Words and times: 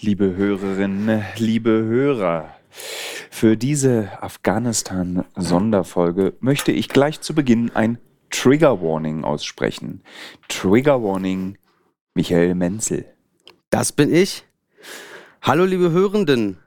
liebe 0.00 0.36
Hörerinnen, 0.36 1.24
liebe 1.36 1.70
Hörer. 1.70 2.54
Für 3.30 3.56
diese 3.56 4.22
Afghanistan-Sonderfolge 4.22 6.34
möchte 6.40 6.72
ich 6.72 6.88
gleich 6.88 7.20
zu 7.20 7.34
Beginn 7.34 7.70
ein 7.74 7.98
Trigger 8.30 8.82
Warning 8.82 9.24
aussprechen. 9.24 10.02
Trigger 10.48 11.02
Warning, 11.02 11.58
Michael 12.14 12.54
Menzel. 12.54 13.06
Das 13.70 13.92
bin 13.92 14.12
ich. 14.12 14.44
Hallo, 15.42 15.64
liebe 15.64 15.90
Hörenden. 15.90 16.58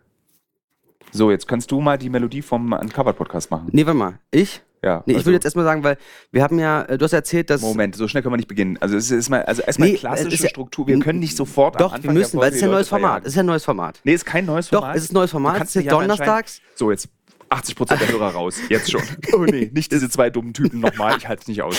So, 1.11 1.29
jetzt 1.31 1.47
kannst 1.47 1.71
du 1.71 1.81
mal 1.81 1.97
die 1.97 2.09
Melodie 2.09 2.41
vom 2.41 2.71
Uncovered-Podcast 2.73 3.51
machen. 3.51 3.67
Nee, 3.71 3.85
warte 3.85 3.97
mal. 3.97 4.19
Ich? 4.31 4.61
Ja, 4.83 5.03
Nee, 5.05 5.11
ich 5.13 5.17
also- 5.17 5.27
will 5.27 5.33
jetzt 5.35 5.43
erstmal 5.45 5.63
sagen, 5.65 5.83
weil 5.83 5.97
wir 6.31 6.41
haben 6.41 6.57
ja, 6.57 6.81
äh, 6.83 6.97
du 6.97 7.05
hast 7.05 7.13
erzählt, 7.13 7.51
dass. 7.51 7.61
Moment, 7.61 7.95
so 7.95 8.07
schnell 8.07 8.23
können 8.23 8.33
wir 8.33 8.37
nicht 8.37 8.47
beginnen. 8.47 8.77
Also 8.81 8.97
es 8.97 9.11
ist 9.11 9.29
mal, 9.29 9.43
also 9.43 9.61
erstmal 9.61 9.89
Nee, 9.89 9.95
klassische 9.97 10.33
es 10.35 10.41
ja- 10.41 10.49
Struktur. 10.49 10.87
Wir 10.87 10.97
können 10.99 11.19
nicht 11.19 11.37
sofort 11.37 11.75
am 11.75 11.79
Doch, 11.79 11.93
Anfang 11.93 12.13
wir 12.15 12.19
müssen, 12.19 12.39
weil 12.39 12.49
es 12.49 12.55
ist 12.55 12.61
ja 12.61 12.67
ein 12.67 12.71
neues 12.71 12.89
Leute 12.89 13.01
Format. 13.01 13.21
Es 13.23 13.27
ist 13.29 13.35
ja 13.35 13.43
ein 13.43 13.45
neues 13.45 13.63
Format. 13.65 13.99
Nee, 14.03 14.13
ist 14.13 14.25
kein 14.25 14.45
neues 14.45 14.69
Doch, 14.69 14.79
Format. 14.79 14.95
es 14.97 15.03
ist 15.03 15.11
ein 15.11 15.13
neues 15.13 15.31
Format. 15.31 15.61
Es 15.61 15.75
ist 15.75 15.87
aber 15.87 16.01
donnerstags. 16.01 16.61
So, 16.73 16.89
jetzt 16.89 17.09
80% 17.51 17.97
der 17.97 18.07
Hörer 18.11 18.29
raus. 18.33 18.55
Jetzt 18.69 18.89
schon. 18.91 19.01
Oh 19.33 19.45
nee, 19.45 19.69
nicht 19.73 19.91
diese 19.91 20.09
zwei 20.09 20.29
dummen 20.29 20.53
Typen 20.53 20.79
nochmal. 20.79 21.17
Ich 21.17 21.27
halte 21.27 21.41
es 21.43 21.47
nicht 21.47 21.61
aus. 21.61 21.75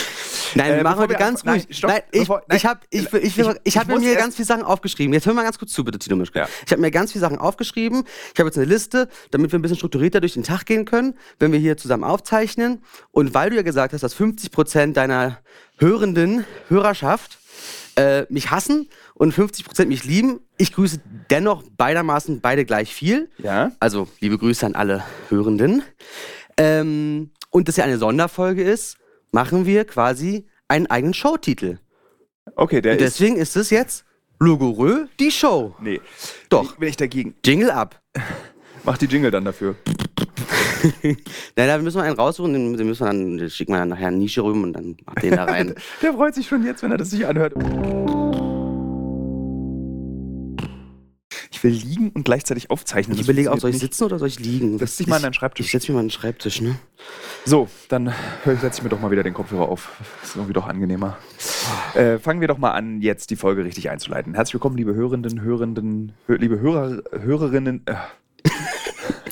Nein, 0.55 0.73
wir 0.73 0.79
Äh, 0.79 0.83
machen 0.83 1.09
wir 1.09 1.17
ganz 1.17 1.41
ruhig. 1.45 1.65
Nein, 1.67 1.75
stopp, 1.75 1.91
nein, 1.91 2.03
ich, 2.12 2.21
bevor- 2.21 2.43
nein. 2.48 2.57
ich 2.57 2.67
habe 2.67 2.81
ich, 2.91 3.12
ich, 3.12 3.39
Ich- 3.39 3.47
ich, 3.65 3.79
hab 3.79 3.89
mir 3.89 4.15
ganz 4.17 4.37
viele 4.37 4.47
Sachen 4.47 4.62
aufgeschrieben. 4.62 5.12
Jetzt 5.12 5.27
hör 5.27 5.35
mal 5.35 5.43
ganz 5.45 5.59
kurz 5.59 5.73
zu, 5.73 5.85
bitte, 5.85 5.98
Tino 5.98 6.17
Mischke. 6.17 6.41
Ja. 6.41 6.48
Ich 6.67 6.73
habe 6.73 6.81
mir 6.81 6.91
ganz 6.91 7.12
viele 7.12 7.21
Sachen 7.21 7.39
aufgeschrieben. 7.39 8.05
Ich 8.33 8.39
habe 8.41 8.48
jetzt 8.48 8.57
eine 8.59 8.67
Liste, 8.67 9.09
damit 9.31 9.53
wir 9.53 9.59
ein 9.59 9.62
bisschen 9.62 9.77
strukturierter 9.79 10.21
durch 10.21 10.35
den 10.35 10.43
Tag 10.45 10.67
gehen 10.67 10.85
können, 10.85 11.15
wenn 11.39 11.53
wir 11.53 11.59
hier 11.59 11.77
zusammen 11.77 12.05
aufzeichnen. 12.05 12.83
Und 13.11 13.34
weil 13.34 13.51
du 13.51 13.57
ja 13.57 13.62
gesagt 13.62 13.93
hast, 13.93 14.03
dass 14.03 14.15
50% 14.17 14.93
deiner 14.95 15.39
hörenden 15.79 16.45
Hörerschaft 16.69 17.39
äh, 17.96 18.27
mich 18.28 18.51
hassen 18.51 18.88
und 19.14 19.34
50% 19.34 19.87
mich 19.87 20.05
lieben, 20.05 20.41
ich 20.59 20.73
grüße 20.73 21.00
dennoch 21.30 21.62
beidermaßen 21.77 22.41
beide 22.41 22.64
gleich 22.64 22.94
viel. 22.94 23.30
Ja? 23.39 23.72
Also 23.80 24.08
liebe 24.20 24.39
Grüße 24.39 24.64
an 24.64 24.75
alle 24.75 25.05
Hörenden. 25.28 25.83
Ähm, 26.56 27.30
und 27.50 27.69
das 27.69 27.77
ja 27.77 27.84
eine 27.84 27.98
Sonderfolge 27.98 28.62
ist, 28.62 28.97
machen 29.30 29.67
wir 29.67 29.84
quasi 29.84 30.47
einen 30.69 30.86
eigenen 30.86 31.14
Showtitel. 31.14 31.78
Okay, 32.56 32.80
der 32.80 32.92
ist. 32.92 33.00
Deswegen 33.00 33.36
ist 33.36 33.56
es 33.56 33.70
jetzt 33.70 34.05
Logorö, 34.39 35.06
die 35.20 35.30
Show. 35.30 35.74
Nee. 35.80 36.00
Doch. 36.48 36.77
Bin 36.77 36.89
ich 36.89 36.97
dagegen. 36.97 37.34
Jingle 37.45 37.70
ab. 37.70 38.00
Mach 38.84 38.98
die 38.98 39.06
Jingle 39.06 39.30
dann 39.30 39.45
dafür. 39.45 39.77
Na, 41.56 41.67
da 41.67 41.78
müssen 41.78 41.98
wir 41.98 42.05
einen 42.05 42.17
raussuchen, 42.17 42.53
den, 42.53 42.77
den 42.77 42.86
müssen 42.86 43.00
wir 43.00 43.06
dann, 43.06 43.39
den 43.39 43.50
schicken 43.50 43.72
wir 43.72 43.78
dann 43.78 43.91
nachher 43.91 44.08
in 44.08 44.19
Nische 44.19 44.42
rüber 44.42 44.62
und 44.62 44.72
dann 44.72 44.97
macht 45.06 45.22
den 45.22 45.36
da 45.36 45.45
rein. 45.45 45.75
Der 46.03 46.12
freut 46.14 46.34
sich 46.34 46.47
schon 46.47 46.64
jetzt, 46.64 46.83
wenn 46.83 46.91
er 46.91 46.98
das 46.98 47.11
sich 47.11 47.27
anhört. 47.27 47.55
Ich 51.50 51.62
will 51.62 51.73
liegen 51.73 52.11
und 52.11 52.25
gleichzeitig 52.25 52.70
aufzeichnen. 52.70 53.17
Ich 53.17 53.23
überlege 53.23 53.53
auch, 53.53 53.58
soll 53.58 53.70
ich 53.70 53.75
funktioniert 53.75 53.95
sitzen 53.95 54.05
oder 54.05 54.19
soll 54.19 54.28
ich 54.28 54.41
liegen? 54.41 54.78
Setz 54.78 54.97
dich 54.97 55.06
mal 55.06 55.17
an 55.17 55.23
deinen 55.23 55.34
Schreibtisch. 55.34 55.67
Ich 55.67 55.73
setze 55.73 55.92
mich 55.92 55.95
mal 55.95 56.00
an 56.00 56.06
den 56.06 56.11
Schreibtisch, 56.11 56.61
ne? 56.61 56.70
nicht. 56.70 56.80
So, 57.45 57.69
dann 57.89 58.12
setze 58.45 58.78
ich 58.78 58.83
mir 58.83 58.89
doch 58.89 59.00
mal 59.00 59.11
wieder 59.11 59.23
den 59.23 59.34
Kopfhörer 59.34 59.69
auf. 59.69 59.92
Das 60.20 60.30
ist 60.30 60.36
irgendwie 60.36 60.55
doch 60.55 60.67
angenehmer. 60.67 61.19
Äh, 61.95 62.19
fangen 62.19 62.41
wir 62.41 62.48
doch 62.48 62.58
mal 62.58 62.73
an, 62.73 63.00
jetzt 63.00 63.30
die 63.30 63.36
Folge 63.36 63.64
richtig 63.64 63.91
einzuleiten. 63.91 64.34
Herzlich 64.34 64.55
willkommen, 64.55 64.77
liebe 64.77 64.95
Hörenden, 64.95 65.41
Hörenden, 65.42 66.12
hö 66.27 66.36
liebe 66.36 66.58
Hörer, 66.58 67.03
Hörerinnen. 67.12 67.83
Äh. 67.86 67.95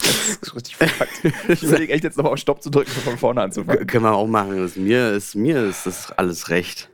Das 0.03 0.39
ist 0.43 0.55
richtig 0.55 0.77
verpackt. 0.77 1.23
Ich 1.49 1.63
überlege 1.63 1.93
echt 1.93 2.05
jetzt 2.05 2.17
nochmal 2.17 2.33
auf 2.33 2.39
Stopp 2.39 2.63
zu 2.63 2.71
drücken, 2.71 2.91
von 2.91 3.19
vorne 3.19 3.43
anzufangen. 3.43 3.87
Können 3.87 4.05
wir 4.05 4.15
auch 4.15 4.27
machen. 4.27 4.71
Mir, 4.77 5.13
ist, 5.13 5.35
mir 5.35 5.65
ist 5.65 5.87
das 5.87 6.13
alles 6.13 6.49
recht. 6.49 6.91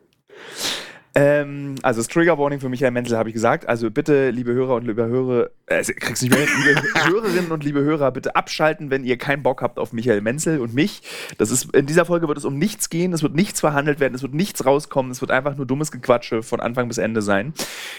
Ähm, 1.17 1.77
also 1.81 2.01
das 2.01 2.09
Trigger 2.09 2.37
Warning 2.37 2.61
für 2.61 2.69
Michael 2.69 2.91
Menzel 2.91 3.17
habe 3.17 3.31
ich 3.31 3.33
gesagt. 3.33 3.67
Also 3.67 3.91
bitte, 3.91 4.29
liebe 4.29 4.53
Hörer 4.53 4.75
und 4.75 4.87
liebe 4.87 5.07
Hörer, 5.07 5.49
äh, 5.65 5.83
kriegst 5.83 6.23
nicht 6.23 6.31
mehr, 6.31 6.47
liebe 6.47 6.83
Hörerinnen 7.11 7.53
und 7.53 7.65
liebe 7.65 7.81
Hörer, 7.81 8.11
bitte 8.13 8.37
abschalten, 8.37 8.91
wenn 8.91 9.03
ihr 9.03 9.17
keinen 9.17 9.43
Bock 9.43 9.63
habt 9.63 9.79
auf 9.79 9.95
Michael 9.95 10.21
Menzel 10.21 10.61
und 10.61 10.75
mich. 10.75 11.01
Das 11.39 11.51
ist 11.51 11.75
in 11.75 11.87
dieser 11.87 12.05
Folge 12.05 12.29
wird 12.29 12.37
es 12.37 12.45
um 12.45 12.59
nichts 12.59 12.91
gehen, 12.91 13.15
es 13.15 13.23
wird 13.23 13.35
nichts 13.35 13.61
verhandelt 13.61 13.99
werden, 13.99 14.15
es 14.15 14.21
wird 14.21 14.35
nichts 14.35 14.67
rauskommen, 14.67 15.11
es 15.11 15.23
wird 15.23 15.31
einfach 15.31 15.57
nur 15.57 15.65
dummes 15.65 15.91
Gequatsche 15.91 16.43
von 16.43 16.61
Anfang 16.61 16.87
bis 16.87 16.99
Ende 16.99 17.23
sein. 17.23 17.55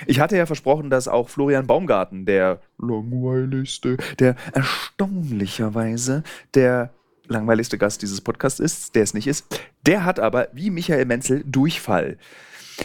Ich 0.06 0.20
hatte 0.20 0.38
ja 0.38 0.46
versprochen, 0.46 0.92
dass 0.92 1.08
auch 1.08 1.30
Florian 1.30 1.66
Baumgarten, 1.66 2.28
der 2.28 2.62
langweiligste, 2.78 3.98
der 4.20 4.36
erstaunlicherweise 4.54 6.22
der 6.54 6.92
langweiligste 7.26 7.80
Gast 7.80 8.04
dieses 8.04 8.22
Podcasts 8.22 8.60
ist, 8.60 8.94
der 8.94 9.02
es 9.02 9.16
nicht 9.16 9.26
ist, 9.26 9.60
der 9.88 10.06
hat 10.06 10.20
aber 10.20 10.50
wie 10.54 10.70
Michael 10.70 11.06
Menzel 11.06 11.44
Durchfall. 11.48 12.18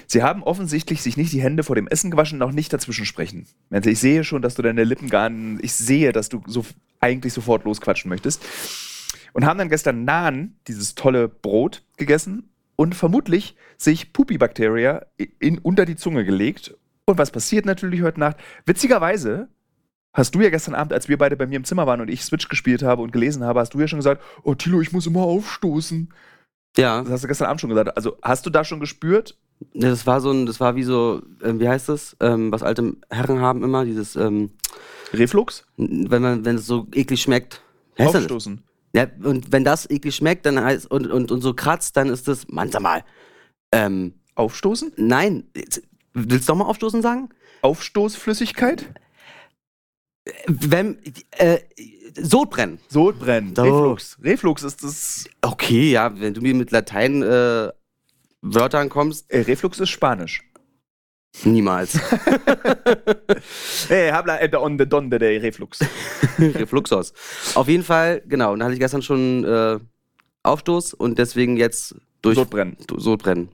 Sie 0.07 0.23
haben 0.23 0.43
offensichtlich 0.43 1.03
sich 1.03 1.17
nicht 1.17 1.33
die 1.33 1.43
Hände 1.43 1.63
vor 1.65 1.77
dem 1.77 1.87
Essen 1.89 2.11
gewaschen, 2.11 2.39
noch 2.39 2.53
nicht 2.53 2.73
dazwischen 2.73 3.07
sprechen. 3.07 3.47
Also 3.71 3.91
ich 3.91 3.99
sehe 3.99 4.25
schon, 4.25 4.43
dass 4.43 4.55
du 4.55 4.63
deine 4.63 4.85
Lippen 4.85 5.09
gar 5.09 5.29
nicht, 5.29 5.65
ich 5.65 5.73
sehe, 5.75 6.13
dass 6.13 6.29
du 6.29 6.43
so 6.47 6.65
eigentlich 7.01 7.33
sofort 7.33 7.65
losquatschen 7.65 8.09
möchtest. 8.09 8.43
Und 9.33 9.47
haben 9.47 9.59
dann 9.59 9.69
gestern 9.69 10.05
Naan, 10.05 10.57
dieses 10.69 10.95
tolle 10.95 11.29
Brot, 11.29 11.83
gegessen 11.97 12.51
und 12.77 12.95
vermutlich 12.95 13.57
sich 13.77 14.13
Pupi-Bakteria 14.13 15.07
in, 15.39 15.59
unter 15.59 15.87
die 15.87 15.97
Zunge 15.97 16.25
gelegt. 16.25 16.75
Und 17.07 17.19
was 17.19 17.31
passiert 17.31 17.65
natürlich 17.67 18.03
heute 18.03 18.21
Nacht? 18.21 18.37
Witzigerweise 18.67 19.49
hast 20.13 20.35
du 20.35 20.41
ja 20.41 20.51
gestern 20.51 20.75
Abend, 20.75 20.93
als 20.93 21.09
wir 21.09 21.19
beide 21.19 21.37
bei 21.37 21.47
mir 21.47 21.57
im 21.57 21.65
Zimmer 21.65 21.87
waren 21.87 22.01
und 22.01 22.09
ich 22.09 22.25
Switch 22.25 22.49
gespielt 22.49 22.83
habe 22.83 23.03
und 23.03 23.13
gelesen 23.13 23.45
habe, 23.45 23.61
hast 23.61 23.75
du 23.75 23.81
ja 23.81 23.89
schon 23.89 23.99
gesagt, 23.99 24.23
oh 24.43 24.55
Tilo, 24.55 24.81
ich 24.81 24.93
muss 24.93 25.07
immer 25.07 25.23
aufstoßen. 25.23 26.13
Ja, 26.77 27.03
Das 27.03 27.13
hast 27.13 27.25
du 27.25 27.29
gestern 27.29 27.49
Abend 27.49 27.61
schon 27.61 27.71
gesagt. 27.71 27.97
Also 27.97 28.17
hast 28.23 28.47
du 28.47 28.51
da 28.51 28.65
schon 28.65 28.81
gespürt, 28.81 29.39
Ja, 29.75 29.91
das 29.91 30.07
war 30.07 30.21
so 30.21 30.31
ein, 30.31 30.47
das 30.47 30.61
war 30.61 30.77
wie 30.77 30.83
so, 30.83 31.23
ähm, 31.43 31.61
wie 31.61 31.69
heißt 31.69 31.89
das, 31.89 32.17
ähm, 32.21 32.53
was 32.53 32.63
alte 32.63 32.97
Herren 33.11 33.41
haben 33.41 33.63
immer, 33.63 33.85
dieses, 33.85 34.17
ähm, 34.17 34.51
Reflux? 35.13 35.65
wenn 35.77 36.23
man, 36.23 36.45
wenn 36.45 36.57
es 36.57 36.67
so 36.67 36.87
eklig 36.95 37.23
schmeckt. 37.23 37.63
Heißt 37.99 38.15
das? 38.15 38.23
Aufstoßen. 38.23 38.63
Ja, 38.95 39.07
und 39.23 39.53
wenn 39.53 39.65
das 39.65 39.89
eklig 39.89 40.15
schmeckt, 40.15 40.47
dann 40.47 40.63
heißt 40.63 40.91
und, 40.91 41.07
und, 41.11 41.31
und 41.31 41.41
so 41.41 41.55
kratzt, 41.55 41.97
dann 41.97 42.09
ist 42.09 42.29
das, 42.29 42.49
Mann, 42.49 42.71
sag 42.71 42.83
mal, 42.83 43.05
ähm, 43.73 44.15
Aufstoßen? 44.35 44.93
nein, 44.97 45.45
willst 46.15 46.49
du 46.49 46.53
doch 46.53 46.59
mal 46.59 46.65
aufstoßen 46.65 47.03
sagen? 47.03 47.29
Aufstoßflüssigkeit? 47.63 48.93
Wenn, 50.47 50.99
äh, 51.33 51.59
Sodbrennen. 52.21 52.79
Sodbrennen. 52.89 53.55
So. 53.55 53.63
Reflux. 53.63 54.19
Reflux 54.23 54.63
ist 54.63 54.85
das. 54.85 55.25
Okay, 55.41 55.91
ja, 55.93 56.19
wenn 56.21 56.35
du 56.35 56.41
mir 56.41 56.55
mit 56.55 56.71
Latein 56.71 57.23
äh, 57.23 57.71
Wörtern 58.43 58.89
kommst, 58.89 59.31
Äh, 59.31 59.41
Reflux 59.43 59.81
ist 59.81 59.91
Spanisch. 59.91 60.43
niemals. 61.45 61.99
Hey, 63.89 64.11
habla 64.11 64.39
äh, 64.41 64.49
donde 64.49 64.87
donde 64.87 65.19
de 65.19 65.39
Reflux. 65.39 65.81
Refluxos. 66.39 67.13
Auf 67.55 67.69
jeden 67.69 67.83
Fall, 67.85 68.23
genau, 68.27 68.53
und 68.53 68.59
da 68.59 68.67
hatte 68.67 68.75
ich 68.75 68.81
gestern 68.81 69.03
schon 69.03 69.45
äh, 69.45 69.79
Aufstoß 70.43 70.95
und 70.95 71.19
deswegen 71.19 71.57
jetzt 71.57 71.95
durch 72.23 72.37
Sodbrennen. 72.37 72.77
Sodbrennen. 72.97 73.49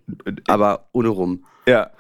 Aber 0.47 0.89
ohne 0.93 1.09
rum. 1.09 1.45
Ja. 1.67 1.91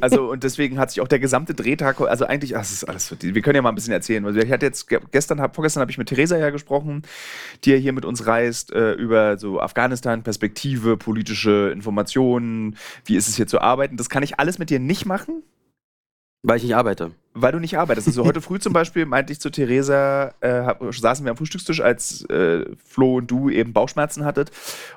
Also, 0.00 0.30
und 0.30 0.44
deswegen 0.44 0.78
hat 0.78 0.90
sich 0.90 1.00
auch 1.00 1.08
der 1.08 1.18
gesamte 1.18 1.52
Drehtag, 1.52 2.00
also 2.00 2.24
eigentlich, 2.24 2.54
ach, 2.54 2.60
das 2.60 2.70
ist 2.70 2.84
alles, 2.84 3.12
wir 3.20 3.42
können 3.42 3.56
ja 3.56 3.62
mal 3.62 3.70
ein 3.70 3.74
bisschen 3.74 3.92
erzählen. 3.92 4.24
Also 4.24 4.38
ich 4.38 4.52
hatte 4.52 4.66
jetzt, 4.66 4.88
ge- 4.88 5.00
gestern, 5.10 5.40
hab, 5.40 5.56
vorgestern 5.56 5.80
habe 5.80 5.90
ich 5.90 5.98
mit 5.98 6.08
Theresa 6.08 6.36
ja 6.38 6.50
gesprochen, 6.50 7.02
die 7.64 7.70
ja 7.72 7.76
hier 7.76 7.92
mit 7.92 8.04
uns 8.04 8.26
reist, 8.26 8.72
äh, 8.72 8.92
über 8.92 9.36
so 9.36 9.60
Afghanistan-Perspektive, 9.60 10.96
politische 10.96 11.70
Informationen, 11.72 12.76
wie 13.06 13.16
ist 13.16 13.28
es 13.28 13.34
hier 13.34 13.48
zu 13.48 13.60
arbeiten. 13.60 13.96
Das 13.96 14.08
kann 14.08 14.22
ich 14.22 14.38
alles 14.38 14.60
mit 14.60 14.70
dir 14.70 14.78
nicht 14.78 15.04
machen, 15.04 15.42
Weil 16.42 16.58
ich 16.58 16.62
nicht 16.62 16.76
arbeite. 16.76 17.10
Weil 17.34 17.52
du 17.52 17.58
nicht 17.58 17.78
arbeitest. 17.78 18.06
Also 18.06 18.24
heute 18.24 18.40
früh 18.40 18.60
zum 18.60 18.72
Beispiel 18.74 19.06
meinte 19.06 19.32
ich 19.32 19.40
zu 19.40 19.50
Theresa, 19.50 20.34
äh, 20.40 20.62
hab, 20.62 20.82
saßen 20.94 21.24
wir 21.24 21.30
am 21.30 21.36
Frühstückstisch, 21.36 21.80
als 21.80 22.24
äh, 22.30 22.64
Flo 22.84 23.16
und 23.16 23.28
du 23.28 23.50
eben 23.50 23.72
Bauchschmerzen 23.72 24.24
hattet. 24.24 24.50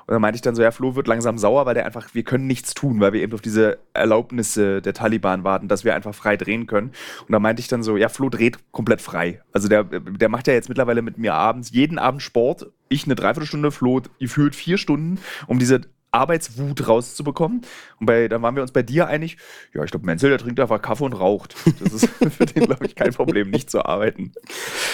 Und 0.06 0.12
dann 0.12 0.22
meinte 0.22 0.36
ich 0.36 0.42
dann 0.42 0.54
so, 0.54 0.62
ja, 0.62 0.70
Flo 0.70 0.94
wird 0.94 1.08
langsam 1.08 1.38
sauer, 1.38 1.66
weil 1.66 1.74
der 1.74 1.84
einfach, 1.84 2.14
wir 2.14 2.22
können 2.22 2.46
nichts 2.46 2.74
tun, 2.74 3.00
weil 3.00 3.12
wir 3.12 3.22
eben 3.22 3.32
auf 3.32 3.40
diese 3.40 3.78
Erlaubnisse 3.92 4.80
der 4.82 4.94
Taliban 4.94 5.42
warten, 5.42 5.66
dass 5.66 5.84
wir 5.84 5.96
einfach 5.96 6.14
frei 6.14 6.36
drehen 6.36 6.66
können. 6.66 6.92
Und 7.26 7.32
da 7.32 7.40
meinte 7.40 7.60
ich 7.60 7.68
dann 7.68 7.82
so, 7.82 7.96
ja, 7.96 8.08
Flo 8.08 8.28
dreht 8.28 8.58
komplett 8.70 9.00
frei. 9.02 9.42
Also 9.52 9.66
der, 9.66 9.82
der 9.84 10.28
macht 10.28 10.46
ja 10.46 10.54
jetzt 10.54 10.68
mittlerweile 10.68 11.02
mit 11.02 11.18
mir 11.18 11.34
abends, 11.34 11.70
jeden 11.70 11.98
Abend 11.98 12.22
Sport. 12.22 12.70
Ich 12.88 13.04
eine 13.04 13.16
Dreiviertelstunde, 13.16 13.72
Flo 13.72 14.00
gefühlt 14.20 14.54
vier 14.54 14.78
Stunden, 14.78 15.18
um 15.48 15.58
diese 15.58 15.82
Arbeitswut 16.12 16.86
rauszubekommen. 16.86 17.62
Und 17.98 18.06
bei, 18.06 18.28
dann 18.28 18.42
waren 18.42 18.54
wir 18.54 18.62
uns 18.62 18.72
bei 18.72 18.82
dir 18.82 19.08
einig, 19.08 19.38
ja, 19.74 19.82
ich 19.82 19.90
glaube, 19.90 20.06
Menzel, 20.06 20.30
der 20.30 20.38
trinkt 20.38 20.60
einfach 20.60 20.80
Kaffee 20.80 21.04
und 21.04 21.14
raucht. 21.14 21.56
Das 21.80 21.92
ist 21.92 22.08
für 22.36 22.46
den, 22.46 22.66
glaube 22.66 22.86
ich, 22.86 22.94
kein 22.94 23.12
Problem, 23.12 23.50
nicht 23.50 23.70
zu 23.70 23.84
arbeiten. 23.84 24.32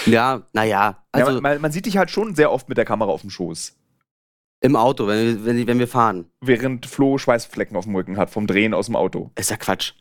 Ja, 0.05 0.43
naja, 0.53 1.03
also 1.11 1.31
ja, 1.33 1.41
man, 1.41 1.61
man 1.61 1.71
sieht 1.71 1.85
dich 1.85 1.97
halt 1.97 2.09
schon 2.09 2.35
sehr 2.35 2.51
oft 2.51 2.69
mit 2.69 2.77
der 2.77 2.85
Kamera 2.85 3.11
auf 3.11 3.21
dem 3.21 3.29
Schoß. 3.29 3.75
im 4.61 4.75
Auto, 4.75 5.07
wenn, 5.07 5.25
wir- 5.25 5.45
wenn, 5.45 5.67
wenn 5.67 5.79
wir 5.79 5.87
fahren. 5.87 6.25
Während 6.41 6.85
Flo 6.85 7.17
Schweißflecken 7.17 7.77
auf 7.77 7.85
dem 7.85 7.95
Rücken 7.95 8.17
hat 8.17 8.29
vom 8.29 8.47
Drehen 8.47 8.73
aus 8.73 8.87
dem 8.87 8.95
Auto. 8.95 9.31
Ist 9.35 9.49
ja 9.51 9.57
Quatsch. 9.57 9.93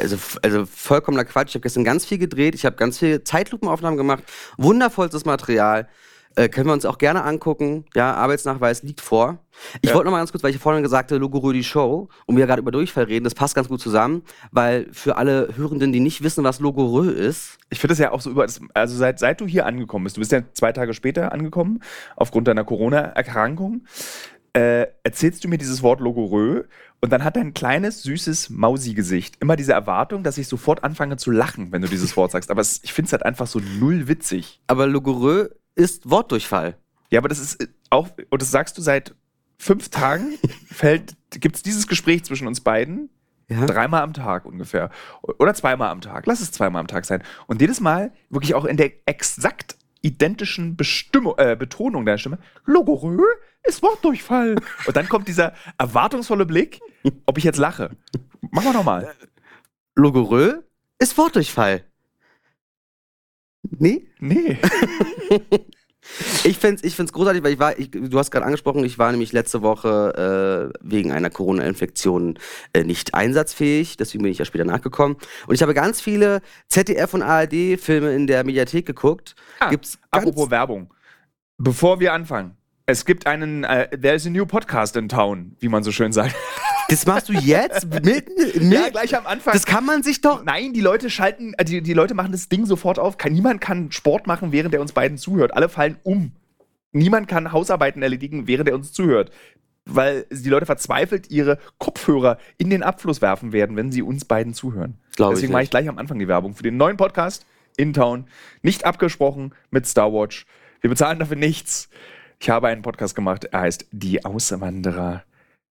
Also, 0.00 0.16
also 0.42 0.64
vollkommener 0.64 1.24
Quatsch. 1.24 1.48
Ich 1.50 1.54
habe 1.56 1.62
gestern 1.62 1.82
ganz 1.82 2.04
viel 2.06 2.18
gedreht, 2.18 2.54
ich 2.54 2.64
habe 2.64 2.76
ganz 2.76 2.98
viel 3.00 3.24
Zeitlupenaufnahmen 3.24 3.96
gemacht, 3.96 4.22
wundervollstes 4.58 5.24
Material. 5.24 5.88
Äh, 6.36 6.50
können 6.50 6.66
wir 6.66 6.74
uns 6.74 6.84
auch 6.84 6.98
gerne 6.98 7.24
angucken. 7.24 7.86
Ja, 7.94 8.12
Arbeitsnachweis 8.14 8.82
liegt 8.82 9.00
vor. 9.00 9.38
Ich 9.80 9.88
Ja. 9.88 9.94
wollte 9.94 10.04
noch 10.04 10.12
mal 10.12 10.18
ganz 10.18 10.32
kurz, 10.32 10.44
weil 10.44 10.50
ich 10.50 10.58
vorhin 10.58 10.82
gesagt 10.82 11.10
habe, 11.10 11.18
Logorö 11.18 11.54
die 11.54 11.64
Show 11.64 12.08
und 12.26 12.36
wir 12.36 12.46
gerade 12.46 12.60
über 12.60 12.70
Durchfall 12.70 13.04
reden, 13.04 13.24
das 13.24 13.34
passt 13.34 13.54
ganz 13.54 13.68
gut 13.68 13.80
zusammen, 13.80 14.22
weil 14.52 14.86
für 14.92 15.16
alle 15.16 15.48
Hörenden, 15.56 15.92
die 15.92 16.00
nicht 16.00 16.22
wissen, 16.22 16.44
was 16.44 16.60
Logorö 16.60 17.08
ist, 17.10 17.56
Ich 17.70 17.80
finde 17.80 17.92
das 17.92 17.98
ja 17.98 18.12
auch 18.12 18.20
so 18.20 18.30
über. 18.30 18.46
Also 18.74 18.96
seit, 18.96 19.18
seit 19.18 19.40
du 19.40 19.46
hier 19.46 19.66
angekommen 19.66 20.04
bist, 20.04 20.16
du 20.16 20.20
bist 20.20 20.30
ja 20.30 20.42
zwei 20.52 20.72
Tage 20.72 20.92
später 20.94 21.32
angekommen, 21.32 21.80
aufgrund 22.14 22.46
deiner 22.48 22.62
Corona-Erkrankung, 22.64 23.82
äh, 24.56 24.86
erzählst 25.02 25.44
du 25.44 25.48
mir 25.48 25.58
dieses 25.58 25.82
Wort 25.82 26.00
Logorö 26.00 26.64
und 27.02 27.12
dann 27.12 27.24
hat 27.24 27.36
dein 27.36 27.52
kleines, 27.52 28.02
süßes 28.02 28.48
Mausi-Gesicht 28.48 29.36
immer 29.40 29.54
diese 29.54 29.74
Erwartung, 29.74 30.22
dass 30.22 30.38
ich 30.38 30.48
sofort 30.48 30.82
anfange 30.82 31.18
zu 31.18 31.30
lachen, 31.30 31.72
wenn 31.72 31.82
du 31.82 31.88
dieses 31.88 32.16
Wort 32.16 32.30
sagst. 32.30 32.50
Aber 32.50 32.62
es, 32.62 32.80
ich 32.82 32.94
finde 32.94 33.08
es 33.08 33.12
halt 33.12 33.22
einfach 33.22 33.46
so 33.46 33.60
null 33.78 34.08
witzig. 34.08 34.62
aber 34.66 34.86
Logorö 34.86 35.50
ist 35.74 36.08
Wortdurchfall. 36.08 36.78
Ja, 37.10 37.20
aber 37.20 37.28
das 37.28 37.38
ist 37.38 37.62
äh, 37.62 37.66
auch, 37.90 38.08
und 38.30 38.40
das 38.40 38.50
sagst 38.50 38.78
du 38.78 38.82
seit 38.82 39.14
fünf 39.58 39.90
Tagen, 39.90 40.38
fällt, 40.70 41.16
gibt 41.30 41.56
es 41.56 41.62
dieses 41.62 41.86
Gespräch 41.86 42.24
zwischen 42.24 42.48
uns 42.48 42.62
beiden 42.62 43.10
Ja? 43.48 43.66
Dreimal 43.66 44.00
am 44.00 44.14
Tag 44.14 44.46
ungefähr. 44.46 44.88
Oder 45.20 45.52
zweimal 45.52 45.90
am 45.90 46.00
Tag. 46.00 46.24
Lass 46.24 46.40
es 46.40 46.50
zweimal 46.50 46.80
am 46.80 46.86
Tag 46.86 47.04
sein. 47.04 47.22
Und 47.46 47.60
jedes 47.60 47.80
Mal 47.80 48.10
wirklich 48.30 48.54
auch 48.54 48.64
in 48.64 48.78
der 48.78 48.90
exakt 49.06 49.76
identischen 50.00 50.76
Bestimmung, 50.76 51.34
äh, 51.36 51.56
Betonung 51.58 52.06
deiner 52.06 52.18
Stimme. 52.18 52.38
Logorö 52.64 53.22
ist 53.66 53.82
Wortdurchfall. 53.82 54.56
Und 54.86 54.96
dann 54.96 55.08
kommt 55.08 55.28
dieser 55.28 55.54
erwartungsvolle 55.78 56.46
Blick, 56.46 56.80
ob 57.26 57.38
ich 57.38 57.44
jetzt 57.44 57.58
lache. 57.58 57.90
Machen 58.50 58.66
wir 58.66 58.72
nochmal. 58.72 59.14
Logorö 59.94 60.62
ist 60.98 61.16
Wortdurchfall. 61.16 61.84
Nee? 63.78 64.06
Nee. 64.18 64.58
Ich 66.44 66.58
find's, 66.58 66.84
ich 66.84 66.94
find's 66.94 67.12
großartig, 67.12 67.42
weil 67.42 67.52
ich 67.52 67.58
war, 67.58 67.78
ich, 67.78 67.90
du 67.90 68.18
hast 68.18 68.30
gerade 68.30 68.46
angesprochen, 68.46 68.84
ich 68.84 68.98
war 68.98 69.10
nämlich 69.10 69.32
letzte 69.32 69.62
Woche 69.62 70.72
äh, 70.72 70.78
wegen 70.80 71.12
einer 71.12 71.30
Corona-Infektion 71.30 72.38
äh, 72.72 72.84
nicht 72.84 73.14
einsatzfähig, 73.14 73.96
deswegen 73.96 74.22
bin 74.22 74.32
ich 74.32 74.38
ja 74.38 74.44
später 74.44 74.64
nachgekommen. 74.64 75.16
Und 75.46 75.54
ich 75.54 75.62
habe 75.62 75.74
ganz 75.74 76.00
viele 76.00 76.42
ZDF 76.68 77.14
und 77.14 77.22
ARD-Filme 77.22 78.14
in 78.14 78.26
der 78.26 78.44
Mediathek 78.44 78.86
geguckt. 78.86 79.34
Ah, 79.58 79.72
Apropos 80.10 80.50
Werbung. 80.50 80.92
Bevor 81.58 82.00
wir 82.00 82.12
anfangen. 82.12 82.55
Es 82.88 83.04
gibt 83.04 83.26
einen, 83.26 83.64
äh, 83.64 83.88
there 83.98 84.14
is 84.14 84.24
a 84.28 84.30
new 84.30 84.46
podcast 84.46 84.94
in 84.94 85.08
town, 85.08 85.56
wie 85.58 85.66
man 85.66 85.82
so 85.82 85.90
schön 85.90 86.12
sagt. 86.12 86.36
das 86.88 87.04
machst 87.04 87.28
du 87.28 87.32
jetzt 87.32 87.84
mitten, 87.84 88.32
mitten 88.36 88.70
Ja, 88.70 88.90
gleich 88.90 89.16
am 89.16 89.26
Anfang. 89.26 89.54
Das 89.54 89.66
kann 89.66 89.84
man 89.84 90.04
sich 90.04 90.20
doch. 90.20 90.44
Nein, 90.44 90.72
die 90.72 90.80
Leute 90.80 91.10
schalten, 91.10 91.52
äh, 91.58 91.64
die, 91.64 91.82
die 91.82 91.94
Leute 91.94 92.14
machen 92.14 92.30
das 92.30 92.48
Ding 92.48 92.64
sofort 92.64 93.00
auf. 93.00 93.18
Kein, 93.18 93.32
niemand 93.32 93.60
kann 93.60 93.90
Sport 93.90 94.28
machen, 94.28 94.52
während 94.52 94.72
er 94.72 94.80
uns 94.80 94.92
beiden 94.92 95.18
zuhört. 95.18 95.52
Alle 95.52 95.68
fallen 95.68 95.98
um. 96.04 96.30
Niemand 96.92 97.26
kann 97.26 97.50
Hausarbeiten 97.50 98.02
erledigen, 98.02 98.46
während 98.46 98.68
er 98.68 98.76
uns 98.76 98.92
zuhört. 98.92 99.32
Weil 99.84 100.24
die 100.30 100.48
Leute 100.48 100.66
verzweifelt 100.66 101.28
ihre 101.28 101.58
Kopfhörer 101.78 102.38
in 102.56 102.70
den 102.70 102.84
Abfluss 102.84 103.20
werfen 103.20 103.52
werden, 103.52 103.74
wenn 103.74 103.90
sie 103.90 104.02
uns 104.02 104.24
beiden 104.24 104.54
zuhören. 104.54 104.94
Glaub 105.16 105.32
ich 105.32 105.38
Deswegen 105.38 105.52
mache 105.52 105.64
ich 105.64 105.70
gleich 105.70 105.88
am 105.88 105.98
Anfang 105.98 106.20
die 106.20 106.28
Werbung 106.28 106.54
für 106.54 106.62
den 106.62 106.76
neuen 106.76 106.96
Podcast 106.96 107.46
in 107.76 107.92
Town. 107.94 108.28
Nicht 108.62 108.84
abgesprochen 108.84 109.54
mit 109.72 109.86
Star 109.88 110.12
Watch. 110.12 110.46
Wir 110.80 110.90
bezahlen 110.90 111.18
dafür 111.18 111.36
nichts. 111.36 111.88
Ich 112.38 112.50
habe 112.50 112.68
einen 112.68 112.82
Podcast 112.82 113.14
gemacht. 113.14 113.44
Er 113.44 113.60
heißt 113.60 113.86
Die 113.92 114.24
Auswanderer. 114.24 115.24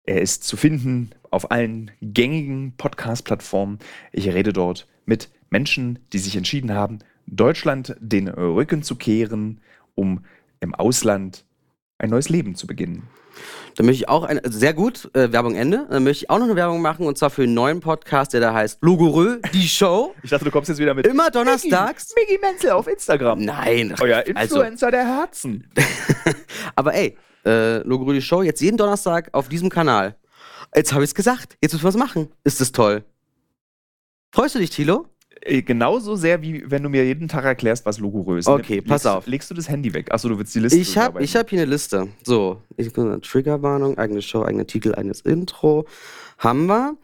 Er 0.06 0.21
ist 0.21 0.44
zu 0.44 0.57
finden 0.57 1.12
auf 1.30 1.51
allen 1.51 1.92
gängigen 2.01 2.74
Podcast-Plattformen. 2.77 3.80
Ich 4.12 4.27
rede 4.27 4.54
dort 4.54 4.88
mit 5.06 5.30
Menschen, 5.50 6.00
die 6.13 6.19
sich 6.19 6.36
entschieden 6.36 6.74
haben, 6.74 7.00
Deutschland 7.27 7.95
den 8.00 8.27
Rücken 8.27 8.83
zu 8.83 8.95
kehren, 8.95 9.62
um 9.95 10.25
im 10.60 10.74
Ausland 10.74 11.45
ein 11.98 12.10
neues 12.10 12.30
Leben 12.30 12.56
zu 12.56 12.68
beginnen. 12.68 13.04
Da 13.75 13.84
möchte 13.84 14.04
ich 14.04 14.10
auch 14.10 14.24
eine, 14.24 14.44
also 14.44 14.58
sehr 14.58 14.74
gut, 14.74 15.10
äh, 15.14 15.31
Werbung 15.31 15.56
Ende. 15.56 15.88
Dann 15.90 16.04
möchte 16.04 16.25
ich 16.25 16.30
auch 16.30 16.38
noch 16.38 16.46
eine 16.46 16.56
Werbung 16.56 16.81
machen 16.81 17.08
und 17.08 17.18
zwar 17.18 17.31
für 17.31 17.44
einen 17.44 17.56
neuen 17.56 17.80
Podcast, 17.80 18.34
der 18.34 18.42
da 18.42 18.54
heißt 18.54 18.80
Logorö, 18.81 19.40
die 19.54 19.68
Show. 19.68 20.14
Ich 20.24 20.30
dachte, 20.30 20.46
du 20.46 20.52
kommst 20.52 20.70
jetzt 20.70 20.78
wieder 20.80 20.94
mit 20.94 21.08
Immer 21.08 21.31
donnerstags. 21.31 22.14
Miggi 22.16 22.40
Menzel 22.40 22.72
auf 22.72 22.88
Instagram. 22.88 23.44
Nein, 23.44 23.96
Euer 24.00 24.24
also, 24.36 24.58
Influencer 24.58 24.92
der 24.92 25.06
Herzen. 25.06 25.70
aber 26.75 26.94
ey, 26.94 27.18
äh, 27.46 27.80
Logorö, 27.80 28.14
die 28.14 28.22
Show, 28.22 28.42
jetzt 28.42 28.62
jeden 28.62 28.78
Donnerstag 28.78 29.30
auf 29.34 29.50
diesem 29.50 29.70
Kanal. 29.70 30.16
Jetzt 30.75 30.94
habe 30.94 31.04
ich 31.04 31.10
es 31.10 31.16
gesagt. 31.16 31.58
Jetzt 31.62 31.74
müssen 31.74 31.84
wir 31.84 31.88
was 31.90 31.98
machen. 31.98 32.30
Ist 32.44 32.62
das 32.62 32.72
toll? 32.72 33.04
Freust 34.31 34.56
du 34.56 34.60
dich, 34.60 34.70
Thilo? 34.70 35.08
Äh, 35.45 35.62
Genauso 35.62 36.16
sehr, 36.16 36.42
wie 36.42 36.63
wenn 36.69 36.84
du 36.84 36.90
mir 36.90 37.04
jeden 37.06 37.28
Tag 37.28 37.44
erklärst, 37.45 37.86
was 37.86 38.00
Logorö 38.00 38.38
ist. 38.38 38.48
Okay, 38.48 38.75
Legst- 38.80 38.88
pass 38.88 39.06
auf. 39.06 39.28
Legst 39.28 39.50
du 39.51 39.54
das 39.56 39.69
Handy 39.69 39.94
weg? 39.94 40.12
Achso, 40.12 40.30
du 40.30 40.38
willst 40.38 40.54
die 40.56 40.60
Liste 40.60 40.78
Ich 40.80 40.98
habe 40.98 41.24
hab 41.24 41.50
hier 41.50 41.60
eine 41.62 41.69
Liste. 41.69 42.07
So, 42.24 42.62
ich, 42.78 42.92
Triggerwarnung, 42.94 43.98
eigene 43.98 44.22
Show, 44.22 44.44
eigener 44.44 44.66
Titel, 44.68 44.94
eigenes 44.95 45.22
Intro. 45.22 45.86
Haben 46.38 46.68
wir. 46.68 46.98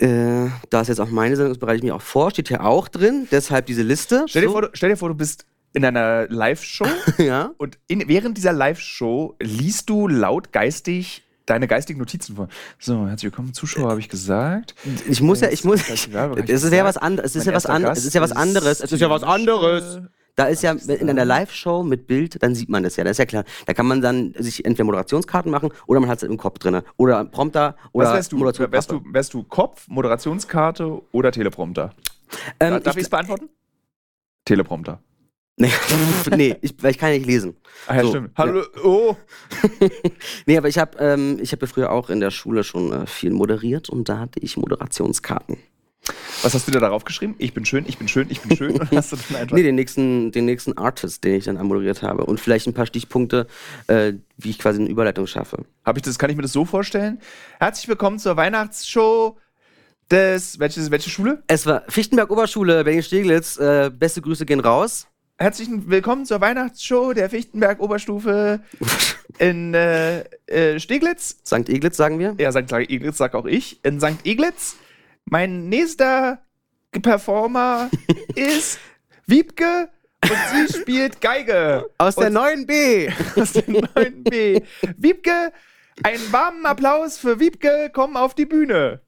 Äh, 0.00 0.50
da 0.68 0.80
ist 0.82 0.88
jetzt 0.88 1.00
auch 1.00 1.08
meine 1.10 1.34
Sendung, 1.36 1.52
das 1.52 1.58
bereite 1.58 1.78
ich 1.78 1.82
mir 1.82 1.94
auch 1.94 2.02
vor, 2.02 2.30
steht 2.30 2.48
hier 2.48 2.64
auch 2.64 2.88
drin. 2.88 3.26
Deshalb 3.30 3.66
diese 3.66 3.82
Liste. 3.82 4.24
Stell 4.28 4.42
dir, 4.42 4.48
so, 4.48 4.52
vor, 4.52 4.62
du- 4.62 4.68
stell 4.74 4.90
dir 4.90 4.96
vor, 4.96 5.08
du 5.08 5.14
bist 5.14 5.46
in 5.72 5.84
einer 5.84 6.26
Live-Show 6.28 6.86
ja. 7.18 7.52
und 7.58 7.78
in, 7.86 8.06
während 8.08 8.36
dieser 8.36 8.52
Live-Show 8.52 9.36
liest 9.40 9.88
du 9.88 10.08
laut 10.08 10.52
geistig 10.52 11.22
deine 11.48 11.66
geistigen 11.66 11.98
Notizen 11.98 12.36
vor. 12.36 12.48
So, 12.78 13.06
herzlich 13.06 13.24
willkommen, 13.24 13.54
Zuschauer, 13.54 13.90
habe 13.90 14.00
ich 14.00 14.08
gesagt. 14.08 14.74
Ich 15.08 15.20
muss 15.20 15.40
ja, 15.40 15.48
ich 15.48 15.64
muss. 15.64 15.86
Das 15.86 16.06
Ich, 16.06 16.08
ich 16.08 16.50
es 16.50 16.62
ist 16.62 16.72
ja 16.72 16.84
was 16.84 16.96
anderes. 16.96 17.34
Es 17.34 17.36
ist 17.36 17.46
ja 17.46 17.54
was 17.54 17.66
anderes. 17.66 17.98
Es 17.98 18.04
ist 18.04 18.14
ja 18.14 18.20
was 18.20 18.32
anderes. 18.32 18.80
Es 18.80 18.92
ist 18.92 19.00
ja 19.00 19.10
was 19.10 19.22
anderes. 19.22 20.00
Da 20.36 20.44
ist 20.44 20.62
ja 20.62 20.72
in 20.72 21.10
einer? 21.10 21.24
Live-Show 21.24 21.82
mit 21.82 22.06
Bild, 22.06 22.40
dann 22.42 22.54
sieht 22.54 22.68
man 22.68 22.84
das 22.84 22.94
ja. 22.94 23.02
Das 23.02 23.12
ist 23.12 23.18
ja 23.18 23.26
klar. 23.26 23.44
Da 23.66 23.74
kann 23.74 23.86
man 23.86 24.00
dann 24.00 24.34
sich 24.38 24.64
entweder 24.64 24.84
Moderationskarten 24.84 25.50
machen 25.50 25.70
oder 25.86 25.98
man 25.98 26.08
hat 26.08 26.18
es 26.18 26.22
im 26.22 26.36
Kopf 26.36 26.60
drin. 26.60 26.80
Oder 26.96 27.24
Prompter 27.24 27.76
oder 27.92 28.06
Was 28.06 28.14
wärst 28.14 28.32
du? 28.32 28.40
Wärst 28.70 28.90
du, 28.92 29.02
wärst 29.10 29.34
du 29.34 29.42
Kopf, 29.42 29.88
Moderationskarte 29.88 31.02
oder 31.10 31.32
Teleprompter? 31.32 31.92
Ähm, 32.60 32.80
Darf 32.82 32.96
ich 32.96 33.02
es 33.02 33.10
beantworten? 33.10 33.48
Teleprompter. 34.44 35.00
Nee, 35.58 35.72
nee 36.36 36.56
ich, 36.60 36.74
weil 36.80 36.92
ich 36.92 36.98
kann 36.98 37.10
ja 37.10 37.18
nicht 37.18 37.26
lesen. 37.26 37.56
Ah 37.86 37.96
ja, 37.96 38.02
So, 38.02 38.10
stimmt. 38.10 38.30
Hallo, 38.36 38.62
oh. 38.82 39.16
Nee, 40.46 40.56
aber 40.56 40.68
ich 40.68 40.78
habe 40.78 40.96
ähm, 40.98 41.38
ich 41.42 41.52
hab 41.52 41.60
ja 41.60 41.66
früher 41.66 41.90
auch 41.92 42.10
in 42.10 42.20
der 42.20 42.30
Schule 42.30 42.64
schon 42.64 42.92
äh, 42.92 43.06
viel 43.06 43.32
moderiert 43.32 43.90
und 43.90 44.08
da 44.08 44.18
hatte 44.18 44.40
ich 44.40 44.56
Moderationskarten. 44.56 45.58
Was 46.42 46.54
hast 46.54 46.68
du 46.68 46.72
da 46.72 46.78
darauf 46.78 47.04
geschrieben? 47.04 47.34
Ich 47.38 47.52
bin 47.52 47.64
schön, 47.64 47.84
ich 47.86 47.98
bin 47.98 48.08
schön, 48.08 48.28
ich 48.30 48.40
bin 48.40 48.56
schön. 48.56 48.70
Und 48.80 48.90
hast 48.92 49.12
du 49.12 49.16
dann 49.16 49.42
einfach 49.42 49.56
Nee, 49.56 49.62
den 49.62 49.74
nächsten, 49.74 50.32
den 50.32 50.46
nächsten 50.46 50.78
Artist, 50.78 51.24
den 51.24 51.34
ich 51.34 51.44
dann 51.44 51.56
anmoderiert 51.56 52.02
habe. 52.02 52.24
Und 52.24 52.40
vielleicht 52.40 52.66
ein 52.66 52.72
paar 52.72 52.86
Stichpunkte, 52.86 53.46
äh, 53.88 54.14
wie 54.38 54.50
ich 54.50 54.58
quasi 54.58 54.80
eine 54.80 54.88
Überleitung 54.88 55.26
schaffe. 55.26 55.66
Hab 55.84 55.96
ich 55.96 56.02
das, 56.02 56.18
kann 56.18 56.30
ich 56.30 56.36
mir 56.36 56.42
das 56.42 56.52
so 56.52 56.64
vorstellen? 56.64 57.20
Herzlich 57.58 57.88
willkommen 57.88 58.18
zur 58.18 58.36
Weihnachtsshow 58.36 59.36
des, 60.10 60.58
welche, 60.58 60.90
welche 60.90 61.10
Schule? 61.10 61.42
Es 61.48 61.66
war 61.66 61.82
Fichtenberg-Oberschule, 61.88 62.84
Berlin-Steglitz. 62.84 63.58
Äh, 63.58 63.90
beste 63.90 64.22
Grüße 64.22 64.46
gehen 64.46 64.60
raus. 64.60 65.08
Herzlichen 65.40 65.88
Willkommen 65.88 66.26
zur 66.26 66.40
Weihnachtsshow 66.40 67.12
der 67.12 67.30
Fichtenberg 67.30 67.78
Oberstufe 67.78 68.58
in 69.38 69.72
äh, 69.72 70.24
äh, 70.48 70.80
Steglitz. 70.80 71.38
St. 71.46 71.68
Eglitz, 71.68 71.96
sagen 71.96 72.18
wir. 72.18 72.34
Ja, 72.40 72.50
St. 72.50 72.72
Eglitz 72.72 73.18
sag 73.18 73.36
auch 73.36 73.46
ich. 73.46 73.78
In 73.84 74.00
St. 74.00 74.18
Eglitz. 74.24 74.78
Mein 75.26 75.68
nächster 75.68 76.42
Performer 76.90 77.88
ist 78.34 78.80
Wiebke 79.26 79.88
und 80.24 80.68
sie 80.68 80.80
spielt 80.80 81.20
Geige. 81.20 81.88
Aus 81.98 82.16
der 82.16 82.30
Und 82.30 82.38
9b. 82.38 83.12
aus 83.40 83.52
dem 83.52 83.76
9b. 83.76 84.64
Wiebke, 84.96 85.52
einen 86.02 86.32
warmen 86.32 86.66
Applaus 86.66 87.16
für 87.16 87.38
Wiebke, 87.38 87.92
komm 87.94 88.16
auf 88.16 88.34
die 88.34 88.46
Bühne. 88.46 89.02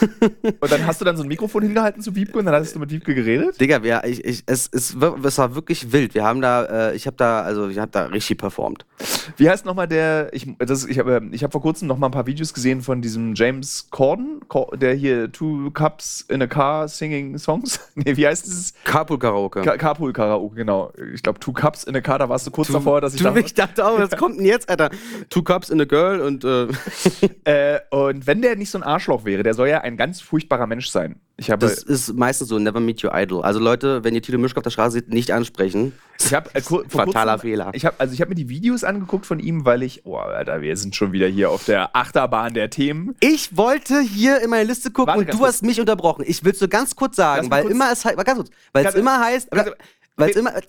Und 0.60 0.72
dann 0.72 0.86
hast 0.86 1.00
du 1.00 1.04
dann 1.04 1.16
so 1.16 1.22
ein 1.22 1.28
Mikrofon 1.28 1.62
hingehalten 1.62 2.02
zu 2.02 2.14
Wiebke 2.14 2.38
und 2.38 2.46
dann 2.46 2.54
hast 2.54 2.74
du 2.74 2.78
mit 2.78 2.90
Wiebke 2.90 3.14
geredet? 3.14 3.60
Digga, 3.60 3.82
wir, 3.82 4.02
ich, 4.04 4.24
ich, 4.24 4.42
es, 4.46 4.68
es, 4.72 4.96
es 5.24 5.38
war 5.38 5.54
wirklich 5.54 5.92
wild. 5.92 6.14
Wir 6.14 6.24
haben 6.24 6.40
da, 6.40 6.90
äh, 6.90 6.96
ich 6.96 7.06
habe 7.06 7.16
da, 7.16 7.42
also 7.42 7.68
ich 7.68 7.78
habe 7.78 7.90
da 7.90 8.06
richtig 8.06 8.38
performt. 8.38 8.86
Wie 9.36 9.48
heißt 9.48 9.64
nochmal 9.64 9.88
der, 9.88 10.30
ich, 10.32 10.46
das, 10.58 10.84
ich 10.84 10.98
habe 10.98 11.22
ich 11.32 11.42
hab 11.44 11.52
vor 11.52 11.60
kurzem 11.62 11.88
noch 11.88 11.98
mal 11.98 12.08
ein 12.08 12.12
paar 12.12 12.26
Videos 12.26 12.54
gesehen 12.54 12.80
von 12.82 13.02
diesem 13.02 13.34
James 13.34 13.88
Corden, 13.90 14.40
Cor- 14.48 14.76
der 14.76 14.94
hier 14.94 15.30
Two 15.32 15.70
Cups 15.72 16.24
in 16.28 16.42
a 16.42 16.46
Car 16.46 16.88
Singing 16.88 17.38
Songs, 17.38 17.80
nee, 17.94 18.16
wie 18.16 18.26
heißt 18.26 18.46
dieses? 18.46 18.74
Carpool 18.84 19.18
Karaoke. 19.18 19.62
Ka 19.62 19.76
Carpool 19.76 20.12
Karaoke, 20.12 20.56
genau. 20.56 20.92
Ich 21.14 21.22
glaube 21.22 21.38
Two 21.40 21.52
Cups 21.52 21.84
in 21.84 21.96
a 21.96 22.00
Car, 22.00 22.18
da 22.18 22.28
warst 22.28 22.46
du 22.46 22.50
kurz 22.50 22.68
davor, 22.70 23.00
dass 23.00 23.14
ich 23.14 23.22
dachte, 23.22 23.40
ich 23.40 23.54
dachte 23.54 23.86
auch, 23.86 23.98
was 23.98 24.10
kommt 24.16 24.38
denn 24.38 24.46
jetzt, 24.46 24.68
Alter? 24.68 24.90
Two 25.30 25.42
Cups 25.42 25.70
in 25.70 25.80
a 25.80 25.84
Girl 25.84 26.20
und 26.20 26.44
äh, 26.44 26.66
äh, 27.44 27.80
und 27.90 28.26
wenn 28.26 28.42
der 28.42 28.56
nicht 28.56 28.70
so 28.70 28.78
ein 28.78 28.84
Arschloch 28.84 29.24
wäre, 29.24 29.42
der 29.42 29.54
soll 29.54 29.68
ja 29.68 29.80
ein 29.80 29.87
ganz 29.96 30.20
furchtbarer 30.20 30.66
Mensch 30.66 30.88
sein. 30.88 31.16
Ich 31.36 31.50
habe, 31.50 31.64
das 31.66 31.82
ist 31.84 32.14
meistens 32.14 32.48
so, 32.48 32.58
never 32.58 32.80
meet 32.80 33.02
your 33.04 33.12
idol. 33.14 33.42
Also 33.42 33.60
Leute, 33.60 34.02
wenn 34.02 34.14
ihr 34.14 34.22
Tilo 34.22 34.38
Mischke 34.38 34.58
auf 34.58 34.64
der 34.64 34.70
Straße 34.70 34.94
seht, 34.94 35.08
nicht 35.08 35.30
ansprechen. 35.30 35.92
ich 36.18 36.34
habe 36.34 36.50
äh, 36.54 36.60
Fataler 36.88 37.32
kurzem- 37.34 37.40
Fehler. 37.40 37.70
Ich 37.74 37.84
habe 37.86 37.94
also 37.98 38.12
ich 38.12 38.20
habe 38.20 38.30
mir 38.30 38.34
die 38.34 38.48
Videos 38.48 38.82
angeguckt 38.84 39.24
von 39.24 39.38
ihm, 39.38 39.64
weil 39.64 39.82
ich, 39.84 40.04
oh 40.04 40.16
Alter, 40.16 40.60
wir 40.62 40.76
sind 40.76 40.96
schon 40.96 41.12
wieder 41.12 41.28
hier 41.28 41.50
auf 41.50 41.64
der 41.64 41.94
Achterbahn 41.96 42.54
der 42.54 42.70
Themen. 42.70 43.14
Ich 43.20 43.56
wollte 43.56 44.00
hier 44.00 44.40
in 44.42 44.50
meine 44.50 44.64
Liste 44.64 44.90
gucken 44.90 45.08
Warte, 45.14 45.20
und 45.20 45.32
du 45.32 45.38
kurz. 45.38 45.48
hast 45.48 45.62
mich 45.64 45.80
unterbrochen. 45.80 46.24
Ich 46.26 46.42
will 46.44 46.52
es 46.52 46.58
so 46.58 46.66
ganz 46.68 46.96
kurz 46.96 47.14
sagen, 47.16 47.50
weil 47.50 47.62
kurz- 47.62 47.72
immer 47.74 47.92
es, 47.92 48.02
ganz 48.02 48.34
kurz, 48.34 48.50
weil 48.72 48.86
es 48.86 48.94
immer 48.96 49.20
heißt, 49.20 49.50
Ganz- 49.50 49.70
Weil 50.18 50.30
es 50.30 50.36
immer, 50.36 50.54
äh, 50.56 50.62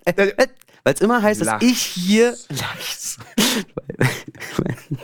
äh, 0.85 0.93
immer 1.01 1.21
heißt, 1.21 1.41
dass 1.41 1.47
Lachs. 1.47 1.65
ich 1.65 1.79
hier. 1.79 2.35
Lachs. 2.49 3.17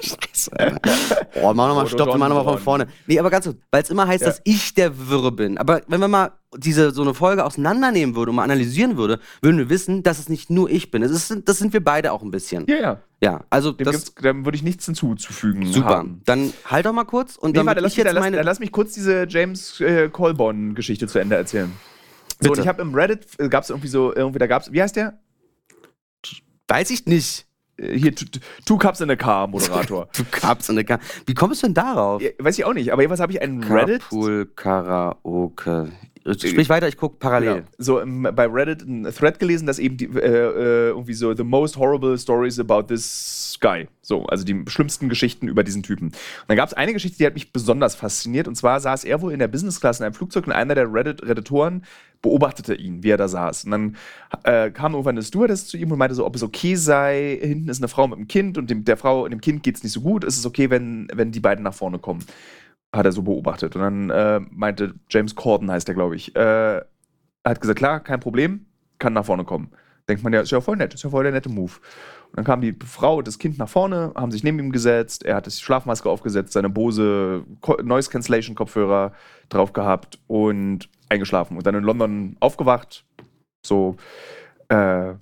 Scheiße. 0.02 0.52
Oh, 1.42 1.54
mach 1.54 1.68
nochmal 1.68 1.88
Stopp, 1.88 2.08
wir 2.08 2.18
machen 2.18 2.30
nochmal 2.34 2.54
von 2.56 2.64
vorne. 2.64 2.88
Nee, 3.08 3.20
aber 3.20 3.30
ganz 3.30 3.46
kurz, 3.46 3.58
weil 3.72 3.84
es 3.84 3.90
immer 3.90 4.08
heißt, 4.08 4.22
Ja. 4.22 4.28
dass 4.30 4.42
ich 4.46 4.74
der 4.74 5.10
Wirre 5.10 5.32
bin. 5.32 5.58
Aber 5.58 5.82
wenn 5.88 6.00
man 6.00 6.10
mal 6.10 6.32
diese 6.56 6.92
so 6.92 7.02
eine 7.02 7.14
Folge 7.14 7.44
auseinandernehmen 7.44 8.16
würde 8.16 8.30
und 8.30 8.38
mal 8.38 8.44
analysieren 8.44 8.96
würde, 8.98 9.20
würden 9.42 9.58
wir 9.58 9.70
wissen, 9.70 10.02
dass 10.04 10.18
es 10.20 10.30
nicht 10.30 10.50
nur 10.50 10.70
ich 10.70 10.92
bin. 10.92 11.02
Das, 11.02 11.12
ist, 11.12 11.36
das 11.46 11.58
sind 11.58 11.74
wir 11.74 11.84
beide 11.84 12.12
auch 12.14 12.22
ein 12.22 12.32
bisschen. 12.32 12.66
Ja, 12.68 12.76
ja. 12.78 13.02
Ja, 13.22 13.44
also 13.50 13.72
Dem, 13.72 13.86
das 13.86 14.14
dem 14.16 14.46
würde 14.46 14.56
ich 14.56 14.64
nichts 14.64 14.86
hinzuzufügen. 14.86 15.66
super. 15.72 15.88
Haben. 15.90 16.22
Dann 16.26 16.54
halt 16.66 16.86
doch 16.86 16.94
mal 16.94 17.06
kurz 17.06 17.36
und 17.38 17.52
Nee, 17.52 17.58
dann 17.58 17.66
warte, 17.66 17.80
ich 17.80 17.84
lass, 17.84 17.92
mich, 17.92 17.98
jetzt 17.98 18.08
dann, 18.08 18.16
lass, 18.16 18.24
meine. 18.24 18.38
dann 18.38 18.46
lass 18.46 18.60
mich 18.60 18.72
kurz 18.72 18.94
diese 18.94 19.26
James 19.28 19.80
äh, 19.82 20.10
Colborn-Geschichte 20.10 21.08
zu 21.08 21.20
Ende 21.20 21.36
erzählen. 21.36 21.72
So, 22.42 22.50
Bitte. 22.50 22.52
und 22.52 22.60
ich 22.60 22.68
habe 22.68 22.82
im 22.82 22.94
Reddit, 22.94 23.28
äh, 23.40 23.48
gab 23.50 23.64
es 23.64 23.70
irgendwie 23.70 23.88
so, 23.88 24.14
irgendwie, 24.16 24.40
da 24.40 24.48
gab 24.48 24.62
es, 24.64 24.72
wie 24.72 24.82
heißt 24.82 24.96
der? 24.96 25.20
Weiß 26.68 26.90
ich 26.90 27.06
nicht. 27.06 27.46
Äh, 27.78 27.98
Hier, 27.98 28.14
Two- 28.16 28.26
Two 28.66 28.78
Cups 28.78 29.02
in 29.02 29.10
a 29.10 29.16
Car, 29.16 29.48
Moderator. 29.48 30.08
Du 30.18 30.24
Cups 30.32 30.70
und 30.70 30.76
eine 30.78 30.86
Ka 30.86 31.00
Wie 31.26 31.34
kommst 31.34 31.62
du 31.64 31.68
denn 31.68 31.74
darauf? 31.76 32.22
ja, 32.22 32.30
weiß 32.40 32.58
ich 32.58 32.66
auch 32.66 32.74
nicht, 32.74 32.92
aber 32.92 33.02
jedenfalls 33.02 33.22
habe 33.22 33.32
ich 33.34 33.42
einen 33.42 33.64
Reddit. 33.64 34.02
Carpool 34.02 34.46
Karaoke. 34.56 35.92
Sprich 36.28 36.70
weiter, 36.70 36.88
ich 36.88 36.98
gucke 36.98 37.18
parallel. 37.20 37.54
Genau. 37.58 37.68
So 37.78 38.00
im, 38.00 38.24
bei 38.24 38.48
Reddit 38.48 38.82
einen 38.82 39.04
Thread 39.14 39.38
gelesen, 39.38 39.68
dass 39.68 39.78
eben 39.78 39.96
die, 39.96 40.06
äh, 40.06 40.18
äh, 40.18 40.88
irgendwie 40.90 41.14
so 41.14 41.36
the 41.36 41.44
most 41.44 41.78
horrible 41.78 42.18
stories 42.18 42.60
about 42.60 42.84
this 42.88 43.60
guy. 43.62 43.88
So, 44.02 44.26
also 44.26 44.44
die 44.44 44.64
schlimmsten 44.68 45.08
Geschichten 45.08 45.48
über 45.48 45.64
diesen 45.64 45.84
Typen. 45.84 46.08
Und 46.08 46.16
dann 46.48 46.58
gab 46.58 46.68
es 46.68 46.74
eine 46.74 46.94
Geschichte, 46.94 47.20
die 47.20 47.28
hat 47.28 47.36
mich 47.36 47.54
besonders 47.54 47.94
fasziniert. 47.94 48.48
Und 48.48 48.56
zwar 48.56 48.80
saß 48.80 49.04
er 49.04 49.22
wohl 49.22 49.34
in 49.34 49.40
der 49.40 49.48
Business 49.50 49.80
Class 49.80 50.00
in 50.00 50.06
einem 50.06 50.16
Flugzeug 50.16 50.48
und 50.48 50.54
einer 50.54 50.74
der 50.74 50.92
Reddit 50.92 51.22
Redditoren 51.22 51.84
beobachtete 52.26 52.74
ihn, 52.74 53.04
wie 53.04 53.12
er 53.12 53.18
da 53.18 53.28
saß. 53.28 53.66
Und 53.66 53.72
dann 53.72 53.96
äh, 54.44 54.72
kam 54.72 54.94
irgendwann 54.94 55.16
eine 55.16 55.24
Stewardess 55.24 55.68
zu 55.68 55.78
ihm 55.78 55.92
und 55.92 56.00
meinte 56.00 56.16
so, 56.16 56.26
ob 56.26 56.36
es 56.36 56.42
okay 56.42 56.76
sei, 56.76 57.38
hinten 57.40 57.70
ist 57.70 57.80
eine 57.80 57.88
Frau 57.88 58.08
mit 58.08 58.18
einem 58.18 58.28
Kind 58.28 58.58
und 58.58 58.70
dem, 58.70 58.84
der 58.84 58.98
Frau 58.98 59.24
und 59.24 59.32
dem 59.32 59.42
Kind 59.42 59.62
geht 59.62 59.76
es 59.78 59.84
nicht 59.84 59.94
so 59.94 60.02
gut. 60.02 60.24
Ist 60.24 60.38
es 60.38 60.46
okay, 60.46 60.72
wenn, 60.72 61.08
wenn 61.14 61.32
die 61.32 61.40
beiden 61.40 61.64
nach 61.64 61.76
vorne 61.76 62.00
kommen? 62.00 62.26
Hat 62.92 63.06
er 63.06 63.12
so 63.12 63.22
beobachtet. 63.22 63.76
Und 63.76 63.82
dann 63.84 64.10
äh, 64.10 64.40
meinte 64.50 64.96
James 65.10 65.36
Corden, 65.36 65.70
heißt 65.70 65.88
der, 65.88 65.94
glaube 65.94 66.16
ich, 66.16 66.36
äh, 66.36 66.82
hat 67.46 67.62
gesagt, 67.62 67.78
klar, 67.78 68.00
kein 68.00 68.20
Problem, 68.20 68.66
kann 68.98 69.14
nach 69.14 69.26
vorne 69.26 69.44
kommen. 69.44 69.70
Denkt 70.10 70.24
man 70.24 70.34
ja, 70.34 70.42
ist 70.42 70.52
ja 70.52 70.62
voll 70.62 70.78
nett, 70.78 70.94
ist 70.96 71.04
ja 71.04 71.10
voll 71.10 71.24
der 71.24 71.32
nette 71.32 71.50
Move. 71.50 71.74
Und 72.30 72.38
dann 72.38 72.46
kam 72.46 72.62
die 72.62 72.76
Frau 72.86 73.18
und 73.18 73.28
das 73.28 73.38
Kind 73.38 73.60
nach 73.60 73.70
vorne, 73.70 74.14
haben 74.16 74.32
sich 74.32 74.44
neben 74.44 74.60
ihm 74.60 74.72
gesetzt, 74.72 75.24
er 75.24 75.36
hat 75.36 75.46
die 75.46 75.52
Schlafmaske 75.52 76.10
aufgesetzt, 76.10 76.54
seine 76.54 76.70
Bose 76.70 77.44
Noise 77.84 78.10
Cancellation 78.10 78.56
Kopfhörer 78.56 79.14
drauf 79.50 79.74
gehabt 79.74 80.20
und 80.28 80.90
eingeschlafen. 81.16 81.58
Und 81.58 81.66
dann 81.66 81.76
in 81.76 81.84
London 81.84 82.38
aufgewacht, 82.40 83.06
so 83.66 83.98
äh, 84.70 85.16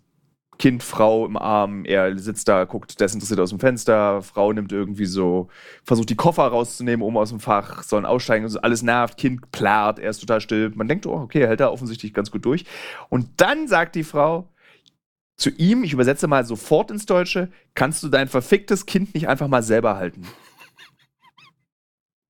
Kind, 0.60 0.84
Frau 0.84 1.26
im 1.26 1.36
Arm, 1.36 1.84
er 1.86 2.18
sitzt 2.18 2.48
da, 2.48 2.66
guckt 2.66 3.00
desinteressiert 3.00 3.40
aus 3.40 3.50
dem 3.50 3.60
Fenster, 3.60 4.22
Frau 4.22 4.54
nimmt 4.54 4.72
irgendwie 4.72 5.06
so, 5.06 5.50
versucht 5.84 6.10
die 6.10 6.16
Koffer 6.16 6.44
rauszunehmen, 6.44 7.02
oben 7.02 7.18
aus 7.18 7.30
dem 7.30 7.40
Fach, 7.40 7.84
sollen 7.84 8.06
aussteigen, 8.06 8.48
alles 8.62 8.84
nervt, 8.84 9.18
Kind 9.18 9.52
plärrt, 9.52 10.00
er 10.00 10.12
ist 10.12 10.20
total 10.20 10.42
still. 10.42 10.72
Man 10.76 10.88
denkt, 10.88 11.06
oh, 11.06 11.16
okay, 11.16 11.48
hält 11.48 11.60
da 11.60 11.70
offensichtlich 11.70 12.14
ganz 12.14 12.32
gut 12.32 12.46
durch. 12.46 12.66
Und 13.10 13.30
dann 13.38 13.68
sagt 13.68 13.96
die 13.96 14.04
Frau 14.04 14.50
zu 15.38 15.50
ihm, 15.50 15.84
ich 15.84 15.94
übersetze 15.94 16.28
mal 16.28 16.46
sofort 16.46 16.92
ins 16.92 17.08
Deutsche, 17.08 17.52
kannst 17.74 18.04
du 18.04 18.10
dein 18.10 18.28
verficktes 18.28 18.86
Kind 18.86 19.16
nicht 19.16 19.28
einfach 19.28 19.48
mal 19.48 19.64
selber 19.64 19.96
halten? 19.96 20.28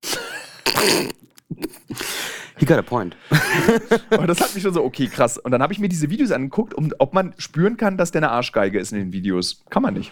He 2.57 2.65
got 2.65 2.77
a 2.77 2.81
point. 2.83 3.15
Und 4.17 4.27
das 4.27 4.39
hat 4.39 4.53
mich 4.53 4.63
schon 4.63 4.73
so, 4.73 4.83
okay, 4.83 5.07
krass. 5.07 5.37
Und 5.37 5.51
dann 5.51 5.61
habe 5.61 5.73
ich 5.73 5.79
mir 5.79 5.89
diese 5.89 6.09
Videos 6.09 6.31
angeguckt, 6.31 6.73
um, 6.73 6.91
ob 6.99 7.13
man 7.13 7.33
spüren 7.37 7.77
kann, 7.77 7.97
dass 7.97 8.11
der 8.11 8.19
eine 8.21 8.31
Arschgeige 8.31 8.79
ist 8.79 8.91
in 8.91 8.99
den 8.99 9.13
Videos. 9.13 9.63
Kann 9.69 9.81
man 9.83 9.95
nicht. 9.95 10.11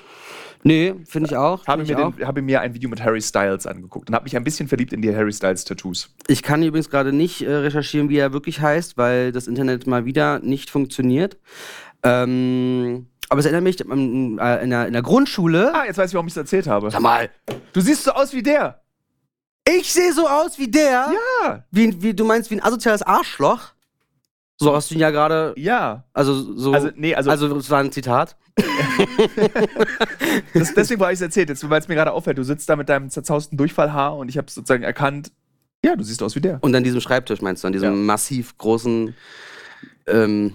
Nee, 0.64 0.94
finde 1.08 1.30
ich 1.30 1.36
auch. 1.36 1.66
Habe 1.66 1.84
mir, 1.84 1.96
den- 1.96 2.26
habe 2.28 2.42
mir 2.44 2.62
ein 2.62 2.74
Video 2.76 2.88
mit 2.90 3.02
Harry 3.04 3.22
Styles 3.22 3.66
angeguckt 3.66 4.10
und 4.10 4.16
habe 4.16 4.26
mich 4.26 4.36
ein 4.36 4.44
bisschen 4.44 4.68
verliebt 4.68 4.94
in 4.94 5.02
die 5.02 5.16
Harry 5.16 5.34
Styles 5.34 5.66
Tattoos. 5.66 6.14
ich 6.28 6.44
kann 6.44 6.62
übrigens 6.62 6.90
gerade 6.92 7.12
nicht 7.14 7.42
äh, 7.42 7.52
recherchieren, 7.52 8.10
wie 8.10 8.18
er 8.18 8.32
wirklich 8.32 8.62
heißt, 8.62 8.96
weil 8.98 9.32
das 9.32 9.48
Internet 9.48 9.88
mal 9.88 10.06
wieder 10.06 10.38
nicht 10.40 10.70
funktioniert. 10.70 11.38
Ähm, 12.04 13.08
aber 13.30 13.40
es 13.40 13.46
erinnert 13.46 13.64
mich 13.64 13.90
an, 13.90 14.38
äh, 14.40 14.64
in, 14.64 14.70
der, 14.70 14.88
in 14.88 14.94
der 14.94 15.02
Grundschule. 15.02 15.74
Ah, 15.74 15.86
jetzt 15.86 15.98
weiß 15.98 16.10
ich, 16.12 16.16
warum 16.16 16.28
ich 16.28 16.34
es 16.34 16.38
erzählt 16.38 16.68
habe. 16.68 16.92
Sag 16.92 17.02
mal, 17.02 17.30
Du 17.74 17.82
siehst 17.82 18.04
so 18.04 18.12
aus 18.12 18.34
wie 18.34 18.44
der. 18.44 18.81
Ich 19.68 19.92
sehe 19.92 20.14
so 20.14 20.28
aus 20.28 20.58
wie 20.58 20.70
der. 20.70 21.12
Ja. 21.44 21.64
Wie, 21.72 22.02
wie, 22.02 22.14
du 22.14 22.26
meinst 22.26 22.50
wie 22.52 22.56
ein 22.56 22.64
asoziales 22.64 23.02
Arschloch? 23.02 23.74
So 24.58 24.76
hast 24.76 24.92
du 24.92 24.96
ihn 24.96 25.02
ja 25.02 25.10
gerade. 25.10 25.54
Ja. 25.58 26.06
Also, 26.14 26.56
so. 26.56 26.72
Also, 26.72 26.90
nee, 26.96 27.16
also, 27.16 27.32
also, 27.32 27.58
es 27.58 27.70
war 27.70 27.80
ein 27.80 27.92
Zitat. 27.92 28.38
das, 30.54 30.74
deswegen 30.74 31.00
war 31.00 31.12
ich 31.12 31.18
es 31.18 31.22
erzählt, 31.22 31.50
jetzt, 31.50 31.68
weil 31.68 31.80
es 31.80 31.88
mir 31.88 31.96
gerade 31.96 32.12
auffällt. 32.12 32.38
Du 32.38 32.44
sitzt 32.44 32.70
da 32.70 32.76
mit 32.76 32.90
deinem 32.90 33.10
zerzausten 33.10 33.58
Durchfallhaar 33.58 34.18
und 34.18 34.30
ich 34.30 34.38
habe 34.38 34.52
sozusagen 34.52 34.84
erkannt, 34.84 35.32
ja, 35.84 35.96
du 35.96 36.04
siehst 36.04 36.22
aus 36.22 36.36
wie 36.36 36.42
der. 36.42 36.60
Und 36.62 36.76
an 36.76 36.84
diesem 36.84 37.02
Schreibtisch 37.02 37.42
meinst 37.42 37.64
du, 37.64 37.68
an 37.68 37.74
diesem 37.74 37.90
Ja. 37.90 37.96
massiv 37.96 38.56
großen. 38.58 39.16
Ähm, 40.06 40.54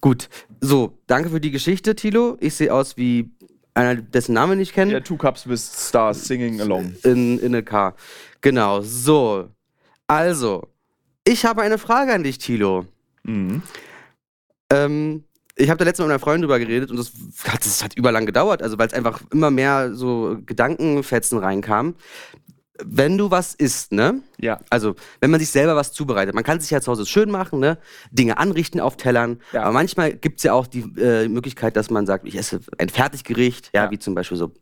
gut, 0.00 0.28
so, 0.60 0.98
danke 1.06 1.30
für 1.30 1.40
die 1.40 1.50
Geschichte, 1.50 1.94
Tilo. 1.94 2.36
Ich 2.40 2.54
sehe 2.54 2.72
aus 2.74 2.96
wie 2.98 3.30
einer, 3.72 3.96
dessen 3.96 4.34
Namen 4.34 4.52
wir 4.52 4.56
nicht 4.56 4.74
kennen. 4.74 4.90
Ja, 4.90 5.00
Two 5.00 5.16
Cups 5.16 5.48
with 5.48 5.88
Stars 5.88 6.26
singing 6.26 6.60
along. 6.60 6.94
In, 7.04 7.38
in 7.38 7.54
a 7.54 7.62
car. 7.62 7.94
Genau, 8.40 8.80
so. 8.80 9.48
Also, 10.06 10.68
ich 11.24 11.44
habe 11.44 11.62
eine 11.62 11.78
Frage 11.78 12.12
an 12.12 12.22
dich, 12.22 12.38
Tilo. 12.38 12.86
Mhm. 13.22 13.62
Ähm, 14.70 15.24
ich 15.56 15.68
habe 15.68 15.78
da 15.78 15.84
letztens 15.84 16.06
mit 16.06 16.12
einer 16.12 16.20
Freundin 16.20 16.42
drüber 16.42 16.58
geredet 16.58 16.90
und 16.90 16.96
das 16.96 17.12
hat, 17.44 17.64
das 17.64 17.84
hat 17.84 17.96
überlang 17.96 18.24
gedauert, 18.24 18.62
also 18.62 18.78
weil 18.78 18.86
es 18.86 18.94
einfach 18.94 19.20
immer 19.30 19.50
mehr 19.50 19.94
so 19.94 20.38
Gedankenfetzen 20.46 21.38
reinkamen. 21.38 21.96
Wenn 22.82 23.18
du 23.18 23.30
was 23.30 23.54
isst, 23.54 23.92
ne? 23.92 24.22
Ja. 24.38 24.58
Also, 24.70 24.94
wenn 25.20 25.30
man 25.30 25.38
sich 25.38 25.50
selber 25.50 25.76
was 25.76 25.92
zubereitet, 25.92 26.34
man 26.34 26.44
kann 26.44 26.60
sich 26.60 26.70
ja 26.70 26.80
zu 26.80 26.90
Hause 26.90 27.04
schön 27.04 27.30
machen, 27.30 27.60
ne? 27.60 27.76
Dinge 28.10 28.38
anrichten 28.38 28.80
auf 28.80 28.96
Tellern. 28.96 29.38
Ja. 29.52 29.64
Aber 29.64 29.72
manchmal 29.72 30.14
gibt 30.14 30.38
es 30.38 30.44
ja 30.44 30.54
auch 30.54 30.66
die 30.66 30.80
äh, 30.98 31.28
Möglichkeit, 31.28 31.76
dass 31.76 31.90
man 31.90 32.06
sagt, 32.06 32.26
ich 32.26 32.36
esse 32.36 32.60
ein 32.78 32.88
Fertiggericht, 32.88 33.68
ja, 33.74 33.84
Ja. 33.84 33.90
wie 33.90 33.98
zum 33.98 34.14
Beispiel 34.14 34.38
so 34.38 34.52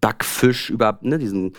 Backfisch 0.00 0.70
über 0.70 0.98
ne, 1.02 1.18
diesen 1.18 1.54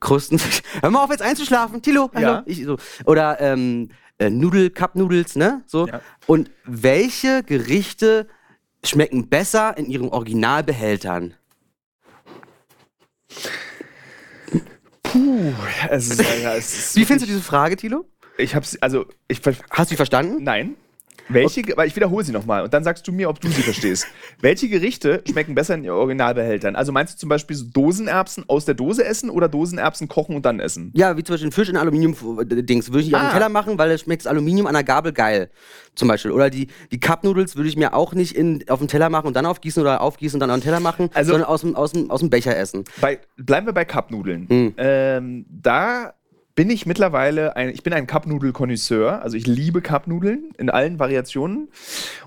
Krustenfisch. 0.00 0.62
Hör 0.80 0.90
mal 0.90 1.04
auf, 1.04 1.10
jetzt 1.10 1.22
einzuschlafen, 1.22 1.82
Tilo. 1.82 2.10
Hallo. 2.14 2.26
Ja. 2.26 2.42
Ich, 2.46 2.64
so. 2.64 2.76
Oder 3.04 3.40
ähm, 3.40 3.88
äh, 4.18 4.30
Nudel, 4.30 4.70
Cup 4.70 4.94
Noodles, 4.96 5.36
ne? 5.36 5.62
So. 5.66 5.86
Ja. 5.86 6.00
Und 6.26 6.50
welche 6.64 7.42
Gerichte 7.42 8.28
schmecken 8.84 9.28
besser 9.28 9.76
in 9.76 9.86
ihren 9.86 10.08
Originalbehältern? 10.08 11.34
Puh, 15.02 15.52
es 15.88 16.10
ist, 16.10 16.42
ja, 16.42 16.54
es 16.54 16.72
ist 16.72 16.96
Wie 16.96 17.04
findest 17.04 17.28
du 17.28 17.32
diese 17.32 17.42
Frage, 17.42 17.76
Tilo? 17.76 18.04
Ich 18.38 18.54
hab's, 18.54 18.76
also, 18.80 19.06
ich, 19.28 19.40
Hast 19.70 19.90
du 19.90 19.94
sie 19.94 19.96
verstanden? 19.96 20.42
nein. 20.42 20.76
Welche, 21.32 21.62
weil 21.76 21.86
ich 21.88 21.96
wiederhole 21.96 22.24
sie 22.24 22.32
nochmal 22.32 22.62
und 22.64 22.74
dann 22.74 22.84
sagst 22.84 23.06
du 23.08 23.12
mir, 23.12 23.28
ob 23.28 23.40
du 23.40 23.48
sie 23.48 23.62
verstehst. 23.62 24.06
Welche 24.40 24.68
Gerichte 24.68 25.22
schmecken 25.28 25.54
besser 25.54 25.74
in 25.74 25.84
ihren 25.84 25.96
Originalbehältern? 25.96 26.76
Also 26.76 26.92
meinst 26.92 27.14
du 27.14 27.18
zum 27.18 27.28
Beispiel 27.28 27.56
so 27.56 27.66
Dosenerbsen 27.66 28.44
aus 28.48 28.64
der 28.64 28.74
Dose 28.74 29.04
essen 29.04 29.30
oder 29.30 29.48
Dosenerbsen 29.48 30.08
kochen 30.08 30.36
und 30.36 30.44
dann 30.46 30.60
essen? 30.60 30.90
Ja, 30.94 31.16
wie 31.16 31.22
zum 31.24 31.34
Beispiel 31.34 31.48
ein 31.48 31.52
Fisch 31.52 31.68
in 31.68 31.76
Aluminium-Dings. 31.76 32.88
Würde 32.90 33.00
ich 33.00 33.06
nicht 33.06 33.14
auf 33.14 33.20
den 33.22 33.28
Ah. 33.28 33.32
Teller 33.32 33.48
machen, 33.48 33.78
weil 33.78 33.90
es 33.90 34.00
schmeckt 34.02 34.22
das 34.22 34.26
Aluminium 34.30 34.66
an 34.66 34.74
der 34.74 34.84
Gabel 34.84 35.12
geil. 35.12 35.50
Zum 35.94 36.08
Beispiel. 36.08 36.30
Oder 36.30 36.50
die, 36.50 36.68
die 36.92 37.00
Cup-Noodles 37.00 37.56
würde 37.56 37.68
ich 37.68 37.76
mir 37.76 37.94
auch 37.94 38.12
nicht 38.14 38.34
in, 38.36 38.64
auf 38.68 38.78
den 38.78 38.88
Teller 38.88 39.10
machen 39.10 39.26
und 39.26 39.34
dann 39.34 39.46
aufgießen 39.46 39.80
oder 39.82 40.00
aufgießen 40.00 40.36
und 40.36 40.40
dann 40.40 40.50
auf 40.50 40.58
den 40.58 40.62
Teller 40.64 40.80
machen, 40.80 41.10
Also- 41.14 41.32
sondern 41.32 41.48
aus 41.48 41.60
dem, 41.62 41.76
aus, 41.76 41.92
dem, 41.92 42.10
aus 42.10 42.20
dem 42.20 42.30
Becher 42.30 42.56
essen. 42.56 42.84
Bei, 43.00 43.18
bleiben 43.36 43.66
wir 43.66 43.72
bei 43.72 43.84
Cupnudeln. 43.84 44.48
Hm. 44.48 44.74
Ähm, 44.76 45.46
da 45.48 46.14
bin 46.54 46.70
ich 46.70 46.84
mittlerweile 46.84 47.56
ein, 47.56 47.70
ich 47.70 47.82
bin 47.82 47.92
ein 47.92 48.06
Cupnudel-Konnoisseur. 48.06 49.22
Also 49.22 49.36
ich 49.36 49.46
liebe 49.46 49.82
Cupnudeln 49.82 50.50
in 50.58 50.70
allen 50.70 50.98
Variationen. 50.98 51.68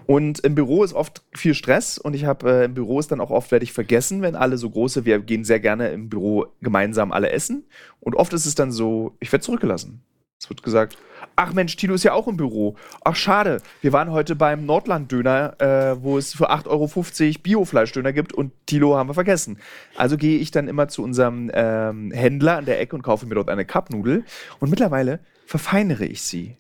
Und 0.06 0.40
im 0.40 0.56
Büro 0.56 0.84
ist 0.84 0.94
oft 0.94 1.24
viel 1.34 1.54
Stress 1.54 1.98
und 1.98 2.14
ich 2.14 2.26
habe 2.26 2.50
äh, 2.50 2.66
im 2.66 2.74
Büro 2.74 3.00
ist 3.00 3.12
dann 3.12 3.22
auch 3.22 3.32
oft 3.32 3.52
werde 3.52 3.64
ich 3.64 3.74
vergessen, 3.74 4.22
wenn 4.22 4.36
alle 4.36 4.58
so 4.58 4.70
große, 4.70 5.06
wir 5.06 5.20
gehen 5.20 5.44
sehr 5.44 5.60
gerne 5.60 5.90
im 5.90 6.10
Büro 6.10 6.48
gemeinsam 6.62 7.12
alle 7.12 7.32
essen. 7.32 7.66
Und 8.00 8.16
oft 8.16 8.34
ist 8.34 8.46
es 8.46 8.56
dann 8.56 8.72
so, 8.72 9.16
ich 9.20 9.32
werde 9.32 9.44
zurückgelassen. 9.44 10.02
Es 10.40 10.50
wird 10.50 10.64
gesagt, 10.64 10.98
ach 11.36 11.54
Mensch, 11.54 11.76
Tilo 11.76 11.94
ist 11.96 12.04
ja 12.04 12.14
auch 12.14 12.28
im 12.28 12.38
Büro. 12.38 12.76
Ach 13.04 13.16
schade, 13.16 13.62
wir 13.82 13.94
waren 13.94 14.12
heute 14.12 14.36
beim 14.36 14.66
Nordland-Döner, 14.66 15.60
äh, 15.62 16.04
wo 16.04 16.18
es 16.18 16.34
für 16.34 16.50
8,50 16.52 16.68
Euro 16.68 17.40
Biofleischdöner 17.44 18.14
gibt 18.14 18.34
und 18.34 18.52
Tilo 18.66 18.96
haben 18.96 19.10
wir 19.10 19.14
vergessen. 19.14 19.58
Also 19.96 20.18
gehe 20.18 20.38
ich 20.40 20.52
dann 20.52 20.68
immer 20.68 20.88
zu 20.88 21.04
unserem 21.04 21.50
ähm, 21.54 22.12
Händler 22.12 22.58
an 22.58 22.66
der 22.66 22.80
Ecke 22.80 22.96
und 22.96 23.02
kaufe 23.02 23.26
mir 23.26 23.36
dort 23.36 23.50
eine 23.50 23.66
Cupnudel 23.66 24.24
und 24.60 24.70
mittlerweile 24.70 25.20
verfeinere 25.46 26.06
ich 26.06 26.22
sie. 26.22 26.58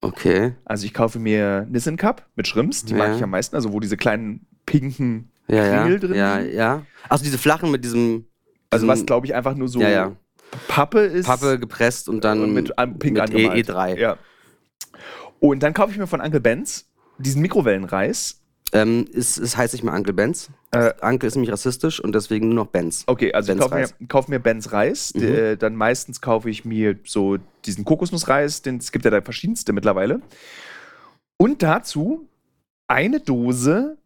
Okay. 0.00 0.52
Also 0.64 0.84
ich 0.86 0.92
kaufe 0.94 1.18
mir 1.18 1.66
Nissin 1.70 1.96
Cup 1.96 2.26
mit 2.36 2.46
Shrimps, 2.46 2.84
die 2.84 2.92
Ja. 2.92 2.98
mag 2.98 3.16
ich 3.16 3.22
am 3.22 3.30
meisten, 3.30 3.56
also 3.56 3.72
wo 3.72 3.80
diese 3.80 3.96
kleinen 3.96 4.46
pinken 4.66 5.30
Ja, 5.48 5.64
ja. 5.64 5.82
Kringel 5.82 6.00
drin 6.00 6.14
ja, 6.14 6.38
liegen. 6.38 6.56
ja. 6.56 6.82
Also 7.08 7.24
diese 7.24 7.38
flachen 7.38 7.70
mit 7.70 7.84
diesem 7.84 8.26
Also 8.70 8.86
was 8.86 9.06
glaube 9.06 9.26
ich 9.26 9.34
einfach 9.34 9.54
nur 9.54 9.68
so 9.68 9.80
Ja, 9.80 9.88
ja. 9.88 10.12
Pappe 10.68 11.00
ist. 11.00 11.26
Pappe 11.26 11.58
gepresst 11.58 12.08
und 12.08 12.24
dann 12.24 12.52
mit 12.52 12.74
pink 12.76 13.14
mit 13.14 13.20
angemalt. 13.20 13.68
E3. 13.68 13.98
Ja. 13.98 14.18
Und 15.40 15.62
dann 15.62 15.74
kaufe 15.74 15.92
ich 15.92 15.98
mir 15.98 16.06
von 16.06 16.20
Uncle 16.20 16.40
Ben's 16.40 16.86
diesen 17.18 17.42
Mikrowellenreis. 17.42 18.40
Ähm, 18.72 19.06
es, 19.14 19.36
es 19.36 19.56
heißt 19.56 19.72
nicht 19.72 19.84
mehr 19.84 19.94
Uncle 19.94 20.12
Benz. 20.12 20.50
Äh. 20.72 20.92
Uncle 21.00 21.28
ist 21.28 21.36
nämlich 21.36 21.52
rassistisch 21.52 22.00
und 22.00 22.14
deswegen 22.14 22.48
nur 22.48 22.56
noch 22.56 22.66
Benz. 22.66 23.04
Okay, 23.06 23.32
also 23.32 23.52
ich 23.52 23.58
Ben's 23.58 23.70
kaufe 23.70 23.94
mir, 24.00 24.08
kauf 24.08 24.28
mir 24.28 24.40
Benz 24.40 24.72
Reis. 24.72 25.12
Mhm. 25.14 25.22
Äh, 25.22 25.56
dann 25.56 25.76
meistens 25.76 26.20
kaufe 26.20 26.50
ich 26.50 26.64
mir 26.64 26.98
so 27.04 27.38
diesen 27.64 27.84
Kokosnussreis, 27.84 28.62
den 28.62 28.78
es 28.78 28.90
gibt 28.90 29.04
ja 29.04 29.10
da 29.12 29.20
verschiedenste 29.20 29.72
mittlerweile. 29.72 30.20
Und 31.36 31.62
dazu 31.62 32.28
eine 32.88 33.20
Dose 33.20 33.96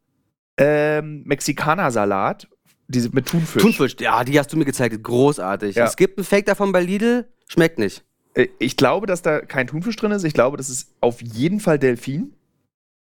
ähm, 0.59 1.23
Mexikanersalat, 1.25 2.49
diese 2.89 3.11
mit 3.11 3.27
Thunfisch. 3.27 3.63
Thunfisch, 3.63 3.97
ja, 4.01 4.25
die 4.25 4.39
hast 4.39 4.53
du 4.53 4.57
mir 4.57 4.65
gezeigt. 4.65 5.03
Großartig. 5.03 5.77
Ja. 5.77 5.87
Es 5.87 5.97
gibt 5.97 6.19
einen 6.19 6.25
Fake 6.25 6.47
davon 6.47 6.73
bei 6.73 6.83
Lidl, 6.83 7.27
schmeckt 7.47 7.79
nicht. 7.79 8.03
Äh, 8.35 8.49
ich 8.59 8.77
glaube, 8.77 9.07
dass 9.07 9.23
da 9.23 9.41
kein 9.41 9.67
Thunfisch 9.67 9.97
drin 9.97 10.11
ist. 10.11 10.25
Ich 10.25 10.35
glaube, 10.35 10.57
das 10.57 10.71
ist 10.71 10.91
auf 11.01 11.21
jeden 11.21 11.61
Fall 11.61 11.79
Delfin. 11.79 12.35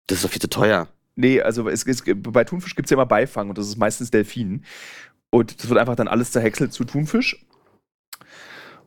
Das 0.06 0.18
ist 0.18 0.24
doch 0.24 0.30
viel 0.30 0.40
zu 0.40 0.48
teuer. 0.48 0.88
Nee, 1.14 1.42
also 1.42 1.68
es, 1.68 1.84
es, 1.84 2.02
bei 2.06 2.44
Thunfisch 2.44 2.74
gibt 2.74 2.86
es 2.86 2.90
ja 2.90 2.96
immer 2.96 3.06
Beifang 3.06 3.48
und 3.48 3.58
das 3.58 3.66
ist 3.66 3.76
meistens 3.76 4.10
Delfin. 4.10 4.64
Und 5.30 5.60
das 5.62 5.68
wird 5.68 5.78
einfach 5.78 5.96
dann 5.96 6.08
alles 6.08 6.30
zerhäckselt 6.30 6.72
zu 6.72 6.84
Thunfisch. 6.84 7.44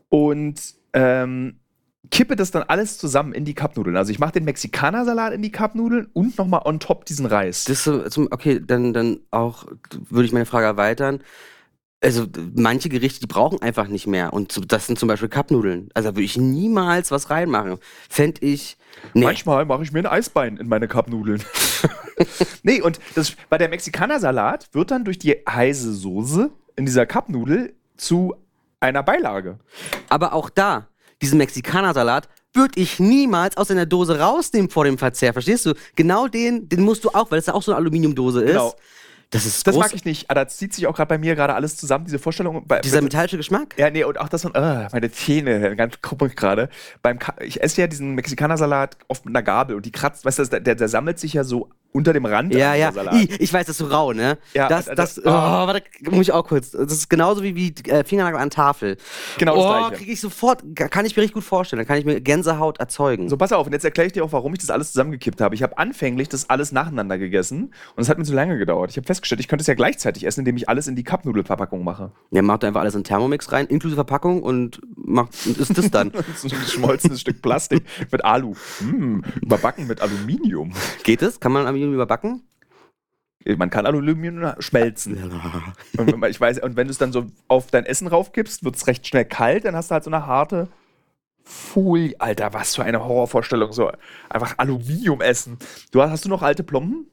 Und 0.10 0.62
ähm, 0.94 1.60
kippe 2.12 2.36
das 2.36 2.52
dann 2.52 2.64
alles 2.64 2.98
zusammen 2.98 3.34
in 3.34 3.46
die 3.46 3.54
Cupnudeln. 3.54 3.98
Also 3.98 4.12
ich 4.12 4.20
mache 4.20 4.34
den 4.34 4.46
Mexikanersalat 4.46 5.34
in 5.34 5.42
die 5.42 5.52
Cupnudeln 5.52 6.08
und 6.14 6.38
nochmal 6.38 6.62
on 6.66 6.80
top 6.80 7.06
diesen 7.06 7.26
Reis. 7.26 7.66
Das 7.66 7.84
zum, 7.84 8.28
okay, 8.32 8.62
dann, 8.66 8.94
dann 8.94 9.20
auch 9.32 9.66
würde 10.10 10.26
ich 10.26 10.34
meine 10.34 10.46
Frage 10.46 10.66
erweitern. 10.66 11.22
Also 12.02 12.28
manche 12.54 12.90
Gerichte, 12.90 13.20
die 13.20 13.28
brauchen 13.28 13.62
einfach 13.62 13.88
nicht 13.88 14.06
mehr. 14.06 14.34
Und 14.34 14.72
das 14.72 14.88
sind 14.88 15.00
zum 15.00 15.08
Beispiel 15.08 15.30
Cupnudeln. 15.30 15.90
Also 15.94 16.10
da 16.10 16.16
würde 16.16 16.26
ich 16.26 16.38
niemals 16.38 17.10
was 17.10 17.30
reinmachen. 17.30 17.78
Fände 18.10 18.46
ich. 18.46 18.78
Nee. 19.14 19.24
Manchmal 19.24 19.66
mache 19.66 19.84
ich 19.84 19.92
mir 19.92 20.00
ein 20.00 20.06
Eisbein 20.06 20.58
in 20.58 20.68
meine 20.68 20.88
Cupnudeln. 20.88 21.44
nee, 22.64 22.82
und 22.82 23.00
das, 23.16 23.36
bei 23.50 23.58
der 23.58 23.70
Mexikanersalat 23.70 24.70
wird 24.74 24.92
dann 24.92 25.04
durch 25.04 25.18
die 25.18 25.32
heiße 25.50 25.94
Soße 25.94 26.52
in 26.76 26.86
dieser 26.86 27.06
Cupnudel 27.06 27.74
zu 27.98 28.36
einer 28.80 29.04
Beilage. 29.04 29.58
Aber 30.10 30.34
auch 30.34 30.50
da, 30.50 30.88
diesen 31.26 31.40
Mexikanersalat 31.40 32.30
würde 32.54 32.80
ich 32.80 33.00
niemals 33.00 33.58
aus 33.58 33.72
einer 33.72 33.86
Dose 33.88 34.20
rausnehmen 34.20 34.70
vor 34.70 34.86
dem 34.86 34.98
Verzehr. 35.00 35.34
Verstehst 35.34 35.66
du? 35.66 35.74
Genau 35.96 36.28
den, 36.28 36.70
den 36.70 36.82
musst 36.84 37.04
du 37.04 37.10
auch, 37.10 37.32
weil 37.32 37.40
es 37.40 37.48
ja 37.48 37.54
auch 37.56 37.64
so 37.64 37.72
eine 37.72 37.78
Aluminiumdose 37.78 38.42
ist. 38.44 38.52
Genau. 38.52 38.76
Das 39.32 39.46
ist 39.48 39.66
Das 39.66 39.74
groß, 39.74 39.84
mag 39.86 39.94
ich 39.96 40.06
nicht. 40.06 40.30
Aber 40.30 40.46
das 40.46 40.56
zieht 40.56 40.74
sich 40.74 40.86
auch 40.86 40.96
gerade 40.96 41.10
bei 41.10 41.18
mir 41.18 41.36
gerade 41.36 41.56
alles 41.56 41.76
zusammen, 41.78 42.06
diese 42.06 42.20
Vorstellung. 42.20 42.66
Bei, 42.68 42.80
Dieser 42.82 42.98
bei- 43.00 43.06
metallische 43.06 43.38
Geschmack. 43.38 43.74
Ja, 43.78 43.90
nee, 43.90 44.04
und 44.04 44.20
auch 44.20 44.30
das 44.30 44.44
von, 44.44 44.56
ah, 44.56 44.88
meine 44.94 45.12
Zähne, 45.12 45.76
ganz 45.76 46.00
krummig 46.02 46.36
gerade. 46.36 46.70
Beim 47.02 47.18
Ka 47.18 47.34
ich 47.42 47.62
esse 47.62 47.82
ja 47.82 47.88
diesen 47.88 48.14
Mexikanersalat 48.14 48.98
oft 49.08 49.26
mit 49.26 49.36
einer 49.36 49.42
Gabel 49.44 49.76
und 49.76 49.86
die 49.86 49.92
kratzt, 49.92 50.24
weißt 50.26 50.40
du, 50.40 50.62
der, 50.62 50.76
der 50.76 50.88
sammelt 50.88 51.18
sich 51.20 51.34
ja 51.34 51.44
so 51.44 51.70
unter 51.96 52.14
dem 52.14 52.26
Rand. 52.26 52.54
Ja, 52.54 52.74
ja. 52.76 52.92
I, 53.14 53.30
ich 53.40 53.52
weiß, 53.54 53.66
das 53.68 53.80
ist 53.80 53.88
so 53.88 53.88
rau, 53.88 54.12
ne? 54.14 54.38
Ja, 54.54 54.68
das, 54.68 54.86
das, 54.86 55.16
das- 55.16 55.20
oh, 55.20 55.30
warte, 55.32 55.82
muss 56.12 56.22
ich 56.28 56.32
auch 56.34 56.46
kurz. 56.46 56.72
Das 56.72 56.92
ist 56.92 57.10
genauso 57.10 57.42
wie, 57.42 57.56
wie 57.56 57.74
äh, 57.90 58.04
Fingernagel 58.04 58.40
an 58.40 58.50
Tafel. 58.50 58.98
Genau 59.38 59.56
das 59.56 59.64
Oh, 59.66 59.70
Gleiche. 59.88 59.96
kriege 59.96 60.12
ich 60.12 60.20
sofort, 60.22 60.64
kann 60.76 61.06
ich 61.06 61.16
mir 61.16 61.22
richtig 61.24 61.34
gut 61.36 61.44
vorstellen. 61.44 61.80
Dann 61.80 61.88
kann 61.88 61.98
ich 61.98 62.06
mir 62.06 62.20
Gänsehaut 62.22 62.80
erzeugen. 62.80 63.30
So, 63.30 63.38
pass 63.38 63.52
auf, 63.54 63.66
und 63.66 63.74
jetzt 63.74 63.86
erkläre 63.86 64.08
ich 64.08 64.14
dir 64.14 64.24
auch, 64.26 64.32
warum 64.34 64.54
ich 64.54 64.60
das 64.60 64.70
alles 64.70 64.92
zusammengekippt 64.92 65.40
habe. 65.42 65.56
Ich 65.56 65.64
habe 65.64 65.78
anfänglich 65.78 66.28
das 66.30 66.50
alles 66.50 66.72
nacheinander 66.72 67.18
gegessen 67.18 67.74
und 67.96 68.04
es 68.04 68.10
hat 68.10 68.18
mir 68.18 68.26
zu 68.26 68.34
lange 68.34 68.58
gedauert. 68.58 68.92
Ich 68.92 68.98
habe 68.98 69.08
festgestellt, 69.08 69.40
ich 69.40 69.48
könnte 69.48 69.62
es 69.62 69.68
ja 69.68 69.74
gleichzeitig 69.74 70.26
essen, 70.26 70.42
indem 70.42 70.58
ich 70.58 70.68
alles 70.68 70.88
in 70.88 70.96
die 70.96 71.04
Cupnudelverpackung 71.04 71.84
mache. 71.84 72.12
Ja, 72.32 72.42
macht 72.42 72.64
einfach 72.66 72.82
alles 72.82 72.96
in 72.96 73.04
Thermomix 73.06 73.52
rein, 73.52 73.68
inklusive 73.68 73.96
Verpackung 73.96 74.44
und 74.44 74.82
macht 74.96 75.30
und 75.46 75.58
ist 75.58 75.78
das 75.78 75.90
dann. 75.92 76.12
so 76.36 76.48
ein 76.50 76.60
geschmolzenes 76.62 77.22
Stück 77.22 77.42
Plastik 77.42 77.84
mit 78.12 78.26
Alu. 78.26 78.54
Hm, 78.80 79.24
überbacken 79.42 79.88
mit 79.88 80.02
Aluminium. 80.02 80.74
Geht 81.04 81.22
es? 81.22 81.40
Kann 81.40 81.52
man 81.54 81.64
Aluminium 81.66 81.85
überbacken? 81.94 82.44
Man 83.58 83.70
kann 83.70 83.86
Aluminium 83.86 84.54
schmelzen. 84.60 85.32
Und 85.98 86.26
ich 86.28 86.42
weiß, 86.42 86.60
und 86.64 86.76
wenn 86.76 86.88
du 86.88 86.92
es 86.92 86.98
dann 86.98 87.12
so 87.14 87.28
auf 87.48 87.68
dein 87.68 87.86
Essen 87.86 88.08
raufkippst, 88.08 88.64
wird 88.64 88.76
es 88.76 88.88
recht 88.88 89.06
schnell 89.06 89.26
kalt, 89.26 89.66
dann 89.66 89.76
hast 89.76 89.92
du 89.92 89.94
halt 89.94 90.04
so 90.04 90.10
eine 90.10 90.26
harte 90.26 90.68
Folie. 91.44 92.16
Alter, 92.20 92.54
was 92.54 92.76
für 92.76 92.84
eine 92.84 93.04
Horrorvorstellung. 93.04 93.72
So 93.72 93.92
einfach 94.30 94.56
Aluminium 94.58 95.22
essen. 95.22 95.58
Du 95.92 96.02
hast, 96.02 96.10
hast 96.10 96.26
du 96.26 96.30
noch 96.30 96.42
alte 96.42 96.64
Plomben? 96.64 97.06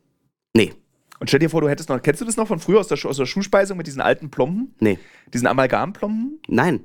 Nee, 0.57 0.73
Und 1.21 1.29
stell 1.29 1.41
dir 1.41 1.51
vor, 1.51 1.61
du 1.61 1.69
hättest 1.69 1.91
noch, 1.91 2.01
kennst 2.01 2.23
du 2.23 2.25
das 2.25 2.37
noch 2.39 2.49
von 2.49 2.59
früher 2.61 2.81
aus 2.81 2.89
der, 2.89 2.99
aus 3.05 3.17
der 3.19 3.27
Schulspeisung 3.27 3.77
mit 3.77 3.87
diesen 3.87 4.01
alten 4.01 4.31
Plomben? 4.31 4.75
nee, 4.81 4.99
Diesen 5.35 5.47
Amalgamplomben? 5.47 6.41
nein. 6.49 6.81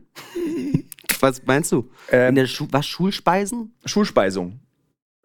Was 1.22 1.44
meinst 1.46 1.72
du? 1.72 1.90
Ähm, 2.12 2.30
In 2.30 2.36
der 2.36 2.46
Schu 2.48 2.68
was, 2.70 2.86
Schulspeisen? 2.86 3.74
Schulspeisung. 3.86 4.60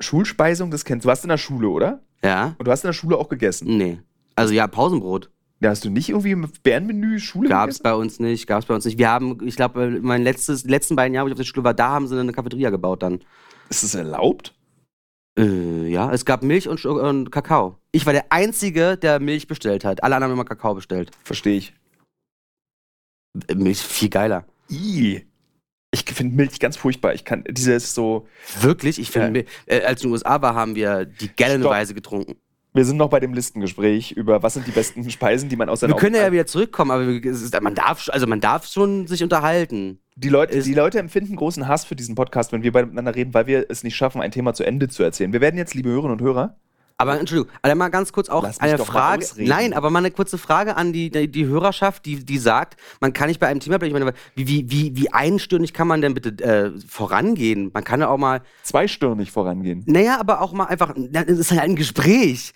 Schulspeisung, 0.01 0.71
das 0.71 0.85
kennst 0.87 1.05
du. 1.05 1.07
Du 1.07 1.11
warst 1.11 1.25
in 1.25 1.29
der 1.29 1.37
Schule, 1.37 1.69
oder? 1.69 2.01
Ja? 2.25 2.55
Und 2.59 2.67
du 2.67 2.71
hast 2.71 2.85
in 2.85 2.89
der 2.89 2.93
Schule 2.93 3.17
auch 3.17 3.29
gegessen. 3.29 3.77
Nee. 3.77 4.01
Also 4.37 4.55
ja, 4.55 4.67
Pausenbrot. 4.67 5.31
Ja, 5.61 5.71
hast 5.71 5.85
du 5.85 5.91
nicht 5.91 6.09
irgendwie 6.09 6.33
im 6.33 6.49
Bärenmenü 6.65 7.21
Schule 7.21 7.49
Gab's 7.49 7.79
gegessen? 7.79 7.83
bei 7.85 7.95
uns 7.95 8.19
nicht, 8.19 8.47
gab's 8.49 8.67
bei 8.67 8.75
uns 8.75 8.85
nicht. 8.85 8.99
Wir 8.99 9.11
haben, 9.11 9.39
ich 9.47 9.55
glaube, 9.55 10.01
mein 10.03 10.23
letztes, 10.23 10.65
letzten 10.65 10.97
beiden 10.97 11.15
Jahre, 11.15 11.27
wo 11.27 11.29
ich 11.29 11.35
auf 11.35 11.39
der 11.39 11.45
Schule 11.45 11.65
war, 11.65 11.75
da 11.75 11.91
haben 11.91 12.09
sie 12.09 12.19
eine 12.19 12.33
Cafeteria 12.33 12.71
gebaut 12.71 13.03
dann. 13.03 13.21
Ist 13.69 13.85
das 13.85 13.95
erlaubt? 13.95 14.55
Äh, 15.39 15.89
ja, 15.89 16.13
es 16.13 16.25
gab 16.25 16.43
Milch 16.43 16.69
und, 16.69 16.85
und 16.85 17.31
Kakao. 17.31 17.79
Ich 17.93 18.05
war 18.07 18.13
der 18.13 18.27
Einzige, 18.31 18.97
der 18.97 19.21
Milch 19.21 19.47
bestellt 19.47 19.85
hat. 19.85 20.03
Alle 20.03 20.17
anderen 20.17 20.33
haben 20.33 20.39
immer 20.39 20.45
Kakao 20.45 20.75
bestellt. 20.75 21.11
Verstehe 21.25 21.57
ich. 21.57 21.75
Äh, 23.47 23.55
Milch 23.55 23.79
viel 23.81 24.09
geiler. 24.09 24.47
I. 24.71 25.27
Ich 25.95 26.05
finde 26.05 26.35
Milch 26.35 26.59
ganz 26.59 26.77
furchtbar. 26.77 27.13
Ich 27.15 27.25
kann 27.25 27.45
dieses 27.49 27.95
so. 27.95 28.27
Wirklich? 28.61 28.99
Ich 28.99 29.11
finde, 29.11 29.41
Ja. 29.69 29.77
Äh, 29.77 29.85
als 29.85 30.03
in 30.03 30.09
den 30.09 30.13
USA 30.15 30.41
war, 30.41 30.55
haben 30.55 30.75
wir 30.75 31.05
die 31.05 31.29
gallonweise 31.37 31.93
getrunken. 31.95 32.37
Wir 32.75 32.87
sind 32.87 32.97
noch 32.97 33.11
bei 33.11 33.21
dem 33.21 33.35
Listengespräch 33.35 34.13
über 34.13 34.43
was 34.43 34.55
sind 34.55 34.67
die 34.67 34.71
besten 34.71 35.09
Speisen, 35.11 35.51
die 35.51 35.57
man 35.57 35.69
aus 35.69 35.81
seiner 35.81 35.93
Wir 35.93 36.01
können 36.01 36.15
ja 36.15 36.33
wieder 36.33 36.47
zurückkommen, 36.47 36.91
aber 36.91 37.05
ist, 37.07 37.61
man 37.61 37.75
darf, 37.75 38.09
also 38.11 38.27
man 38.27 38.41
darf 38.41 38.67
schon 38.67 39.07
sich 39.07 39.23
unterhalten. 39.23 39.99
die 40.17 40.31
Leute, 40.31 40.55
ist- 40.57 40.67
die 40.67 40.73
Leute 40.73 40.99
empfinden 40.99 41.37
großen 41.37 41.69
Hass 41.69 41.85
für 41.85 41.95
diesen 41.97 42.15
Podcast, 42.15 42.51
wenn 42.53 42.63
wir 42.63 42.73
beide 42.73 42.87
miteinander 42.87 43.15
reden, 43.15 43.35
weil 43.35 43.47
wir 43.47 43.67
es 43.69 43.85
nicht 43.85 43.95
schaffen, 43.95 44.23
ein 44.23 44.31
Thema 44.31 44.55
zu 44.55 44.65
Ende 44.65 44.89
zu 44.89 45.03
erzählen. 45.03 45.35
Wir 45.35 45.43
werden 45.43 45.59
jetzt, 45.59 45.75
liebe 45.75 45.91
Hörerinnen 45.91 46.13
und 46.19 46.23
Hörer, 46.23 46.57
Aber 46.97 47.19
Entschuldigung, 47.19 47.53
also 47.63 47.77
mal 47.77 47.89
ganz 47.89 48.13
kurz 48.13 48.29
auch 48.29 48.45
eine 48.59 48.79
Frage. 48.79 49.27
Nein, 49.37 49.73
aber 49.73 49.91
mal 49.91 49.99
eine 50.01 50.11
kurze 50.11 50.39
Frage 50.39 50.77
an 50.77 50.93
die, 50.93 51.11
die, 51.11 51.29
die 51.29 51.47
Hörerschaft, 51.47 52.05
die, 52.07 52.25
die 52.25 52.39
sagt, 52.39 52.81
man 53.01 53.13
kann 53.13 53.29
nicht 53.29 53.41
bei 53.41 53.49
einem 53.49 53.61
Thema 53.61 53.79
bleiben. 53.79 53.97
Ich 53.97 54.03
meine, 54.03 54.15
wie, 54.35 54.49
wie, 54.49 54.71
wie, 54.71 54.97
wie 54.97 55.13
einstirnig 55.13 55.73
kann 55.73 55.89
man 55.89 56.01
denn 56.01 56.15
bitte 56.15 56.43
äh, 56.45 56.71
vorangehen? 56.87 57.71
Man 57.73 57.85
kann 57.85 58.01
ja 58.01 58.09
auch 58.09 58.19
mal, 58.19 58.43
zweistirnig 58.63 59.31
vorangehen. 59.31 59.83
naja, 59.87 60.19
aber 60.21 60.41
auch 60.41 60.53
mal 60.53 60.67
einfach, 60.67 60.95
das 60.97 61.27
ist 61.27 61.51
halt 61.51 61.63
ein 61.63 61.77
Gespräch. 61.77 62.53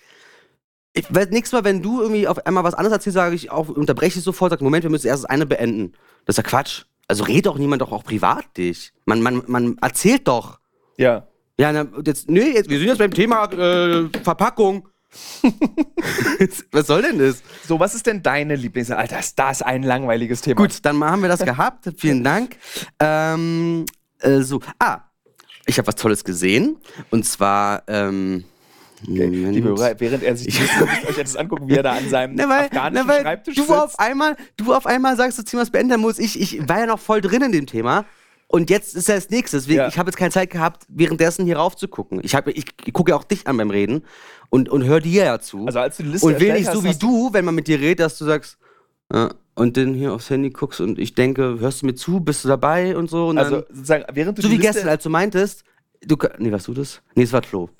Ich 0.93 1.13
weiß 1.13 1.29
nächstes 1.29 1.53
Mal, 1.53 1.63
wenn 1.63 1.81
du 1.81 2.01
irgendwie 2.01 2.27
auf 2.27 2.45
einmal 2.45 2.63
was 2.63 2.73
anderes 2.73 2.93
erzählst, 2.93 3.15
sage 3.15 3.35
ich 3.35 3.51
auch, 3.51 3.69
unterbreche 3.69 4.17
ich 4.17 4.23
sofort, 4.23 4.51
sag, 4.51 4.61
Moment, 4.61 4.83
wir 4.83 4.89
müssen 4.89 5.07
erst 5.07 5.23
das 5.23 5.29
eine 5.29 5.45
beenden. 5.45 5.93
Das 6.25 6.33
ist 6.33 6.37
ja 6.37 6.49
Quatsch. 6.49 6.85
Also 7.07 7.23
redet 7.23 7.45
doch 7.45 7.57
niemand 7.57 7.81
doch 7.81 7.91
auch 7.91 8.03
privat 8.03 8.57
dich. 8.57 8.91
Man, 9.05 9.21
man, 9.21 9.43
man 9.47 9.77
erzählt 9.81 10.27
doch. 10.27 10.59
Ja. 10.97 11.27
Ja, 11.59 11.71
na, 11.71 11.87
jetzt, 12.05 12.29
nee, 12.29 12.51
jetzt, 12.51 12.69
wir 12.69 12.77
sind 12.77 12.87
jetzt 12.87 12.99
beim 12.99 13.13
Thema 13.13 13.45
äh, 13.51 14.09
Verpackung. 14.23 14.87
Was 16.71 16.87
soll 16.87 17.01
denn 17.01 17.17
das? 17.17 17.41
So, 17.65 17.79
was 17.79 17.95
ist 17.95 18.05
denn 18.05 18.21
deine 18.21 18.55
Lieblings... 18.55 18.91
Alter, 18.91 19.19
ist 19.19 19.39
das 19.39 19.61
ein 19.61 19.81
langweiliges 19.81 20.41
Thema. 20.41 20.57
Gut, 20.57 20.79
dann 20.83 21.03
haben 21.03 21.21
wir 21.21 21.29
das 21.29 21.39
gehabt. 21.45 21.89
Vielen 21.97 22.23
Dank. 22.23 22.57
Ähm, 22.99 23.85
äh, 24.19 24.41
so, 24.41 24.61
ah, 24.79 24.99
ich 25.65 25.77
habe 25.77 25.87
was 25.87 25.95
Tolles 25.95 26.23
gesehen. 26.23 26.77
Und 27.09 27.25
zwar, 27.25 27.83
ähm, 27.87 28.43
Okay. 29.03 29.25
Liebe 29.27 29.69
Hörer, 29.69 29.99
während 29.99 30.23
er 30.23 30.35
sich 30.35 30.59
euch 31.07 31.17
jetzt 31.17 31.37
angucken, 31.37 31.67
wie 31.67 31.75
er 31.75 31.83
da 31.83 31.91
an 31.93 32.09
seinem 32.09 32.33
Na, 32.35 32.49
weil, 32.49 32.65
afghanischen 32.65 33.05
na, 33.07 33.13
weil 33.13 33.21
Schreibtisch 33.21 33.55
du 33.55 33.61
sitzt. 33.61 33.75
auf 33.75 33.99
einmal, 33.99 34.35
du 34.57 34.73
auf 34.73 34.87
einmal 34.87 35.15
sagst, 35.15 35.37
das 35.37 35.45
Thema 35.45 35.61
ist 35.61 35.71
beenden 35.71 36.01
muss. 36.01 36.17
Ich, 36.17 36.39
ich 36.39 36.67
war 36.67 36.79
ja 36.79 36.85
noch 36.87 36.99
voll 36.99 37.21
drin 37.21 37.43
in 37.43 37.51
dem 37.51 37.67
Thema. 37.67 38.05
Und 38.49 38.69
jetzt 38.69 38.95
ist 38.95 39.09
ja 39.09 39.15
das 39.15 39.29
nächste. 39.29 39.57
Deswegen, 39.57 39.79
Ja. 39.79 39.87
Ich 39.89 39.97
habe 39.97 40.09
jetzt 40.09 40.15
keine 40.17 40.31
Zeit 40.31 40.49
gehabt, 40.49 40.83
währenddessen 40.87 41.45
hier 41.45 41.57
rauf 41.57 41.75
zu 41.75 41.87
gucken. 41.87 42.21
Ich, 42.23 42.33
hab- 42.33 42.47
ich, 42.47 42.65
ich 42.85 42.93
gucke 42.93 43.11
ja 43.11 43.17
auch 43.17 43.25
dich 43.25 43.45
an 43.45 43.57
beim 43.57 43.69
Reden 43.69 44.03
und, 44.49 44.69
und 44.69 44.85
höre 44.85 45.01
dir 45.01 45.25
ja 45.25 45.39
zu. 45.39 45.65
Also 45.65 45.79
als 45.79 45.97
du 45.97 46.03
die 46.03 46.09
Liste 46.09 46.27
und 46.27 46.39
will 46.39 46.53
nicht 46.53 46.71
so 46.71 46.83
wie 46.83 46.95
du, 46.95 47.33
wenn 47.33 47.43
man 47.45 47.55
mit 47.55 47.67
dir 47.67 47.79
redet, 47.79 47.99
dass 47.99 48.17
du 48.17 48.23
sagst, 48.25 48.57
äh, 49.13 49.27
und 49.55 49.75
dann 49.75 49.93
hier 49.93 50.13
aufs 50.13 50.29
Handy 50.29 50.49
guckst 50.51 50.79
und 50.81 50.97
ich 50.99 51.13
denke, 51.15 51.59
hörst 51.59 51.81
du 51.81 51.87
mir 51.87 51.95
zu, 51.95 52.19
bist 52.21 52.43
du 52.45 52.47
dabei 52.47 52.95
und 52.95 53.09
so. 53.09 53.27
Und 53.27 53.37
Also 53.37 53.55
dann, 53.61 53.65
sozusagen, 53.75 54.05
während 54.13 54.37
du 54.37 54.41
so 54.43 54.49
wie 54.49 54.55
Liste, 54.57 54.71
gestern, 54.73 54.89
als 54.89 55.03
du 55.03 55.09
meintest, 55.09 55.63
du, 56.05 56.15
nee, 56.37 56.51
warst 56.51 56.67
du 56.67 56.73
das? 56.73 57.01
Nee, 57.15 57.23
es 57.23 57.33
war 57.33 57.41
Klo. 57.41 57.67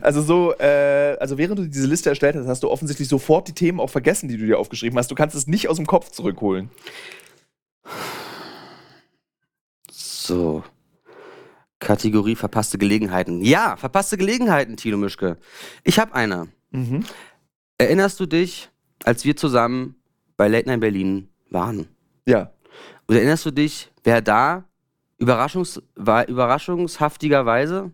Also 0.00 0.22
so, 0.22 0.54
äh, 0.58 1.16
also 1.20 1.36
während 1.36 1.58
du 1.58 1.68
diese 1.68 1.86
Liste 1.86 2.08
erstellt 2.08 2.34
hast, 2.36 2.46
hast 2.46 2.62
du 2.62 2.70
offensichtlich 2.70 3.06
sofort 3.08 3.46
die 3.48 3.52
Themen 3.52 3.78
auch 3.78 3.90
vergessen, 3.90 4.28
die 4.28 4.38
du 4.38 4.46
dir 4.46 4.58
aufgeschrieben 4.58 4.98
hast. 4.98 5.10
Du 5.10 5.14
kannst 5.14 5.36
es 5.36 5.46
nicht 5.46 5.68
aus 5.68 5.76
dem 5.76 5.86
Kopf 5.86 6.10
zurückholen. 6.10 6.70
So. 10.30 10.62
Kategorie 11.80 12.36
verpasste 12.36 12.78
Gelegenheiten. 12.78 13.42
Ja, 13.42 13.76
verpasste 13.76 14.16
Gelegenheiten, 14.16 14.76
Tino 14.76 14.96
Mischke. 14.96 15.38
Ich 15.82 15.98
habe 15.98 16.14
eine. 16.14 16.46
Mhm. 16.70 17.04
Erinnerst 17.78 18.20
du 18.20 18.26
dich, 18.26 18.70
als 19.02 19.24
wir 19.24 19.34
zusammen 19.34 19.96
bei 20.36 20.46
Late 20.46 20.68
Night 20.68 20.80
Berlin 20.80 21.28
waren? 21.48 21.88
Ja. 22.26 22.52
Und 23.08 23.16
erinnerst 23.16 23.44
du 23.44 23.50
dich, 23.50 23.90
wer 24.04 24.20
da 24.22 24.64
überraschungs 25.18 25.82
war, 25.96 26.28
überraschungshaftigerweise 26.28 27.92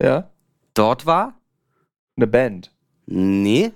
Ja. 0.00 0.30
dort 0.72 1.04
war? 1.04 1.38
Eine 2.16 2.26
Band. 2.26 2.72
Nee. 3.04 3.72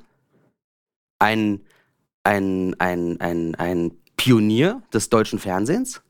Ein, 1.19 1.61
ein, 2.25 2.75
ein, 2.79 3.21
ein, 3.21 3.55
ein 3.57 3.93
Pionier 4.17 4.81
des 4.91 5.11
deutschen 5.11 5.39
Fernsehens? 5.39 6.01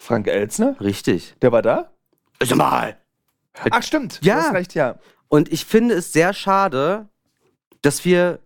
Frank 0.00 0.26
Elzner? 0.26 0.76
Richtig. 0.80 1.34
Der 1.42 1.52
war 1.52 1.60
da? 1.60 1.92
Sag 2.42 2.56
mal! 2.56 2.96
Ach, 3.70 3.82
stimmt. 3.82 4.18
Ja. 4.22 4.36
Du 4.36 4.42
hast 4.42 4.54
recht, 4.54 4.74
ja. 4.74 4.98
Und 5.28 5.52
ich 5.52 5.66
finde 5.66 5.94
es 5.94 6.12
sehr 6.12 6.32
schade, 6.32 7.08
dass 7.82 8.04
wir, 8.06 8.40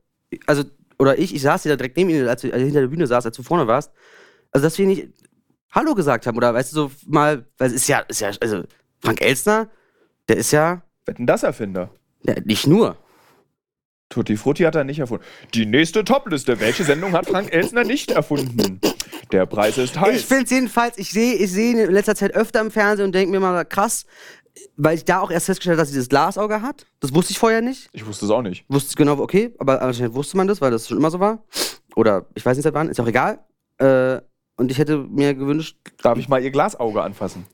also, 0.46 0.64
oder 0.98 1.16
ich, 1.16 1.32
ich 1.32 1.42
saß 1.42 1.62
hier 1.62 1.76
direkt 1.76 1.96
neben 1.96 2.10
ihm, 2.10 2.26
als 2.26 2.42
du 2.42 2.48
hinter 2.48 2.80
der 2.80 2.88
Bühne 2.88 3.06
saß, 3.06 3.24
als 3.24 3.36
du 3.36 3.44
vorne 3.44 3.68
warst, 3.68 3.92
also, 4.50 4.66
dass 4.66 4.76
wir 4.78 4.86
nicht 4.86 5.08
Hallo 5.70 5.94
gesagt 5.94 6.26
haben, 6.26 6.36
oder 6.36 6.52
weißt 6.52 6.72
du, 6.72 6.76
so 6.76 6.90
mal, 7.06 7.46
weil 7.56 7.68
es 7.68 7.74
ist 7.74 7.88
ja, 7.88 8.00
ist 8.00 8.20
ja, 8.20 8.32
also, 8.40 8.64
Frank 9.00 9.20
Elstner, 9.20 9.68
der 10.28 10.36
ist 10.38 10.50
ja, 10.50 10.82
Wetten, 11.06 11.26
das 11.26 11.44
Erfinder. 11.44 11.90
ja 12.24 12.34
nicht 12.44 12.66
nur. 12.66 12.96
Tutti 14.14 14.36
Frutti 14.36 14.62
hat 14.62 14.76
er 14.76 14.84
nicht 14.84 15.00
erfunden. 15.00 15.24
Die 15.54 15.66
nächste 15.66 16.04
Topliste. 16.04 16.60
Welche 16.60 16.84
Sendung 16.84 17.12
hat 17.14 17.26
Frank 17.26 17.52
Elsner 17.52 17.82
nicht 17.82 18.12
erfunden? 18.12 18.80
Der 19.32 19.44
Preis 19.44 19.76
ist 19.76 19.98
heiß. 19.98 20.20
Ich 20.20 20.24
finde 20.24 20.44
es 20.44 20.50
jedenfalls, 20.50 20.98
ich 20.98 21.10
sehe 21.10 21.34
ich 21.34 21.50
seh 21.50 21.72
ihn 21.72 21.78
in 21.78 21.90
letzter 21.90 22.14
Zeit 22.14 22.32
öfter 22.32 22.60
im 22.60 22.70
Fernsehen 22.70 23.06
und 23.06 23.12
denke 23.12 23.32
mir 23.32 23.40
mal, 23.40 23.64
krass, 23.64 24.06
weil 24.76 24.94
ich 24.96 25.04
da 25.04 25.18
auch 25.18 25.32
erst 25.32 25.46
festgestellt 25.46 25.72
habe, 25.74 25.82
dass 25.82 25.88
sie 25.88 25.94
dieses 25.94 26.08
Glasauge 26.08 26.62
hat. 26.62 26.86
Das 27.00 27.12
wusste 27.12 27.32
ich 27.32 27.40
vorher 27.40 27.60
nicht. 27.60 27.88
Ich 27.92 28.06
wusste 28.06 28.26
es 28.26 28.30
auch 28.30 28.42
nicht. 28.42 28.64
Wusste 28.68 28.94
genau, 28.94 29.18
okay, 29.18 29.52
aber 29.58 29.82
anscheinend 29.82 30.14
wusste 30.14 30.36
man 30.36 30.46
das, 30.46 30.60
weil 30.60 30.70
das 30.70 30.86
schon 30.86 30.96
immer 30.96 31.10
so 31.10 31.18
war. 31.18 31.44
Oder 31.96 32.26
ich 32.36 32.46
weiß 32.46 32.56
nicht 32.56 32.62
seit 32.64 32.74
wann, 32.74 32.88
ist 32.88 33.00
auch 33.00 33.08
egal. 33.08 33.40
Äh, 33.78 34.20
und 34.56 34.70
ich 34.70 34.78
hätte 34.78 34.98
mir 34.98 35.34
gewünscht, 35.34 35.76
Darf 36.02 36.18
ich 36.18 36.28
mal 36.28 36.40
ihr 36.40 36.52
Glasauge 36.52 37.02
anfassen? 37.02 37.46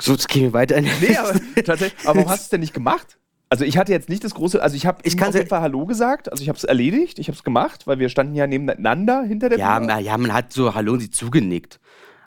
so, 0.00 0.12
jetzt 0.12 0.28
gehen 0.28 0.42
wir 0.42 0.52
weiter 0.52 0.76
in 0.76 0.84
Nee, 1.00 1.16
aber 1.16 1.32
tatsächlich. 1.64 2.06
Aber 2.06 2.18
warum 2.20 2.30
hast 2.30 2.42
du 2.42 2.44
es 2.44 2.48
denn 2.50 2.60
nicht 2.60 2.72
gemacht? 2.74 3.18
Also 3.52 3.64
ich 3.64 3.76
hatte 3.76 3.90
jetzt 3.90 4.08
nicht 4.08 4.22
das 4.22 4.34
große, 4.34 4.62
also 4.62 4.76
ich 4.76 4.86
habe 4.86 5.00
Ich 5.02 5.20
auf 5.20 5.34
jeden 5.34 5.48
Fall 5.48 5.60
Hallo 5.60 5.84
gesagt, 5.84 6.30
also 6.30 6.40
ich 6.40 6.48
habe 6.48 6.56
es 6.56 6.62
erledigt, 6.62 7.18
ich 7.18 7.26
habe 7.26 7.36
es 7.36 7.42
gemacht, 7.42 7.84
weil 7.88 7.98
wir 7.98 8.08
standen 8.08 8.36
ja 8.36 8.46
nebeneinander 8.46 9.24
hinter 9.24 9.48
der 9.48 9.58
Ja, 9.58 9.78
Bühne. 9.80 10.00
ja, 10.00 10.16
man 10.18 10.32
hat 10.32 10.52
so 10.52 10.72
Hallo 10.74 10.92
und 10.92 11.00
sie 11.00 11.10
zugenickt. 11.10 11.80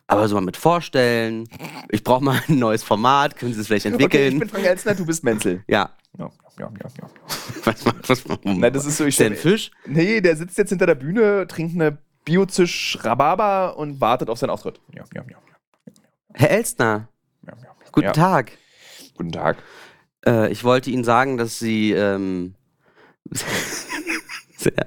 Aber 0.06 0.28
so 0.28 0.36
mal 0.36 0.42
mit 0.42 0.58
vorstellen, 0.58 1.48
ich 1.90 2.04
brauche 2.04 2.22
mal 2.24 2.42
ein 2.50 2.60
neues 2.60 2.84
Format, 2.84 3.38
können 3.38 3.54
Sie 3.54 3.62
es 3.62 3.68
vielleicht 3.68 3.86
Okay, 3.86 3.94
entwickeln? 3.94 4.34
ich 4.34 4.40
bin 4.40 4.50
Frank 4.50 4.66
Elsner, 4.66 4.96
du 4.96 5.06
bist 5.06 5.24
Menzel. 5.24 5.64
ja. 5.68 5.92
Ja, 6.20 6.30
ja, 6.60 6.70
ja, 6.70 6.90
ja. 7.02 7.10
Was, 7.64 7.86
was, 7.86 8.30
was, 8.30 8.40
Nein, 8.44 8.72
das 8.74 8.86
ist 8.86 8.98
so, 8.98 9.06
ich 9.06 9.10
ist 9.12 9.20
der 9.22 9.28
ein 9.28 9.36
Fisch? 9.36 9.72
Nee, 9.88 10.20
der 10.22 10.36
sitzt 10.36 10.58
jetzt 10.60 10.70
hinter 10.70 10.86
der 10.86 10.94
Bühne, 10.96 11.48
trinkt 11.48 11.74
eine 11.74 11.98
Biozisch 12.26 13.00
Rhabarber 13.02 13.78
und 13.78 14.00
wartet 14.02 14.30
auf 14.30 14.38
seinen 14.38 14.52
Auftritt. 14.52 14.80
Ja, 14.94 15.06
ja, 15.16 15.24
ja. 15.28 15.38
Herr 16.34 16.52
Elstner, 16.52 17.08
ja, 17.48 17.54
ja. 17.64 17.70
guten 17.92 18.06
ja. 18.08 18.12
Tag. 18.12 18.52
Guten 19.16 19.32
Tag. 19.32 19.58
Äh, 20.26 20.52
ich 20.52 20.64
wollte 20.64 20.90
Ihnen 20.90 21.04
sagen, 21.04 21.38
dass 21.38 21.60
Sie. 21.60 21.92
Ähm, 21.92 22.56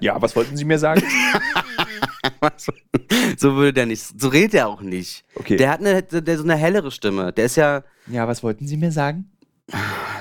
Ja, 0.00 0.20
was 0.22 0.34
wollten 0.34 0.56
Sie 0.56 0.64
mir 0.64 0.78
sagen? 0.78 1.02
so 3.36 3.56
würde 3.56 3.74
der 3.74 3.86
nicht. 3.86 4.18
So 4.18 4.28
redet 4.28 4.54
er 4.54 4.68
auch 4.68 4.80
nicht. 4.80 5.24
Okay. 5.34 5.56
Der 5.56 5.70
hat 5.70 5.80
eine, 5.80 6.02
der 6.02 6.38
so 6.38 6.44
eine 6.44 6.56
hellere 6.56 6.90
Stimme. 6.90 7.32
Der 7.32 7.44
ist 7.44 7.56
ja. 7.56 7.82
ja, 8.06 8.26
was 8.26 8.42
wollten 8.42 8.66
Sie 8.66 8.78
mir 8.78 8.90
sagen? 8.90 9.30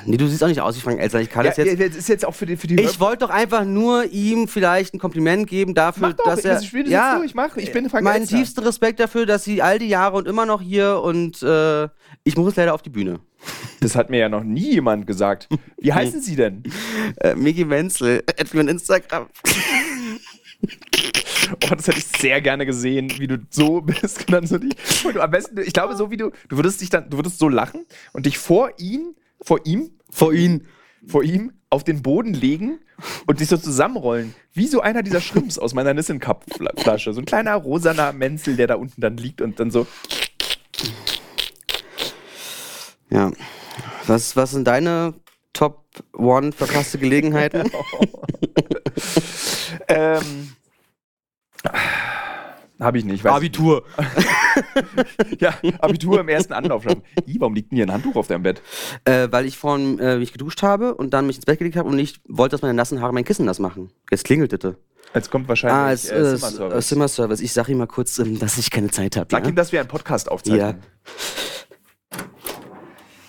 Nee, 0.05 0.17
du 0.17 0.27
siehst 0.27 0.43
auch 0.43 0.47
nicht 0.47 0.59
aus 0.59 0.75
wie 0.75 0.81
Frank 0.81 0.99
Elstner. 0.99 1.21
Ich 1.21 1.29
kann 1.29 1.45
Ja, 1.45 1.51
das 1.51 1.57
jetzt. 1.57 1.79
ja, 1.79 1.87
das 1.87 1.97
ist 1.97 2.09
jetzt 2.09 2.25
auch 2.25 2.33
für 2.33 2.47
die, 2.47 2.57
für 2.57 2.65
die 2.67 2.81
Ich 2.81 2.99
wollte 2.99 3.19
doch 3.19 3.29
einfach 3.29 3.63
nur 3.63 4.05
ihm 4.05 4.47
vielleicht 4.47 4.93
ein 4.95 4.99
Kompliment 4.99 5.47
geben 5.47 5.75
dafür, 5.75 6.13
doch, 6.13 6.25
dass 6.25 6.43
er. 6.43 6.59
ich 6.59 6.67
spiel 6.67 6.83
das 6.83 6.91
jetzt 6.91 7.17
durch, 7.19 7.35
mach. 7.35 7.55
Ich 7.57 7.71
bin 7.71 7.89
Frank 7.89 8.07
Elstner. 8.07 8.39
tiefsten 8.39 8.61
Respekt 8.63 8.99
dafür, 8.99 9.25
dass 9.25 9.43
sie 9.43 9.61
all 9.61 9.77
die 9.79 9.87
Jahre 9.87 10.17
und 10.17 10.27
immer 10.27 10.45
noch 10.47 10.61
hier 10.61 10.99
und 11.01 11.41
äh, 11.43 11.87
ich 12.23 12.35
muss 12.37 12.55
leider 12.55 12.73
auf 12.73 12.81
die 12.81 12.89
Bühne. 12.89 13.19
Das 13.81 13.95
hat 13.95 14.09
mir 14.09 14.19
ja 14.19 14.29
noch 14.29 14.43
nie 14.43 14.71
jemand 14.73 15.05
gesagt. 15.07 15.47
Wie 15.77 15.93
heißen 15.93 16.21
Sie 16.21 16.35
denn? 16.35 16.63
Äh, 17.17 17.35
Miki 17.35 17.69
Wenzel, 17.69 18.23
Edwin 18.37 18.67
Instagram. 18.67 19.27
Oh, 21.63 21.75
das 21.75 21.87
hätte 21.87 21.99
ich 21.99 22.05
sehr 22.19 22.41
gerne 22.41 22.65
gesehen, 22.65 23.11
wie 23.19 23.27
du 23.27 23.37
so 23.49 23.81
bist. 23.81 24.19
Und 24.21 24.31
dann 24.31 24.47
so 24.47 24.57
die, 24.57 24.69
und 25.03 25.15
du, 25.15 25.21
am 25.21 25.29
besten, 25.31 25.59
ich 25.59 25.73
glaube, 25.73 25.95
so 25.95 26.09
wie 26.09 26.17
du, 26.17 26.31
du 26.49 26.55
würdest 26.57 26.81
dich 26.81 26.89
dann, 26.89 27.09
du 27.09 27.17
würdest 27.17 27.37
so 27.39 27.47
lachen 27.49 27.85
und 28.13 28.25
dich 28.25 28.37
vor 28.37 28.71
ihn, 28.79 29.15
vor 29.41 29.59
ihm, 29.65 29.91
Vor 30.09 30.33
ihn. 30.33 30.65
vor 31.05 31.23
ihm 31.23 31.51
auf 31.69 31.83
den 31.83 32.01
Boden 32.01 32.33
legen 32.33 32.79
und 33.27 33.41
dich 33.41 33.49
so 33.49 33.57
zusammenrollen. 33.57 34.33
Wie 34.53 34.65
so 34.65 34.79
einer 34.79 35.03
dieser 35.03 35.19
Shrimps 35.19 35.59
aus 35.59 35.73
meiner 35.73 35.93
Nissan 35.93 36.19
Cup 36.19 36.45
Flasche. 36.77 37.11
So 37.11 37.19
ein 37.21 37.25
kleiner 37.25 37.55
rosaner 37.55 38.13
Menzel, 38.13 38.55
der 38.55 38.67
da 38.67 38.75
unten 38.75 39.01
dann 39.01 39.17
liegt 39.17 39.41
und 39.41 39.59
dann 39.59 39.71
so. 39.71 39.85
Ja. 43.09 43.31
Was, 44.07 44.35
was 44.35 44.51
sind 44.51 44.65
deine 44.67 45.13
Top 45.53 45.85
One 46.13 46.51
verpasste 46.51 46.97
Gelegenheiten? 46.97 47.69
Ähm. 49.87 50.51
Habe 52.79 52.97
ich 52.97 53.05
nicht. 53.05 53.23
Weiß 53.23 53.33
Abitur. 53.33 53.83
Ja, 55.39 55.53
Abitur 55.79 56.21
im 56.21 56.29
ersten 56.29 56.53
Anlauf 56.53 56.83
schaffen. 56.83 57.01
Ih, 57.25 57.35
warum 57.39 57.55
liegt 57.55 57.71
denn 57.71 57.75
hier 57.75 57.85
ein 57.85 57.91
Handtuch 57.91 58.15
auf 58.15 58.27
deinem 58.27 58.43
Bett? 58.43 58.61
Äh, 59.03 59.27
weil 59.31 59.45
ich 59.45 59.57
vorhin 59.57 59.99
äh, 59.99 60.17
mich 60.17 60.31
geduscht 60.31 60.63
habe 60.63 60.95
und 60.95 61.13
dann 61.13 61.27
mich 61.27 61.35
ins 61.35 61.45
Bett 61.45 61.59
gelegt 61.59 61.75
habe 61.75 61.89
und 61.89 61.99
ich 61.99 62.21
wollte, 62.27 62.51
dass 62.53 62.61
meine 62.61 62.73
nassen 62.73 63.01
Haare 63.01 63.11
mein 63.13 63.25
Kissen 63.25 63.45
nass 63.45 63.59
machen. 63.59 63.91
Jetzt 64.09 64.23
klingelt 64.23 64.51
bitte. 64.51 64.77
Jetzt 65.13 65.29
kommt 65.29 65.45
Ah, 65.45 65.49
wahrscheinlich 65.49 66.05
es 66.05 66.09
äh, 66.09 66.15
ist 66.35 66.39
Zimmerservice. 66.41 66.77
äh, 66.77 66.87
Zimmerservice. 66.87 67.41
Ich 67.41 67.51
sage 67.53 67.71
ihm 67.73 67.79
mal 67.79 67.87
kurz, 67.87 68.17
ähm, 68.19 68.39
dass 68.39 68.57
ich 68.57 68.71
keine 68.71 68.89
Zeit 68.89 69.17
habe. 69.17 69.27
Sag 69.29 69.43
ja? 69.43 69.49
ihm, 69.49 69.55
dass 69.55 69.71
wir 69.73 69.81
einen 69.81 69.89
Podcast 69.89 70.31
aufzeichnen. 70.31 70.81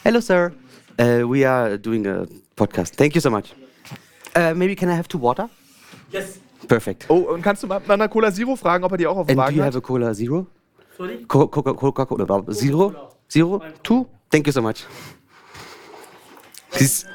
Hello, 0.06 0.20
sir. 0.20 0.52
Uh, 1.00 1.26
we 1.28 1.44
are 1.44 1.76
doing 1.76 2.06
a 2.06 2.26
podcast. 2.54 2.94
Thank 2.94 3.16
you 3.16 3.20
so 3.20 3.28
much. 3.28 3.52
Uh, 4.36 4.54
maybe 4.54 4.76
can 4.76 4.88
I 4.88 4.94
have 4.94 5.08
two 5.08 5.18
water? 5.18 5.48
Yes. 6.12 6.38
Perfect. 6.68 7.06
Oh, 7.08 7.32
und 7.34 7.42
kannst 7.42 7.64
du 7.64 7.66
mal 7.66 7.80
nach 7.80 7.94
einer 7.94 8.08
Cola 8.08 8.32
Zero 8.32 8.54
fragen, 8.54 8.84
ob 8.84 8.92
er 8.92 8.98
die 8.98 9.06
auch 9.08 9.16
auf 9.16 9.26
dem 9.26 9.36
And 9.36 9.38
do 9.38 9.42
Wagen 9.48 9.56
you 9.56 9.62
hat? 9.64 9.74
have 9.74 9.78
a 9.78 9.80
Cola 9.80 10.14
Zero? 10.14 10.46
Sorry? 10.96 11.24
Co- 11.26 11.48
Coca 11.48 11.72
Coca 11.72 12.04
Cola 12.06 12.52
Zero? 12.52 12.94
Zero? 13.28 13.60
Two? 13.82 14.06
Thank 14.30 14.46
you 14.46 14.52
so 14.52 14.62
much. 14.62 14.86
Siehst, 16.70 17.08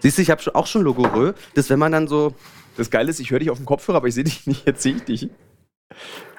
siehst 0.00 0.18
du, 0.18 0.22
ich 0.22 0.30
habe 0.30 0.42
schon, 0.42 0.56
auch 0.56 0.66
schon 0.66 0.82
Logorö. 0.82 1.34
Das, 1.54 1.70
wenn 1.70 1.78
man 1.78 1.92
dann 1.92 2.08
so. 2.08 2.32
Das 2.76 2.90
Geile 2.90 3.10
ist, 3.10 3.20
ich 3.20 3.30
höre 3.30 3.38
dich 3.38 3.50
auf 3.50 3.58
dem 3.58 3.64
Kopfhörer, 3.64 3.98
aber 3.98 4.08
ich 4.08 4.14
sehe 4.14 4.24
dich 4.24 4.44
nicht. 4.48 4.66
Jetzt 4.66 4.82
sehe 4.82 4.96
ich 4.96 5.04
dich. 5.04 5.30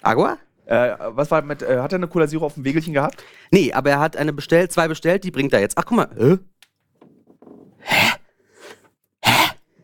Agua? 0.01 0.39
Äh, 0.67 0.95
was 0.99 1.31
war 1.31 1.41
mit, 1.41 1.61
äh, 1.61 1.79
hat 1.79 1.93
er 1.93 1.97
eine 1.97 2.07
Cola 2.07 2.27
Zero 2.27 2.45
auf 2.45 2.55
dem 2.55 2.65
Wegelchen 2.65 2.93
gehabt? 2.93 3.23
Nee, 3.51 3.71
aber 3.71 3.89
er 3.89 3.99
hat 3.99 4.17
eine 4.17 4.33
bestellt, 4.33 4.71
zwei 4.73 4.87
bestellt, 4.89 5.23
die 5.23 5.31
bringt 5.31 5.53
er 5.53 5.61
jetzt. 5.61 5.77
Ach, 5.77 5.85
guck 5.85 5.95
mal. 5.97 6.09
Äh? 6.17 6.37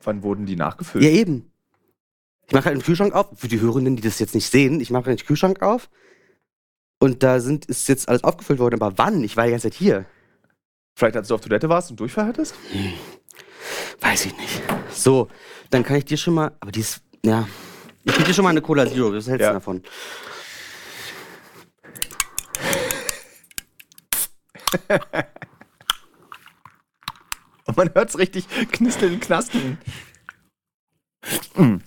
Wann 0.03 0.23
wurden 0.23 0.45
die 0.45 0.57
nachgefüllt? 0.57 1.03
Ja, 1.03 1.09
eben. 1.09 1.49
Ich 2.47 2.53
mache 2.53 2.65
halt 2.65 2.75
den 2.77 2.83
Kühlschrank 2.83 3.13
auf. 3.13 3.27
Für 3.35 3.47
die 3.47 3.61
Hörenden, 3.61 3.95
die 3.95 4.01
das 4.01 4.19
jetzt 4.19 4.35
nicht 4.35 4.49
sehen, 4.49 4.81
ich 4.81 4.91
mache 4.91 5.05
den 5.05 5.17
Kühlschrank 5.17 5.61
auf. 5.61 5.89
Und 6.99 7.23
da 7.23 7.39
sind, 7.39 7.65
ist 7.67 7.87
jetzt 7.87 8.09
alles 8.09 8.23
aufgefüllt 8.23 8.59
worden. 8.59 8.81
Aber 8.81 8.97
wann? 8.97 9.23
Ich 9.23 9.37
war 9.37 9.45
die 9.45 9.51
ganze 9.51 9.69
Zeit 9.69 9.77
hier. 9.77 10.05
Vielleicht 10.95 11.15
als 11.15 11.29
du 11.29 11.35
auf 11.35 11.41
Toilette 11.41 11.69
warst 11.69 11.89
und 11.91 11.99
Durchfall 11.99 12.27
hattest? 12.27 12.55
Weiß 14.01 14.25
ich 14.25 14.37
nicht. 14.37 14.61
So, 14.91 15.29
dann 15.69 15.83
kann 15.83 15.95
ich 15.97 16.05
dir 16.05 16.17
schon 16.17 16.33
mal. 16.33 16.51
Aber 16.59 16.71
die 16.71 16.81
ist. 16.81 17.01
Ja. 17.25 17.47
Ich 18.03 18.13
gebe 18.13 18.25
dir 18.25 18.33
schon 18.33 18.43
mal 18.43 18.49
eine 18.49 18.61
Cola 18.61 18.85
Zero. 18.85 19.13
Was 19.13 19.27
hältst 19.27 19.41
Ja. 19.41 19.49
du 19.49 19.53
davon? 19.55 19.81
Und 27.65 27.77
man 27.77 27.93
hört 27.93 28.09
es 28.09 28.17
richtig 28.17 28.47
knisteln, 28.71 29.19
knasteln. 29.19 29.77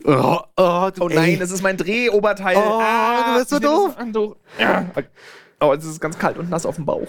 Oh, 0.04 0.40
oh, 0.56 0.90
Oh 0.98 1.08
nein, 1.08 1.38
das 1.38 1.50
ist 1.50 1.62
mein 1.62 1.76
Drehoberteil. 1.76 2.56
Oh, 2.56 2.80
du 3.26 3.38
bist 3.38 3.50
so 3.50 3.58
doof. 3.58 3.94
Handtuch. 3.98 4.36
Ja. 4.58 4.86
Oh, 5.60 5.74
es 5.74 5.84
ist 5.84 6.00
ganz 6.00 6.18
kalt 6.18 6.38
und 6.38 6.48
nass 6.48 6.64
auf 6.64 6.76
dem 6.76 6.86
Bauch. 6.86 7.08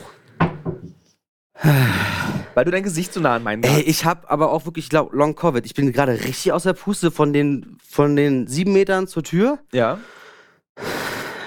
Weil 2.53 2.65
du 2.65 2.71
dein 2.71 2.83
Gesicht 2.83 3.13
so 3.13 3.19
nah 3.21 3.35
an 3.35 3.43
meinen 3.43 3.63
Ey, 3.63 3.81
ich 3.81 4.03
habe 4.05 4.29
aber 4.29 4.51
auch 4.51 4.65
wirklich 4.65 4.91
Long 4.91 5.35
Covid. 5.35 5.65
Ich 5.65 5.73
bin 5.73 5.91
gerade 5.93 6.13
richtig 6.13 6.51
aus 6.51 6.63
der 6.63 6.73
Puste 6.73 7.11
von 7.11 7.31
den, 7.33 7.77
von 7.87 8.15
den 8.15 8.47
sieben 8.47 8.73
Metern 8.73 9.07
zur 9.07 9.23
Tür, 9.23 9.59
Ja. 9.71 9.97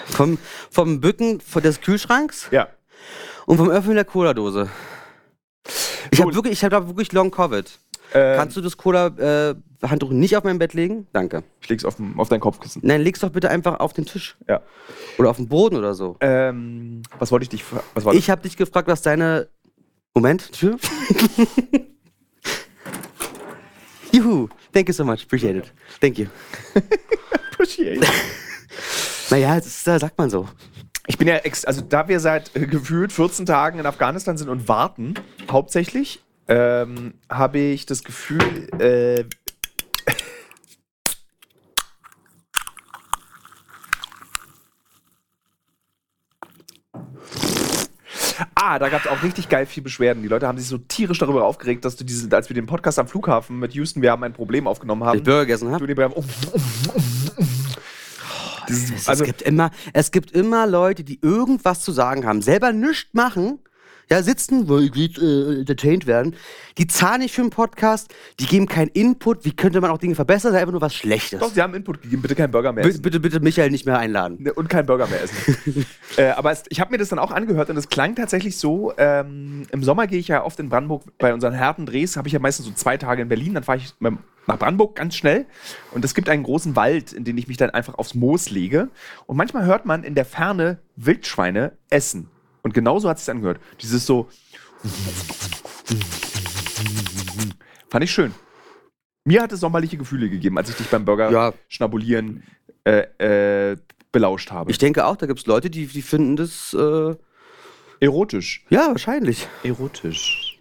vom, 0.06 0.38
vom 0.70 1.00
Bücken 1.00 1.40
des 1.62 1.80
Kühlschranks 1.80 2.48
Ja. 2.50 2.68
Und 3.46 3.56
vom 3.56 3.70
Öffnen 3.70 3.94
der 3.94 4.04
Cola-Dose. 4.04 4.68
Ich 6.10 6.20
habe 6.20 6.34
wirklich, 6.34 6.54
ich 6.54 6.64
habe 6.64 6.86
wirklich 6.88 7.12
Long 7.12 7.30
Covid. 7.30 7.66
Äh, 8.12 8.36
Kannst 8.36 8.56
du 8.56 8.60
das 8.60 8.76
Cola-Handtuch 8.76 10.10
nicht 10.10 10.36
auf 10.36 10.42
mein 10.44 10.58
Bett 10.58 10.74
legen? 10.74 11.06
Danke. 11.12 11.44
ich 11.60 11.68
leg's 11.68 11.84
auf, 11.84 11.96
auf 12.16 12.28
dein 12.28 12.40
Kopfkissen. 12.40 12.82
Nein, 12.84 13.02
leg's 13.02 13.20
doch 13.20 13.30
bitte 13.30 13.50
einfach 13.50 13.78
auf 13.78 13.92
den 13.92 14.04
Tisch. 14.04 14.36
Ja. 14.48 14.62
Oder 15.18 15.30
auf 15.30 15.36
den 15.36 15.48
Boden 15.48 15.76
oder 15.76 15.94
so. 15.94 16.16
Ähm, 16.20 17.02
was 17.18 17.30
wollte 17.30 17.44
ich 17.44 17.48
dich 17.50 17.62
fragen? 17.62 17.84
Ich 18.16 18.30
habe 18.30 18.42
dich 18.42 18.56
gefragt, 18.56 18.88
was 18.88 19.02
deine. 19.02 19.48
Moment, 20.12 20.50
Tür. 20.50 20.76
Juhu, 24.12 24.48
thank 24.72 24.88
you 24.88 24.92
so 24.92 25.04
much, 25.04 25.22
appreciate 25.22 25.56
it. 25.56 25.72
Thank 26.00 26.18
you. 26.18 26.26
Appreciate. 27.52 28.04
Naja, 29.30 29.54
das 29.54 29.66
ist, 29.66 29.86
da 29.86 29.96
sagt 29.96 30.18
man 30.18 30.28
so. 30.28 30.48
Ich 31.10 31.18
bin 31.18 31.26
ja, 31.26 31.34
ex 31.38 31.64
also 31.64 31.80
da 31.80 32.06
wir 32.06 32.20
seit 32.20 32.54
äh, 32.54 32.68
gefühlt 32.68 33.12
14 33.12 33.44
Tagen 33.44 33.80
in 33.80 33.86
Afghanistan 33.86 34.36
sind 34.38 34.48
und 34.48 34.68
warten, 34.68 35.14
hauptsächlich, 35.50 36.22
ähm, 36.46 37.14
habe 37.28 37.58
ich 37.58 37.84
das 37.84 38.04
Gefühl, 38.04 38.68
äh, 38.78 39.24
Ah, 48.54 48.78
da 48.78 48.88
gab 48.88 49.04
es 49.04 49.10
auch 49.10 49.22
richtig 49.22 49.48
geil 49.48 49.66
viel 49.66 49.82
Beschwerden. 49.82 50.22
Die 50.22 50.28
Leute 50.28 50.46
haben 50.46 50.56
sich 50.58 50.66
so 50.68 50.78
tierisch 50.78 51.18
darüber 51.18 51.44
aufgeregt, 51.44 51.84
dass 51.84 51.96
du 51.96 52.04
diese, 52.04 52.34
als 52.34 52.48
wir 52.48 52.54
den 52.54 52.66
Podcast 52.66 52.98
am 52.98 53.06
Flughafen 53.06 53.58
mit 53.58 53.74
Houston, 53.74 54.00
wir 54.02 54.10
haben 54.10 54.22
ein 54.24 54.32
Problem 54.32 54.66
aufgenommen 54.66 55.04
haben. 55.04 55.18
Ich 55.18 55.24
Burger 55.24 55.40
gegessen 55.40 55.68
du 55.68 55.74
habe. 55.74 55.86
die 55.86 55.94
beim- 55.94 56.12
Dieses- 58.70 58.90
Es, 59.02 59.08
also, 59.08 59.24
gibt 59.24 59.42
immer, 59.42 59.70
es 59.92 60.10
gibt 60.10 60.30
immer 60.32 60.66
Leute, 60.66 61.04
die 61.04 61.18
irgendwas 61.22 61.80
zu 61.80 61.92
sagen 61.92 62.24
haben, 62.26 62.42
selber 62.42 62.72
nichts 62.72 63.12
machen, 63.12 63.58
ja, 64.10 64.22
sitzen, 64.22 64.68
weil 64.68 64.92
will 64.94 65.10
äh, 65.56 65.60
entertained 65.60 66.06
werden. 66.06 66.34
Die 66.78 66.86
zahlen 66.86 67.20
nicht 67.20 67.34
für 67.34 67.42
einen 67.42 67.50
Podcast, 67.50 68.12
die 68.40 68.46
geben 68.46 68.66
keinen 68.66 68.88
Input. 68.88 69.44
Wie 69.44 69.52
könnte 69.52 69.80
man 69.80 69.90
auch 69.90 69.98
Dinge 69.98 70.14
verbessern? 70.14 70.52
Das 70.52 70.56
ist 70.58 70.62
einfach 70.62 70.72
nur 70.72 70.80
was 70.80 70.94
Schlechtes. 70.94 71.38
doch, 71.40 71.52
sie 71.52 71.62
haben 71.62 71.74
Input 71.74 72.02
gegeben, 72.02 72.22
bitte 72.22 72.34
keinen 72.34 72.50
Burger 72.50 72.72
mehr 72.72 72.82
bitte, 72.82 72.94
essen. 72.94 73.02
bitte, 73.02 73.20
bitte 73.20 73.40
Michael 73.40 73.70
nicht 73.70 73.86
mehr 73.86 73.98
einladen. 73.98 74.38
Ne, 74.42 74.52
Und 74.52 74.68
kein 74.68 74.86
Burger 74.86 75.06
mehr 75.06 75.22
essen. 75.22 75.86
äh, 76.16 76.30
aber 76.30 76.50
es, 76.50 76.64
ich 76.70 76.80
habe 76.80 76.90
mir 76.90 76.98
das 76.98 77.08
dann 77.10 77.18
auch 77.18 77.30
angehört 77.30 77.70
und 77.70 77.76
es 77.76 77.88
klang 77.88 78.14
tatsächlich 78.16 78.56
so, 78.56 78.92
ähm, 78.96 79.62
im 79.70 79.82
Sommer 79.84 80.06
gehe 80.06 80.18
ich 80.18 80.28
ja 80.28 80.44
oft 80.44 80.58
in 80.58 80.68
Brandenburg, 80.68 81.02
bei 81.18 81.32
unseren 81.32 81.52
Härtendrehs 81.52 82.16
habe 82.16 82.26
ich 82.28 82.32
ja 82.32 82.40
meistens 82.40 82.66
so 82.66 82.72
zwei 82.72 82.96
Tage 82.96 83.22
in 83.22 83.28
Berlin, 83.28 83.54
dann 83.54 83.62
fahre 83.62 83.78
ich 83.78 83.92
mit- 84.00 84.14
nach 84.46 84.58
Brandenburg 84.58 84.96
ganz 84.96 85.14
schnell 85.14 85.46
und 85.92 86.04
es 86.04 86.14
gibt 86.14 86.28
einen 86.28 86.42
großen 86.42 86.74
Wald, 86.74 87.12
in 87.12 87.22
den 87.24 87.38
ich 87.38 87.46
mich 87.46 87.58
dann 87.58 87.70
einfach 87.70 87.94
aufs 87.94 88.14
Moos 88.14 88.50
lege 88.50 88.88
und 89.26 89.36
manchmal 89.36 89.64
hört 89.66 89.86
man 89.86 90.02
in 90.02 90.16
der 90.16 90.24
Ferne 90.24 90.78
Wildschweine 90.96 91.72
essen. 91.90 92.28
Und 92.62 92.74
genauso 92.74 93.08
hat 93.08 93.16
es 93.18 93.24
sich 93.24 93.32
angehört. 93.34 93.60
Dieses 93.80 94.06
so 94.06 94.28
fand 97.90 98.04
ich 98.04 98.10
schön. 98.10 98.34
Mir 99.24 99.42
hat 99.42 99.52
es 99.52 99.60
sommerliche 99.60 99.96
Gefühle 99.96 100.28
gegeben, 100.30 100.56
als 100.58 100.70
ich 100.70 100.76
dich 100.76 100.88
beim 100.88 101.04
Burger 101.04 101.30
Ja. 101.30 101.52
schnabulieren 101.68 102.42
äh, 102.84 103.72
äh, 103.72 103.76
belauscht 104.12 104.50
habe. 104.50 104.70
Ich 104.70 104.78
denke 104.78 105.04
auch, 105.06 105.16
da 105.16 105.26
gibt 105.26 105.40
es 105.40 105.46
Leute, 105.46 105.68
die, 105.70 105.86
die 105.86 106.02
finden 106.02 106.36
das, 106.36 106.74
äh, 106.74 107.14
Erotisch. 108.00 108.64
ja, 108.70 108.88
wahrscheinlich. 108.88 109.46
Erotisch. 109.62 110.58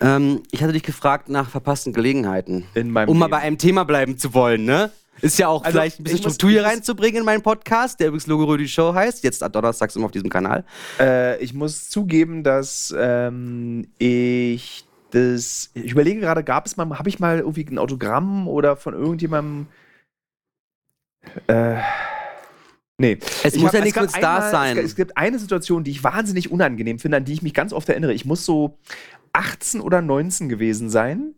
Ähm, 0.00 0.42
ich 0.50 0.62
hatte 0.62 0.72
dich 0.72 0.82
gefragt 0.82 1.28
nach 1.28 1.50
verpassten 1.50 1.92
Gelegenheiten. 1.92 2.66
In 2.74 2.90
meinem 2.90 3.10
Um 3.10 3.18
mal 3.18 3.26
Leben. 3.26 3.30
bei 3.32 3.38
einem 3.40 3.58
Thema 3.58 3.84
bleiben 3.84 4.16
zu 4.16 4.32
wollen, 4.32 4.64
ne? 4.64 4.90
Ist 5.20 5.38
ja 5.38 5.48
auch 5.48 5.64
Also, 5.64 5.78
vielleicht 5.78 6.00
ein 6.00 6.04
bisschen 6.04 6.18
Struktur 6.18 6.50
hier 6.50 6.64
reinzubringen 6.64 7.20
in 7.20 7.24
meinen 7.24 7.42
Podcast, 7.42 8.00
der 8.00 8.08
übrigens 8.08 8.26
Logo 8.26 8.44
Rödi 8.44 8.68
Show 8.68 8.92
heißt. 8.94 9.22
Jetzt 9.24 9.42
ab 9.42 9.52
donnerstags 9.52 9.96
immer 9.96 10.06
auf 10.06 10.10
diesem 10.10 10.28
Kanal. 10.28 10.64
Äh, 10.98 11.42
ich 11.42 11.54
muss 11.54 11.88
zugeben, 11.88 12.42
dass 12.42 12.94
ähm, 12.96 13.86
ich 13.98 14.84
das. 15.12 15.70
Ich 15.74 15.92
überlege 15.92 16.20
gerade, 16.20 16.42
gab 16.44 16.66
es 16.66 16.76
mal, 16.76 16.98
habe 16.98 17.08
ich 17.08 17.20
mal 17.20 17.38
irgendwie 17.38 17.64
ein 17.64 17.78
Autogramm 17.78 18.48
oder 18.48 18.76
von 18.76 18.92
irgendjemandem. 18.94 19.66
Äh, 21.46 21.76
nee. 22.98 23.18
Es 23.42 23.54
Ich 23.54 23.60
muss 23.62 23.68
hab- 23.68 23.74
ja 23.78 23.80
nichts 23.84 24.00
mit 24.00 24.10
Stars 24.10 24.46
einmal- 24.46 24.50
sein. 24.50 24.78
Es, 24.78 24.86
es 24.86 24.96
gibt 24.96 25.16
eine 25.16 25.38
Situation, 25.38 25.84
die 25.84 25.92
ich 25.92 26.04
wahnsinnig 26.04 26.50
unangenehm 26.50 26.98
finde, 26.98 27.18
an 27.18 27.24
die 27.24 27.32
ich 27.32 27.42
mich 27.42 27.54
ganz 27.54 27.72
oft 27.72 27.88
erinnere. 27.88 28.12
Ich 28.12 28.24
muss 28.24 28.44
so 28.44 28.78
18 29.32 29.80
oder 29.80 30.02
19 30.02 30.48
gewesen 30.48 30.90
sein. 30.90 31.34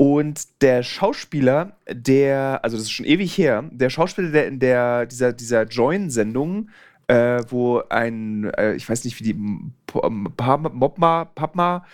Und 0.00 0.62
der 0.62 0.82
Schauspieler, 0.82 1.76
der, 1.86 2.60
also 2.64 2.78
das 2.78 2.84
ist 2.84 2.90
schon 2.90 3.04
ewig 3.04 3.36
her, 3.36 3.68
der 3.70 3.90
Schauspieler, 3.90 4.30
der 4.30 4.48
in 4.48 4.58
der, 4.58 5.04
dieser, 5.04 5.34
dieser 5.34 5.64
Join-Sendung, 5.64 6.70
äh, 7.06 7.42
wo 7.50 7.82
ein, 7.90 8.44
äh, 8.54 8.72
ich 8.76 8.88
weiß 8.88 9.04
nicht, 9.04 9.20
wie 9.20 9.24
die, 9.24 9.34
Mopma, 9.34 11.26
Papma, 11.26 11.84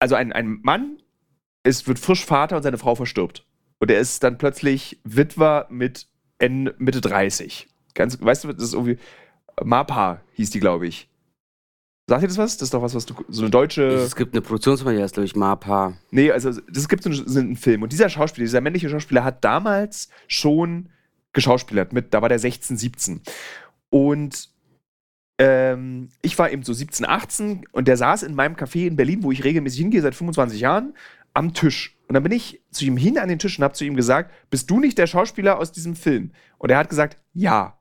also 0.00 0.16
ein, 0.16 0.32
ein 0.32 0.58
Mann 0.62 0.96
ist, 1.62 1.86
wird 1.86 2.00
frisch 2.00 2.24
Vater 2.24 2.56
und 2.56 2.64
seine 2.64 2.78
Frau 2.78 2.96
verstirbt. 2.96 3.46
Und 3.78 3.92
er 3.92 4.00
ist 4.00 4.24
dann 4.24 4.38
plötzlich 4.38 4.98
Witwer 5.04 5.68
mit 5.70 6.08
Ende, 6.40 6.74
Mitte 6.78 7.00
30. 7.00 7.68
Ganz, 7.94 8.20
weißt 8.20 8.42
du, 8.42 8.54
das 8.54 8.64
ist 8.64 8.72
irgendwie, 8.72 8.98
Mapa 9.62 10.20
hieß 10.32 10.50
die, 10.50 10.58
glaube 10.58 10.88
ich. 10.88 11.08
Sagt 12.08 12.22
dir 12.22 12.28
das 12.28 12.38
was? 12.38 12.56
Das 12.56 12.66
ist 12.66 12.74
doch 12.74 12.82
was, 12.82 12.94
was 12.94 13.04
du, 13.04 13.14
so 13.28 13.42
eine 13.42 13.50
deutsche. 13.50 13.82
es 13.82 14.14
gibt 14.14 14.32
eine 14.34 14.40
Produktionsfirma, 14.40 14.96
die 14.96 15.02
heißt, 15.02 15.14
glaube 15.14 15.26
ich, 15.26 15.34
Mapa. 15.34 15.94
Nee, 16.12 16.30
also 16.30 16.52
das 16.70 16.88
gibt 16.88 17.02
so 17.02 17.10
einen, 17.10 17.28
so 17.28 17.40
einen 17.40 17.56
Film. 17.56 17.82
Und 17.82 17.92
dieser 17.92 18.08
Schauspieler, 18.08 18.44
dieser 18.44 18.60
männliche 18.60 18.88
Schauspieler 18.88 19.24
hat 19.24 19.44
damals 19.44 20.08
schon 20.28 20.88
geschauspielert 21.32 21.92
mit, 21.92 22.14
da 22.14 22.22
war 22.22 22.28
der 22.28 22.38
16, 22.38 22.76
17. 22.76 23.22
Und 23.90 24.50
ähm, 25.38 26.10
ich 26.22 26.38
war 26.38 26.50
eben 26.50 26.62
so 26.62 26.72
17, 26.72 27.06
18 27.06 27.66
und 27.72 27.88
der 27.88 27.96
saß 27.96 28.22
in 28.22 28.34
meinem 28.34 28.54
Café 28.54 28.86
in 28.86 28.96
Berlin, 28.96 29.24
wo 29.24 29.32
ich 29.32 29.42
regelmäßig 29.42 29.80
hingehe 29.80 30.00
seit 30.00 30.14
25 30.14 30.60
Jahren, 30.60 30.94
am 31.34 31.54
Tisch. 31.54 31.96
Und 32.08 32.14
dann 32.14 32.22
bin 32.22 32.32
ich 32.32 32.62
zu 32.70 32.84
ihm 32.84 32.96
hin 32.96 33.18
an 33.18 33.28
den 33.28 33.38
Tisch 33.40 33.58
und 33.58 33.64
habe 33.64 33.74
zu 33.74 33.84
ihm 33.84 33.96
gesagt, 33.96 34.32
bist 34.48 34.70
du 34.70 34.78
nicht 34.78 34.96
der 34.96 35.08
Schauspieler 35.08 35.58
aus 35.58 35.72
diesem 35.72 35.96
Film? 35.96 36.30
Und 36.58 36.70
er 36.70 36.78
hat 36.78 36.88
gesagt, 36.88 37.18
ja. 37.34 37.75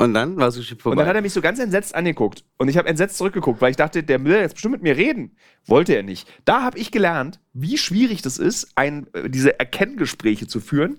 Und 0.00 0.14
dann 0.14 0.38
war 0.38 0.48
es 0.48 0.54
schon 0.64 0.78
Und 0.78 0.84
dann 0.96 1.00
hat 1.00 1.04
vorbei. 1.04 1.18
er 1.18 1.20
mich 1.20 1.34
so 1.34 1.42
ganz 1.42 1.58
entsetzt 1.58 1.94
angeguckt. 1.94 2.42
Und 2.56 2.68
ich 2.68 2.78
habe 2.78 2.88
entsetzt 2.88 3.18
zurückgeguckt, 3.18 3.60
weil 3.60 3.70
ich 3.70 3.76
dachte, 3.76 4.02
der 4.02 4.24
will 4.24 4.32
jetzt 4.32 4.54
bestimmt 4.54 4.72
mit 4.72 4.82
mir 4.82 4.96
reden. 4.96 5.36
Wollte 5.66 5.94
er 5.94 6.02
nicht. 6.02 6.26
Da 6.46 6.62
habe 6.62 6.78
ich 6.78 6.90
gelernt, 6.90 7.38
wie 7.52 7.76
schwierig 7.76 8.22
das 8.22 8.38
ist, 8.38 8.72
ein, 8.76 9.08
äh, 9.12 9.28
diese 9.28 9.58
Erkenngespräche 9.58 10.46
zu 10.46 10.60
führen. 10.60 10.96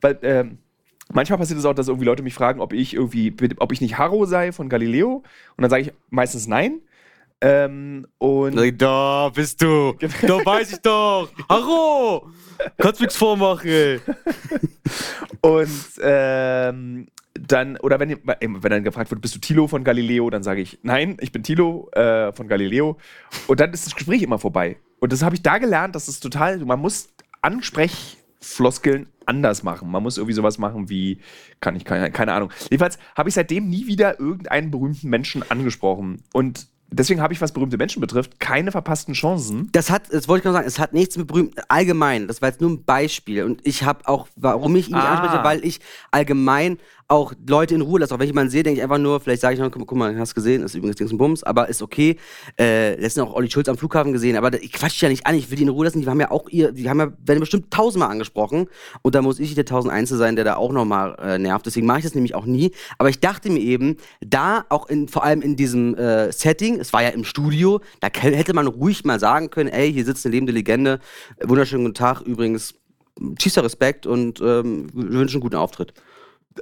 Weil 0.00 0.20
ähm, 0.22 0.58
manchmal 1.12 1.40
passiert 1.40 1.58
es 1.58 1.64
auch, 1.64 1.74
dass 1.74 1.88
irgendwie 1.88 2.06
Leute 2.06 2.22
mich 2.22 2.34
fragen, 2.34 2.60
ob 2.60 2.72
ich 2.72 2.94
irgendwie, 2.94 3.34
ob 3.56 3.72
ich 3.72 3.80
nicht 3.80 3.98
Harro 3.98 4.26
sei 4.26 4.52
von 4.52 4.68
Galileo. 4.68 5.24
Und 5.56 5.62
dann 5.62 5.70
sage 5.70 5.82
ich 5.82 5.92
meistens 6.10 6.46
nein. 6.46 6.82
Ähm, 7.40 8.06
und 8.18 8.80
Da 8.80 9.28
bist 9.34 9.60
du. 9.60 9.94
Da 10.22 10.38
weiß 10.44 10.72
ich 10.72 10.78
doch. 10.82 11.30
Hallo. 11.48 12.30
Kannst 12.78 13.00
nichts 13.00 13.16
vormachen. 13.16 14.00
Und 15.40 15.68
ähm, 16.00 17.08
dann, 17.38 17.76
oder 17.78 17.98
wenn, 18.00 18.18
wenn 18.24 18.70
dann 18.70 18.84
gefragt 18.84 19.10
wird, 19.10 19.20
bist 19.20 19.34
du 19.34 19.38
Tilo 19.40 19.66
von 19.68 19.84
Galileo, 19.84 20.28
dann 20.30 20.42
sage 20.42 20.60
ich, 20.60 20.78
nein, 20.82 21.16
ich 21.20 21.32
bin 21.32 21.42
Tilo 21.42 21.88
äh, 21.92 22.32
von 22.32 22.48
Galileo. 22.48 22.96
Und 23.46 23.60
dann 23.60 23.72
ist 23.72 23.86
das 23.86 23.94
Gespräch 23.94 24.22
immer 24.22 24.38
vorbei. 24.38 24.76
Und 25.00 25.12
das 25.12 25.22
habe 25.22 25.34
ich 25.34 25.42
da 25.42 25.58
gelernt, 25.58 25.94
dass 25.94 26.08
es 26.08 26.20
total, 26.20 26.58
man 26.58 26.80
muss 26.80 27.08
Ansprechfloskeln 27.42 29.08
anders 29.26 29.62
machen. 29.62 29.90
Man 29.90 30.02
muss 30.02 30.18
irgendwie 30.18 30.34
sowas 30.34 30.58
machen 30.58 30.88
wie, 30.88 31.18
kann 31.60 31.76
ich, 31.76 31.84
keine, 31.84 32.10
keine 32.10 32.32
Ahnung. 32.32 32.50
Jedenfalls 32.70 32.98
habe 33.16 33.28
ich 33.28 33.34
seitdem 33.34 33.68
nie 33.68 33.86
wieder 33.86 34.20
irgendeinen 34.20 34.70
berühmten 34.70 35.08
Menschen 35.08 35.42
angesprochen. 35.50 36.22
Und 36.32 36.68
deswegen 36.90 37.20
habe 37.20 37.32
ich, 37.32 37.40
was 37.40 37.52
berühmte 37.52 37.76
Menschen 37.76 38.00
betrifft, 38.00 38.38
keine 38.38 38.70
verpassten 38.70 39.14
Chancen. 39.14 39.68
Das 39.72 39.90
hat, 39.90 40.12
das 40.12 40.28
wollte 40.28 40.42
ich 40.42 40.44
noch 40.44 40.52
sagen, 40.52 40.66
es 40.68 40.78
hat 40.78 40.92
nichts 40.92 41.16
mit 41.18 41.26
berühmt, 41.26 41.54
allgemein, 41.68 42.28
das 42.28 42.40
war 42.40 42.48
jetzt 42.50 42.60
nur 42.60 42.70
ein 42.70 42.84
Beispiel. 42.84 43.42
Und 43.42 43.66
ich 43.66 43.82
habe 43.82 44.06
auch, 44.06 44.28
warum 44.36 44.76
ich 44.76 44.88
ihn 44.88 44.94
nicht 44.94 45.04
Ah. 45.04 45.18
anspreche, 45.18 45.44
weil 45.44 45.64
ich 45.64 45.80
allgemein 46.12 46.78
auch 47.08 47.32
Leute 47.46 47.74
in 47.74 47.82
Ruhe 47.82 48.00
lasse. 48.00 48.14
Auch 48.14 48.18
wenn 48.18 48.24
ich 48.24 48.30
jemanden 48.30 48.50
sehe, 48.50 48.62
denke 48.62 48.78
ich 48.78 48.82
einfach 48.82 48.98
nur, 48.98 49.20
vielleicht 49.20 49.40
sage 49.40 49.54
ich 49.54 49.60
noch, 49.60 49.70
guck, 49.70 49.86
guck 49.86 49.98
mal, 49.98 50.18
hast 50.18 50.34
gesehen, 50.34 50.62
ist 50.62 50.74
übrigens 50.74 50.96
Dings 50.96 51.12
und 51.12 51.18
Bums, 51.18 51.42
aber 51.44 51.68
ist 51.68 51.82
okay. 51.82 52.16
Äh, 52.58 53.00
letztens 53.00 53.26
auch 53.26 53.34
Olli 53.34 53.50
Schulz 53.50 53.68
am 53.68 53.76
Flughafen 53.76 54.12
gesehen, 54.12 54.36
aber 54.36 54.60
ich 54.60 54.72
quatsch 54.72 55.00
ja 55.02 55.08
nicht 55.08 55.26
an, 55.26 55.36
ich 55.36 55.50
will 55.50 55.56
die 55.56 55.62
in 55.62 55.68
Ruhe 55.68 55.84
lassen. 55.84 56.00
Die 56.00 56.06
haben 56.08 56.20
ja 56.20 56.30
auch 56.30 56.48
ihr, 56.48 56.72
die 56.72 56.88
haben 56.90 56.98
ja, 56.98 57.12
werden 57.24 57.40
bestimmt 57.40 57.70
tausendmal 57.70 58.10
angesprochen. 58.10 58.66
Und 59.02 59.14
da 59.14 59.22
muss 59.22 59.38
ich 59.38 59.54
der 59.54 59.64
Tausendeinste 59.64 60.16
sein, 60.16 60.34
der 60.36 60.44
da 60.44 60.56
auch 60.56 60.72
nochmal 60.72 61.16
äh, 61.20 61.38
nervt. 61.38 61.66
Deswegen 61.66 61.86
mache 61.86 61.98
ich 61.98 62.04
das 62.04 62.14
nämlich 62.14 62.34
auch 62.34 62.46
nie. 62.46 62.72
Aber 62.98 63.08
ich 63.08 63.20
dachte 63.20 63.50
mir 63.50 63.60
eben, 63.60 63.96
da 64.20 64.64
auch 64.68 64.88
in, 64.88 65.08
vor 65.08 65.22
allem 65.22 65.42
in 65.42 65.56
diesem 65.56 65.94
äh, 65.94 66.32
Setting, 66.32 66.80
es 66.80 66.92
war 66.92 67.02
ja 67.02 67.10
im 67.10 67.24
Studio, 67.24 67.80
da 68.00 68.08
hätte 68.20 68.52
man 68.54 68.66
ruhig 68.66 69.04
mal 69.04 69.20
sagen 69.20 69.50
können, 69.50 69.68
ey, 69.68 69.92
hier 69.92 70.04
sitzt 70.04 70.26
eine 70.26 70.34
lebende 70.34 70.52
Legende. 70.52 70.98
Äh, 71.36 71.48
Wunderschönen 71.48 71.84
guten 71.84 71.94
Tag, 71.94 72.22
übrigens. 72.22 72.74
Tiefster 73.38 73.64
Respekt 73.64 74.06
und 74.06 74.42
ähm, 74.42 74.88
wünschen 74.92 75.36
einen 75.36 75.40
guten 75.40 75.56
Auftritt. 75.56 75.94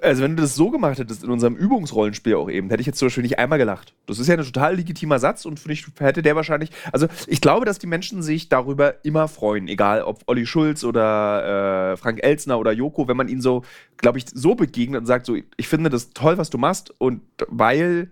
Also, 0.02 0.22
wenn 0.22 0.36
du 0.36 0.42
das 0.42 0.54
so 0.54 0.70
gemacht 0.70 0.98
hättest 0.98 1.24
in 1.24 1.30
unserem 1.30 1.56
Übungsrollenspiel 1.56 2.34
auch 2.34 2.50
eben, 2.50 2.68
hätte 2.70 2.80
ich 2.80 2.86
jetzt 2.86 2.98
zum 2.98 3.06
Beispiel 3.06 3.22
nicht 3.22 3.38
einmal 3.38 3.58
gelacht. 3.58 3.94
Das 4.06 4.18
ist 4.18 4.26
ja 4.26 4.36
ein 4.36 4.44
total 4.44 4.76
legitimer 4.76 5.18
Satz 5.18 5.44
und 5.44 5.60
finde 5.60 5.74
ich, 5.74 5.86
hätte 5.98 6.22
der 6.22 6.36
wahrscheinlich. 6.36 6.70
Also, 6.92 7.06
ich 7.26 7.40
glaube, 7.40 7.64
dass 7.66 7.78
die 7.78 7.86
Menschen 7.86 8.22
sich 8.22 8.48
darüber 8.48 9.04
immer 9.04 9.28
freuen, 9.28 9.68
egal 9.68 10.02
ob 10.02 10.22
Olli 10.26 10.46
Schulz 10.46 10.84
oder 10.84 11.92
äh, 11.92 11.96
Frank 11.96 12.22
Elsner 12.22 12.58
oder 12.58 12.72
Joko, 12.72 13.08
wenn 13.08 13.16
man 13.16 13.28
ihnen 13.28 13.40
so, 13.40 13.62
glaube 13.96 14.18
ich, 14.18 14.26
so 14.32 14.54
begegnet 14.54 15.00
und 15.00 15.06
sagt: 15.06 15.26
so, 15.26 15.36
ich 15.56 15.68
finde 15.68 15.90
das 15.90 16.10
toll, 16.10 16.38
was 16.38 16.50
du 16.50 16.58
machst, 16.58 16.92
und 16.98 17.22
weil 17.48 18.10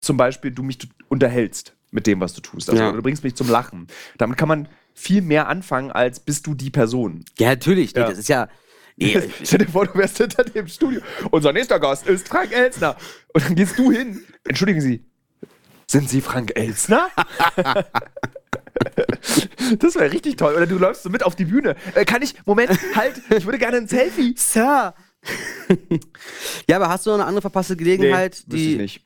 zum 0.00 0.16
Beispiel 0.16 0.50
du 0.50 0.62
mich 0.62 0.78
unterhältst 1.08 1.74
mit 1.90 2.06
dem, 2.06 2.20
was 2.20 2.34
du 2.34 2.40
tust. 2.40 2.70
Also, 2.70 2.82
Ja. 2.82 2.92
du 2.92 3.02
bringst 3.02 3.24
mich 3.24 3.34
zum 3.34 3.48
Lachen. 3.48 3.86
Damit 4.18 4.36
kann 4.38 4.48
man 4.48 4.68
viel 4.94 5.22
mehr 5.22 5.48
anfangen, 5.48 5.90
als 5.90 6.20
bist 6.20 6.46
du 6.46 6.54
die 6.54 6.70
Person. 6.70 7.24
Ja, 7.38 7.48
natürlich. 7.50 7.94
Nee, 7.94 8.00
Ja. 8.00 8.08
Das 8.08 8.18
ist 8.18 8.28
ja. 8.28 8.48
Nee, 9.00 9.30
Stell 9.42 9.60
dir 9.60 9.68
vor, 9.68 9.86
du 9.86 9.94
wärst 9.98 10.18
hinter 10.18 10.44
dem 10.44 10.68
Studio. 10.68 11.00
Unser 11.30 11.52
nächster 11.52 11.80
Gast 11.80 12.06
ist 12.06 12.28
Frank 12.28 12.52
Elsner. 12.52 12.96
Und 13.32 13.44
dann 13.44 13.54
gehst 13.54 13.78
du 13.78 13.90
hin. 13.90 14.22
Entschuldigen 14.44 14.80
Sie, 14.80 15.04
sind 15.86 16.08
Sie 16.08 16.20
Frank 16.20 16.52
Elsner? 16.54 17.08
das 19.78 19.94
wäre 19.94 20.12
richtig 20.12 20.36
toll. 20.36 20.54
Oder 20.54 20.66
du 20.66 20.78
läufst 20.78 21.02
so 21.02 21.10
mit 21.10 21.22
auf 21.22 21.34
die 21.34 21.46
Bühne. 21.46 21.76
Äh, 21.94 22.04
kann 22.04 22.22
ich, 22.22 22.34
Moment, 22.46 22.70
halt, 22.94 23.20
ich 23.36 23.44
würde 23.44 23.58
gerne 23.58 23.78
ein 23.78 23.88
Selfie. 23.88 24.34
Sir. 24.36 24.94
ja, 26.68 26.76
aber 26.76 26.88
hast 26.88 27.06
du 27.06 27.10
noch 27.10 27.16
eine 27.18 27.26
andere 27.26 27.42
verpasste 27.42 27.76
Gelegenheit, 27.76 28.36
ich 28.38 28.46
die. 28.46 28.76
nicht. 28.76 29.04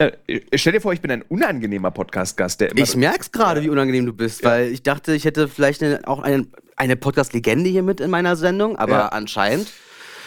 Äh, 0.00 0.12
stell 0.54 0.74
dir 0.74 0.80
vor, 0.80 0.92
ich 0.92 1.00
bin 1.00 1.10
ein 1.10 1.22
unangenehmer 1.22 1.90
Podcast-Gast, 1.90 2.60
der 2.60 2.70
immer. 2.70 2.80
Ich 2.82 2.94
merk's 2.94 3.32
gerade, 3.32 3.62
wie 3.62 3.68
unangenehm 3.68 4.06
du 4.06 4.12
bist, 4.12 4.44
Ja. 4.44 4.50
weil 4.50 4.68
ich 4.68 4.84
dachte, 4.84 5.12
ich 5.12 5.24
hätte 5.24 5.48
vielleicht 5.48 5.82
eine, 5.82 6.06
auch 6.06 6.20
eine, 6.20 6.46
eine 6.76 6.94
Podcast-Legende 6.94 7.68
hier 7.68 7.82
mit 7.82 7.98
in 8.00 8.08
meiner 8.08 8.36
Sendung, 8.36 8.76
aber 8.76 8.92
Ja. 8.92 9.08
anscheinend. 9.08 9.66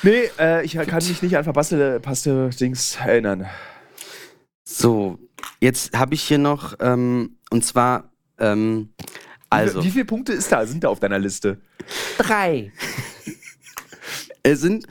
nee, 0.04 0.30
äh, 0.38 0.66
ich 0.66 0.74
kann 0.74 1.06
mich 1.08 1.22
nicht 1.22 1.38
an 1.38 1.46
verpasste 1.46 2.02
passte 2.02 2.50
Dings 2.50 2.98
erinnern. 2.98 3.48
So, 4.66 5.20
jetzt 5.62 5.98
habe 5.98 6.16
ich 6.16 6.22
hier 6.24 6.38
noch, 6.38 6.76
ähm, 6.82 7.38
und 7.50 7.64
zwar, 7.64 8.12
ähm, 8.40 8.90
also. 9.50 9.80
Wie, 9.82 9.86
wie 9.88 9.92
viele 9.92 10.06
Punkte 10.06 10.34
ist 10.34 10.52
da, 10.52 10.66
sind 10.66 10.84
da 10.84 10.90
auf 10.90 11.00
deiner 11.00 11.20
Liste? 11.20 11.62
Drei. 12.18 12.74
Es 14.44 14.62
sind, 14.62 14.88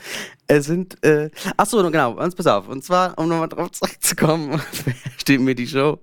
es 0.46 0.66
sind, 0.66 1.02
äh, 1.04 1.30
ach 1.56 1.66
so, 1.66 1.82
genau, 1.90 2.18
pass 2.34 2.46
auf. 2.46 2.68
Und 2.68 2.84
zwar, 2.84 3.18
um 3.18 3.28
nochmal 3.28 3.48
drauf 3.48 3.72
zurückzukommen, 3.72 4.60
steht 5.18 5.40
mir 5.40 5.54
die 5.54 5.66
Show. 5.66 5.98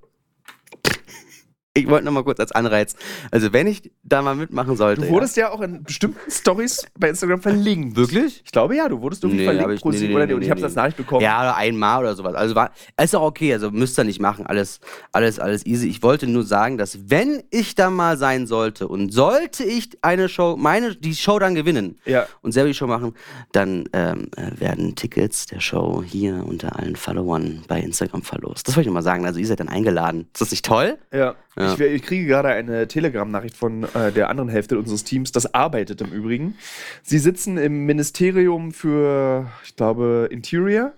Ich 1.77 1.89
wollte 1.89 2.05
nochmal 2.05 2.23
kurz 2.23 2.39
als 2.39 2.51
Anreiz. 2.51 2.95
Also, 3.31 3.53
wenn 3.53 3.67
ich 3.67 3.91
da 4.03 4.21
mal 4.21 4.35
mitmachen 4.35 4.75
sollte. 4.77 5.01
Du 5.01 5.09
wurdest 5.09 5.37
ja 5.37 5.51
auch 5.51 5.61
in 5.61 5.83
bestimmten 5.83 6.31
Stories 6.31 6.85
bei 6.97 7.09
Instagram 7.09 7.41
verlinkt. 7.41 7.95
Wirklich? 7.97 8.41
Ich 8.45 8.51
glaube 8.51 8.75
ja, 8.75 8.87
du 8.89 9.01
wurdest 9.01 9.23
irgendwie 9.23 9.39
Nee, 9.41 9.45
verlinkt 9.45 9.73
ich- 9.73 9.81
pro 9.81 9.89
nee, 9.91 9.99
nee, 9.99 10.15
oder 10.15 10.25
nee, 10.27 10.33
und 10.33 10.41
ich 10.41 10.49
habe 10.49 10.59
nee. 10.59 10.65
das 10.65 10.75
Nachricht 10.75 10.97
bekommen. 10.97 11.21
Ja, 11.21 11.41
oder 11.41 11.55
einmal 11.57 11.99
oder 12.01 12.15
sowas. 12.15 12.35
Also 12.35 12.55
war, 12.55 12.71
ist 13.01 13.15
auch 13.15 13.21
okay, 13.23 13.53
also 13.53 13.71
müsst 13.71 13.97
ihr 13.99 14.03
nicht 14.03 14.19
machen. 14.19 14.45
Alles, 14.45 14.79
alles, 15.11 15.39
alles 15.39 15.65
easy. 15.65 15.87
Ich 15.87 16.03
wollte 16.03 16.27
nur 16.27 16.43
sagen, 16.43 16.77
dass 16.77 17.09
wenn 17.09 17.43
ich 17.51 17.75
da 17.75 17.89
mal 17.89 18.17
sein 18.17 18.47
sollte 18.47 18.87
und 18.87 19.11
sollte 19.13 19.63
ich 19.63 19.89
eine 20.01 20.29
Show, 20.29 20.55
meine, 20.57 20.95
die 20.95 21.15
Show 21.15 21.39
dann 21.39 21.55
gewinnen 21.55 21.97
Ja. 22.05 22.25
und 22.41 22.51
selber 22.53 22.67
die 22.69 22.73
Show 22.73 22.87
machen, 22.87 23.13
dann 23.51 23.89
ähm, 23.93 24.29
äh, 24.37 24.59
werden 24.59 24.95
Tickets 24.95 25.45
der 25.47 25.59
Show 25.59 26.03
hier 26.05 26.43
unter 26.47 26.77
allen 26.77 26.95
Followern 26.95 27.63
bei 27.67 27.79
Instagram 27.81 28.21
verlost. 28.23 28.67
Das 28.67 28.75
wollte 28.75 28.81
ich 28.81 28.87
nur 28.87 28.93
mal 28.95 29.01
sagen. 29.03 29.25
Also 29.25 29.39
ihr 29.39 29.47
seid 29.47 29.59
dann 29.59 29.69
eingeladen. 29.69 30.27
Ist 30.33 30.41
das 30.41 30.51
nicht 30.51 30.65
toll? 30.65 30.97
Ja. 31.13 31.35
Ja. 31.57 31.73
Ich, 31.73 31.79
ich 31.79 32.01
kriege 32.03 32.25
gerade 32.25 32.49
eine 32.49 32.87
Telegram-Nachricht 32.87 33.57
von 33.57 33.83
äh, 33.83 34.11
der 34.11 34.29
anderen 34.29 34.49
Hälfte 34.49 34.77
unseres 34.77 35.03
Teams, 35.03 35.31
das 35.31 35.53
arbeitet 35.53 36.01
im 36.01 36.11
Übrigen. 36.11 36.55
Sie 37.03 37.17
sitzen 37.17 37.57
im 37.57 37.85
Ministerium 37.85 38.71
für, 38.71 39.47
ich 39.63 39.75
glaube, 39.75 40.27
Interior 40.29 40.93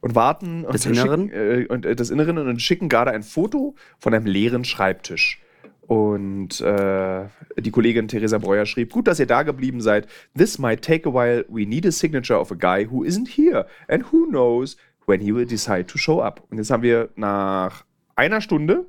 und 0.00 0.14
warten 0.14 0.64
und 0.64 0.74
Des 0.74 0.86
Inneren? 0.86 1.28
Schicken, 1.30 1.62
äh, 1.62 1.66
und 1.66 1.86
äh, 1.86 1.96
des 1.96 2.10
Inneren 2.10 2.38
und 2.38 2.62
schicken 2.62 2.88
gerade 2.88 3.10
ein 3.10 3.22
Foto 3.22 3.74
von 3.98 4.14
einem 4.14 4.26
leeren 4.26 4.64
Schreibtisch. 4.64 5.40
Und 5.86 6.60
äh, 6.60 7.24
die 7.58 7.70
Kollegin 7.70 8.08
Theresa 8.08 8.38
Breuer 8.38 8.64
schrieb, 8.64 8.92
gut, 8.92 9.06
dass 9.06 9.20
ihr 9.20 9.26
da 9.26 9.42
geblieben 9.42 9.80
seid. 9.80 10.06
This 10.36 10.58
might 10.58 10.82
take 10.82 11.08
a 11.08 11.12
while. 11.12 11.44
We 11.48 11.66
need 11.66 11.84
a 11.86 11.90
signature 11.90 12.38
of 12.38 12.50
a 12.50 12.54
guy 12.54 12.86
who 12.90 13.04
isn't 13.04 13.28
here. 13.28 13.66
And 13.88 14.04
who 14.10 14.26
knows 14.26 14.76
when 15.06 15.20
he 15.20 15.34
will 15.34 15.46
decide 15.46 15.86
to 15.88 15.98
show 15.98 16.22
up. 16.22 16.42
Und 16.50 16.58
jetzt 16.58 16.70
haben 16.70 16.82
wir 16.82 17.10
nach 17.16 17.84
einer 18.16 18.40
Stunde 18.40 18.86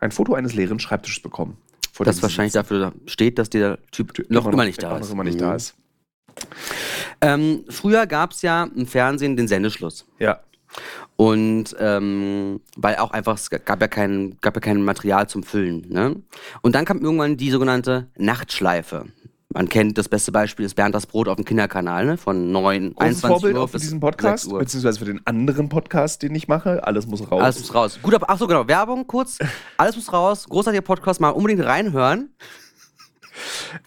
ein 0.00 0.10
Foto 0.12 0.34
eines 0.34 0.54
leeren 0.54 0.78
Schreibtisches 0.80 1.22
bekommen. 1.22 1.56
vor 1.92 2.06
Das 2.06 2.22
wahrscheinlich 2.22 2.54
dafür 2.54 2.92
steht, 3.06 3.38
dass 3.38 3.50
der 3.50 3.78
Typ 3.90 4.16
sitzen. 4.16 4.32
noch 4.32 4.46
immer 4.46 4.64
nicht 4.64 4.82
da 4.82 4.90
noch 4.94 5.00
ist. 5.00 5.10
immer 5.12 5.24
nicht 5.24 5.34
Mhm. 5.36 5.40
da 5.40 5.54
ist. 5.54 5.74
Ähm, 7.20 7.64
früher 7.68 8.06
gab 8.06 8.32
es 8.32 8.42
ja 8.42 8.64
im 8.74 8.86
Fernsehen 8.86 9.36
den 9.36 9.48
Sendeschluss. 9.48 10.06
Ja. 10.18 10.40
Und 11.16 11.76
ähm, 11.78 12.60
weil 12.76 12.96
auch 12.96 13.10
einfach, 13.10 13.34
es 13.36 13.50
gab 13.50 13.80
ja 13.80 13.88
kein, 13.88 14.38
gab 14.40 14.54
ja 14.56 14.60
kein 14.60 14.82
Material 14.82 15.28
zum 15.28 15.42
Füllen. 15.42 15.86
Ne? 15.90 16.16
Und 16.62 16.74
dann 16.74 16.86
kam 16.86 17.00
irgendwann 17.02 17.36
die 17.36 17.50
sogenannte 17.50 18.08
Nachtschleife. 18.16 19.06
Man 19.54 19.68
kennt 19.68 19.98
das 19.98 20.08
beste 20.08 20.32
Beispiel 20.32 20.64
ist 20.64 20.74
Bernd 20.74 20.94
das 20.94 21.06
Brot 21.06 21.28
auf 21.28 21.36
dem 21.36 21.44
Kinderkanal, 21.44 22.06
ne? 22.06 22.16
Von 22.16 22.52
9, 22.52 22.94
Großes 22.94 23.00
21 23.00 23.28
Vorbild 23.28 23.56
Uhr 23.56 23.68
für 23.68 23.72
bis 23.72 23.82
diesen 23.82 24.00
Podcast, 24.00 24.44
6 24.44 24.52
Uhr. 24.52 24.58
beziehungsweise 24.60 24.98
für 24.98 25.04
den 25.04 25.26
anderen 25.26 25.68
Podcast, 25.68 26.22
den 26.22 26.34
ich 26.34 26.48
mache. 26.48 26.86
Alles 26.86 27.06
muss 27.06 27.30
raus. 27.30 27.42
Alles 27.42 27.58
muss 27.60 27.74
raus. 27.74 27.98
Gut, 28.02 28.16
ach 28.26 28.38
so 28.38 28.46
genau, 28.46 28.66
Werbung 28.66 29.06
kurz. 29.06 29.38
Alles 29.76 29.96
muss 29.96 30.12
raus. 30.12 30.48
Großartiger 30.48 30.82
Podcast, 30.82 31.20
mal 31.20 31.30
unbedingt 31.30 31.64
reinhören. 31.64 32.30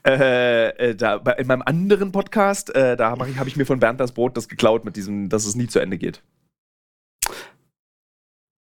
Äh, 0.04 0.70
äh, 0.70 0.96
da, 0.96 1.18
in 1.38 1.46
meinem 1.46 1.62
anderen 1.62 2.12
Podcast, 2.12 2.74
äh, 2.76 2.98
da 2.98 3.12
habe 3.12 3.30
ich, 3.30 3.38
hab 3.38 3.46
ich 3.46 3.56
mir 3.56 3.66
von 3.66 3.80
Bernd 3.80 4.00
das 4.00 4.12
Brot 4.12 4.36
das 4.36 4.50
geklaut 4.50 4.84
mit 4.86 4.96
diesem, 4.96 5.30
dass 5.30 5.46
es 5.46 5.56
nie 5.56 5.68
zu 5.68 5.80
Ende 5.80 6.00
geht. 6.00 6.24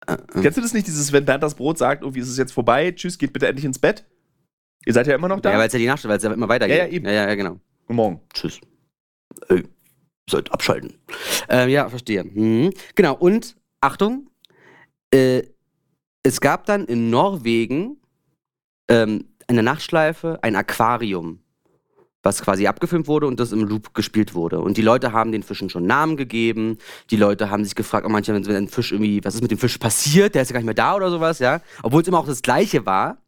Äh, 0.08 0.18
Kennst 0.42 0.58
du 0.58 0.62
das 0.62 0.74
nicht, 0.74 0.88
dieses, 0.88 1.12
wenn 1.12 1.26
Bernd 1.26 1.44
das 1.44 1.56
Brot 1.56 1.78
sagt, 1.78 2.04
irgendwie 2.04 2.22
ist 2.22 2.30
es 2.30 2.38
jetzt 2.38 2.54
vorbei, 2.54 2.92
tschüss, 2.94 3.18
geht 3.18 3.34
bitte 3.34 3.48
endlich 3.48 3.66
ins 3.66 3.78
Bett? 3.78 4.06
Ihr 4.86 4.94
seid 4.94 5.08
ja 5.08 5.16
immer 5.16 5.28
noch 5.28 5.40
da? 5.40 5.52
Ja, 5.52 5.58
weil 5.58 5.68
es 5.68 5.74
ja 5.74 5.80
die 5.80 5.88
Nacht, 5.88 6.08
weil 6.08 6.18
es 6.18 6.24
ja 6.24 6.32
immer 6.32 6.48
weitergeht. 6.48 6.78
Ja, 6.78 6.86
ja, 6.86 6.92
eben. 6.92 7.06
Ja, 7.06 7.12
ja, 7.12 7.28
ja, 7.30 7.36
genau. 7.36 7.60
Guten 7.86 7.96
Morgen. 7.96 8.22
Tschüss. 8.34 8.60
Ey, 9.48 9.64
sollt 10.30 10.52
abschalten. 10.52 10.98
Ähm, 11.50 11.70
ja, 11.70 11.90
verstehe. 11.90 12.24
Mhm. 12.24 12.72
Genau, 12.96 13.16
und 13.16 13.56
Achtung, 13.82 14.30
äh, 15.12 15.44
es 16.24 16.42
gab 16.42 16.66
dann 16.66 16.86
in 16.86 17.10
Norwegen 17.10 17.98
ähm, 18.90 19.26
in 19.48 19.56
der 19.56 19.64
Nachtschleife 19.64 20.40
ein 20.42 20.56
Aquarium, 20.56 21.40
was 22.22 22.42
quasi 22.42 22.68
abgefilmt 22.68 23.08
wurde 23.08 23.28
und 23.28 23.40
das 23.40 23.52
im 23.52 23.64
Loop 23.64 23.94
gespielt 23.94 24.34
wurde. 24.34 24.60
Und 24.60 24.78
die 24.78 24.82
Leute 24.82 25.12
haben 25.12 25.32
den 25.32 25.44
Fischen 25.44 25.70
schon 25.70 25.86
Namen 25.86 26.18
gegeben. 26.18 26.78
Die 27.10 27.16
Leute 27.16 27.50
haben 27.50 27.64
sich 27.64 27.76
gefragt, 27.76 28.06
ob 28.06 28.12
manchmal, 28.12 28.46
wenn 28.46 28.56
ein 28.56 28.68
Fisch 28.68 28.92
irgendwie, 28.92 29.24
was 29.24 29.36
ist 29.36 29.42
mit 29.42 29.52
dem 29.52 29.58
Fisch 29.58 29.78
passiert, 29.78 30.36
der 30.36 30.44
ist 30.44 30.50
ja 30.50 30.54
gar 30.54 30.60
nicht 30.60 30.66
mehr 30.66 30.74
da 30.74 30.96
oder 30.96 31.10
sowas, 31.10 31.40
ja. 31.40 31.62
Obwohl 31.82 32.02
es 32.02 32.08
immer 32.08 32.20
auch 32.20 32.28
das 32.28 32.42
Gleiche 32.42 32.86
war. 32.86 33.24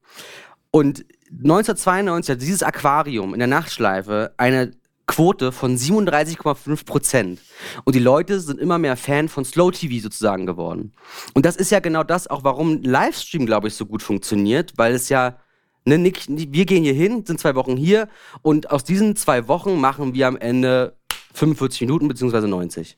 Und 0.70 1.06
1992 1.32 2.34
hat 2.34 2.41
dieses 2.41 2.63
Aquarium 2.63 3.34
in 3.34 3.39
der 3.39 3.48
Nachtschleife 3.48 4.34
eine 4.38 4.72
Quote 5.08 5.52
von 5.52 5.76
37,5 5.76 6.86
Prozent. 6.86 7.41
Und 7.84 7.96
die 7.96 8.00
Leute 8.00 8.39
sind 8.39 8.60
immer 8.60 8.78
mehr 8.78 8.96
Fan 8.96 9.28
von 9.28 9.44
Slow 9.44 9.72
TV 9.72 10.02
sozusagen 10.02 10.46
geworden. 10.46 10.94
Und 11.34 11.46
das 11.46 11.56
ist 11.56 11.72
ja 11.72 11.80
genau 11.80 12.04
das, 12.04 12.28
auch 12.28 12.44
warum 12.44 12.82
Livestream, 12.82 13.46
glaube 13.46 13.67
ich, 13.67 13.76
so 13.76 13.86
gut 13.86 14.02
funktioniert, 14.02 14.74
weil 14.78 14.94
es 14.94 15.10
ja, 15.10 15.38
ne, 15.86 15.98
Nick, 15.98 16.26
wir 16.28 16.65
gehen 16.65 16.84
hier 16.84 16.94
hin, 16.94 17.26
sind 17.26 17.39
zwei 17.39 17.56
Wochen 17.56 17.76
hier 17.76 18.08
und 18.41 18.72
aus 18.72 18.84
diesen 18.84 19.15
zwei 19.15 19.48
Wochen 19.48 19.82
machen 19.82 20.13
wir 20.13 20.28
am 20.28 20.38
Ende 20.38 20.96
45 21.34 21.82
Minuten 21.82 22.08
beziehungsweise 22.08 22.48
90. 22.48 22.98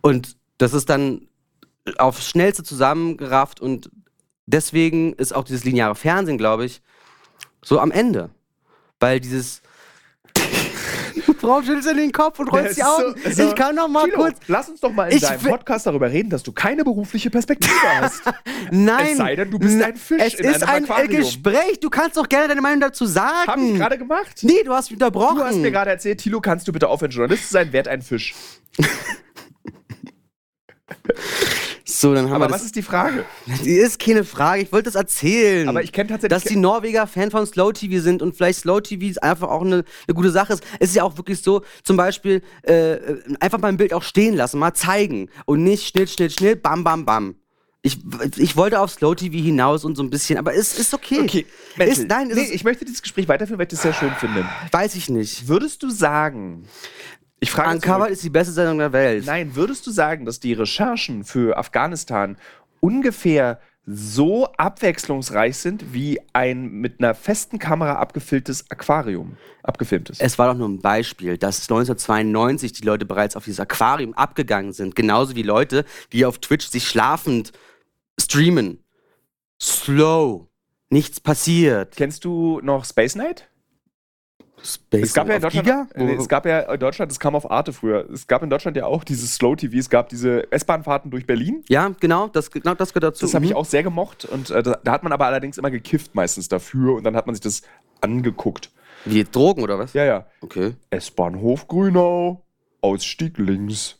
Und 0.00 0.36
das 0.58 0.72
ist 0.72 0.90
dann 0.90 1.28
aufs 1.98 2.28
Schnellste 2.28 2.62
zusammengerafft 2.62 3.60
und 3.60 3.90
deswegen 4.46 5.12
ist 5.14 5.34
auch 5.34 5.44
dieses 5.44 5.64
lineare 5.64 5.94
Fernsehen, 5.94 6.38
glaube 6.38 6.64
ich, 6.64 6.82
so 7.62 7.78
am 7.80 7.90
Ende. 7.90 8.30
Weil 8.98 9.20
dieses. 9.20 9.62
Warum 11.42 11.64
schüttelst 11.64 11.88
du 11.88 11.94
den 11.94 12.12
Kopf 12.12 12.38
und 12.38 12.48
rollst 12.48 12.76
die 12.76 12.82
Augen? 12.82 13.14
so- 13.24 13.30
so- 13.30 13.48
ich 13.48 13.54
kann 13.54 13.74
noch 13.74 13.88
mal 13.88 14.04
Tilo, 14.04 14.16
kurz. 14.18 14.38
Lass 14.46 14.68
uns 14.68 14.80
doch 14.80 14.92
mal 14.92 15.08
in 15.10 15.16
Ich 15.16 15.22
deinem 15.22 15.40
Podcast 15.40 15.86
darüber 15.86 16.10
reden, 16.10 16.28
dass 16.30 16.42
du 16.42 16.52
keine 16.52 16.84
berufliche 16.84 17.30
Perspektive 17.30 17.74
hast. 18.00 18.22
Nein. 18.70 19.06
Es 19.12 19.16
sei 19.16 19.36
denn, 19.36 19.50
du 19.50 19.58
bist 19.58 19.80
ein 19.82 19.96
Fisch 19.96 20.20
Es 20.22 20.34
in 20.34 20.44
ist 20.50 20.62
einem 20.62 20.84
ein 20.84 20.90
Aquarium. 20.90 21.22
Gespräch. 21.22 21.80
Du 21.80 21.88
kannst 21.90 22.16
doch 22.16 22.28
gerne 22.28 22.48
deine 22.48 22.60
Meinung 22.60 22.80
dazu 22.80 23.06
sagen. 23.06 23.46
Hab 23.46 23.58
ich 23.58 23.74
gerade 23.74 23.98
gemacht. 23.98 24.40
Nee, 24.42 24.62
du 24.64 24.72
hast 24.72 24.90
mich 24.90 24.96
unterbrochen. 25.00 25.38
Du 25.38 25.44
hast 25.44 25.56
mir 25.56 25.70
gerade 25.72 25.90
erzählt, 25.90 26.20
Tilo, 26.20 26.40
kannst 26.40 26.68
du 26.68 26.72
bitte 26.72 26.88
aufhören, 26.88 27.10
Journalist 27.10 27.46
zu 27.46 27.52
sein? 27.54 27.72
Werd 27.72 27.88
ein 27.88 28.02
Fisch. 28.02 28.34
so, 32.00 32.14
dann 32.14 32.30
haben 32.30 32.36
Aber 32.36 32.46
wir 32.46 32.52
was 32.52 32.60
das. 32.60 32.66
ist 32.66 32.76
die 32.76 32.82
Frage? 32.82 33.26
Die 33.64 33.74
ist 33.74 33.98
keine 33.98 34.24
Frage. 34.24 34.62
Ich 34.62 34.72
wollte 34.72 34.84
das 34.84 34.94
erzählen. 34.94 35.68
Aber 35.68 35.82
ich 35.82 35.92
kenne 35.92 36.08
tatsächlich. 36.08 36.42
dass 36.42 36.50
die 36.50 36.56
Norweger 36.56 37.06
Fan 37.06 37.30
von 37.30 37.46
Slow 37.46 37.72
TV 37.72 38.02
sind 38.02 38.22
und 38.22 38.34
vielleicht 38.34 38.60
Slow 38.60 38.80
TV 38.80 39.20
einfach 39.20 39.48
auch 39.48 39.60
eine, 39.60 39.84
eine 40.06 40.14
gute 40.14 40.30
Sache 40.30 40.54
ist. 40.54 40.64
Es 40.78 40.90
ist 40.90 40.96
ja 40.96 41.02
auch 41.02 41.18
wirklich 41.18 41.42
so, 41.42 41.62
zum 41.82 41.98
Beispiel 41.98 42.42
äh, 42.62 42.96
einfach 43.40 43.58
mal 43.58 43.68
ein 43.68 43.76
Bild 43.76 43.92
auch 43.92 44.02
stehen 44.02 44.34
lassen, 44.34 44.58
mal 44.58 44.72
zeigen 44.72 45.28
und 45.44 45.62
nicht 45.62 45.86
Schnitt, 45.86 46.08
Schnitt, 46.10 46.32
Schnitt, 46.32 46.62
bam, 46.62 46.84
bam, 46.84 47.04
bam. 47.04 47.34
Ich, 47.82 47.98
ich 48.36 48.56
wollte 48.56 48.80
auf 48.80 48.90
Slow 48.90 49.14
TV 49.14 49.36
hinaus 49.36 49.84
und 49.84 49.96
so 49.96 50.02
ein 50.02 50.10
bisschen, 50.10 50.38
aber 50.38 50.54
es 50.54 50.78
ist 50.78 50.92
okay. 50.94 51.20
okay, 51.20 51.46
Menzel, 51.76 52.02
ist, 52.02 52.08
nein, 52.08 52.28
nee, 52.28 52.42
ist, 52.42 52.54
ich 52.54 52.64
möchte 52.64 52.84
dieses 52.84 53.02
Gespräch 53.02 53.26
weiterführen, 53.28 53.58
weil 53.58 53.66
ich 53.66 53.70
das 53.70 53.82
sehr 53.82 53.94
schön 53.94 54.12
finde. 54.18 54.46
weiß 54.70 54.94
ich 54.96 55.08
nicht. 55.08 55.48
Würdest 55.48 55.82
du 55.82 55.90
sagen, 55.90 56.64
ich 57.40 57.50
frage 57.50 57.70
Uncovered 57.70 58.10
ist 58.10 58.22
die 58.22 58.30
beste 58.30 58.52
Sendung 58.52 58.78
der 58.78 58.92
Welt. 58.92 59.26
Nein, 59.26 59.56
würdest 59.56 59.86
du 59.86 59.90
sagen, 59.90 60.26
dass 60.26 60.40
die 60.40 60.52
Recherchen 60.52 61.24
für 61.24 61.56
Afghanistan 61.56 62.36
ungefähr 62.80 63.60
so 63.86 64.46
abwechslungsreich 64.52 65.56
sind 65.56 65.92
wie 65.92 66.20
ein 66.32 66.70
mit 66.70 67.00
einer 67.00 67.14
festen 67.14 67.58
Kamera 67.58 67.94
abgefilmtes 67.94 68.70
Aquarium? 68.70 69.36
Abgefilmtes. 69.62 70.20
Es 70.20 70.38
war 70.38 70.52
doch 70.52 70.58
nur 70.58 70.68
ein 70.68 70.80
Beispiel, 70.80 71.38
dass 71.38 71.62
1992 71.62 72.72
die 72.72 72.84
Leute 72.84 73.06
bereits 73.06 73.36
auf 73.36 73.44
dieses 73.44 73.60
Aquarium 73.60 74.14
abgegangen 74.14 74.72
sind. 74.72 74.94
Genauso 74.94 75.34
wie 75.34 75.42
Leute, 75.42 75.84
die 76.12 76.26
auf 76.26 76.38
Twitch 76.38 76.68
sich 76.68 76.86
schlafend 76.86 77.52
streamen. 78.20 78.84
Slow. 79.60 80.46
Nichts 80.90 81.20
passiert. 81.20 81.96
Kennst 81.96 82.24
du 82.24 82.60
noch 82.62 82.84
Space 82.84 83.14
Night? 83.14 83.49
Space 84.64 85.02
Es 85.08 85.14
gab 85.14 85.28
ja 85.28 85.36
in 85.36 85.42
Deutschland, 85.42 85.66
Giga? 85.66 85.86
äh, 85.94 86.14
es 86.16 86.28
gab 86.28 86.44
ja 86.46 86.60
in 86.60 86.80
Deutschland, 86.80 87.10
es 87.12 87.18
kam 87.18 87.34
auf 87.34 87.50
Arte 87.50 87.72
früher. 87.72 88.08
Es 88.10 88.26
gab 88.26 88.42
in 88.42 88.50
Deutschland 88.50 88.76
ja 88.76 88.86
auch 88.86 89.04
dieses 89.04 89.34
Slow 89.34 89.56
TV. 89.56 89.76
Es 89.78 89.88
gab 89.90 90.08
diese 90.08 90.50
S-Bahn-Fahrten 90.52 91.10
durch 91.10 91.26
Berlin. 91.26 91.64
ja, 91.68 91.90
genau, 92.00 92.28
das, 92.28 92.50
genau 92.50 92.74
das 92.74 92.92
gehört 92.92 93.04
dazu. 93.14 93.24
Das 93.26 93.34
habe 93.34 93.44
ich 93.44 93.52
Mhm. 93.52 93.56
auch 93.56 93.64
sehr 93.64 93.82
gemocht 93.82 94.24
und 94.24 94.50
äh, 94.50 94.62
da, 94.62 94.78
da 94.82 94.92
hat 94.92 95.02
man 95.02 95.12
aber 95.12 95.26
allerdings 95.26 95.56
immer 95.58 95.70
gekifft 95.70 96.14
meistens 96.14 96.48
dafür 96.48 96.94
und 96.96 97.04
dann 97.04 97.16
hat 97.16 97.26
man 97.26 97.34
sich 97.34 97.42
das 97.42 97.62
angeguckt. 98.00 98.70
Wie 99.04 99.24
Drogen 99.24 99.62
oder 99.62 99.78
was? 99.78 99.92
Ja, 99.94 100.04
ja. 100.04 100.26
Okay. 100.42 100.74
S-Bahnhof 100.90 101.66
Grünau, 101.68 102.44
Ausstieg 102.82 103.38
links. 103.38 103.96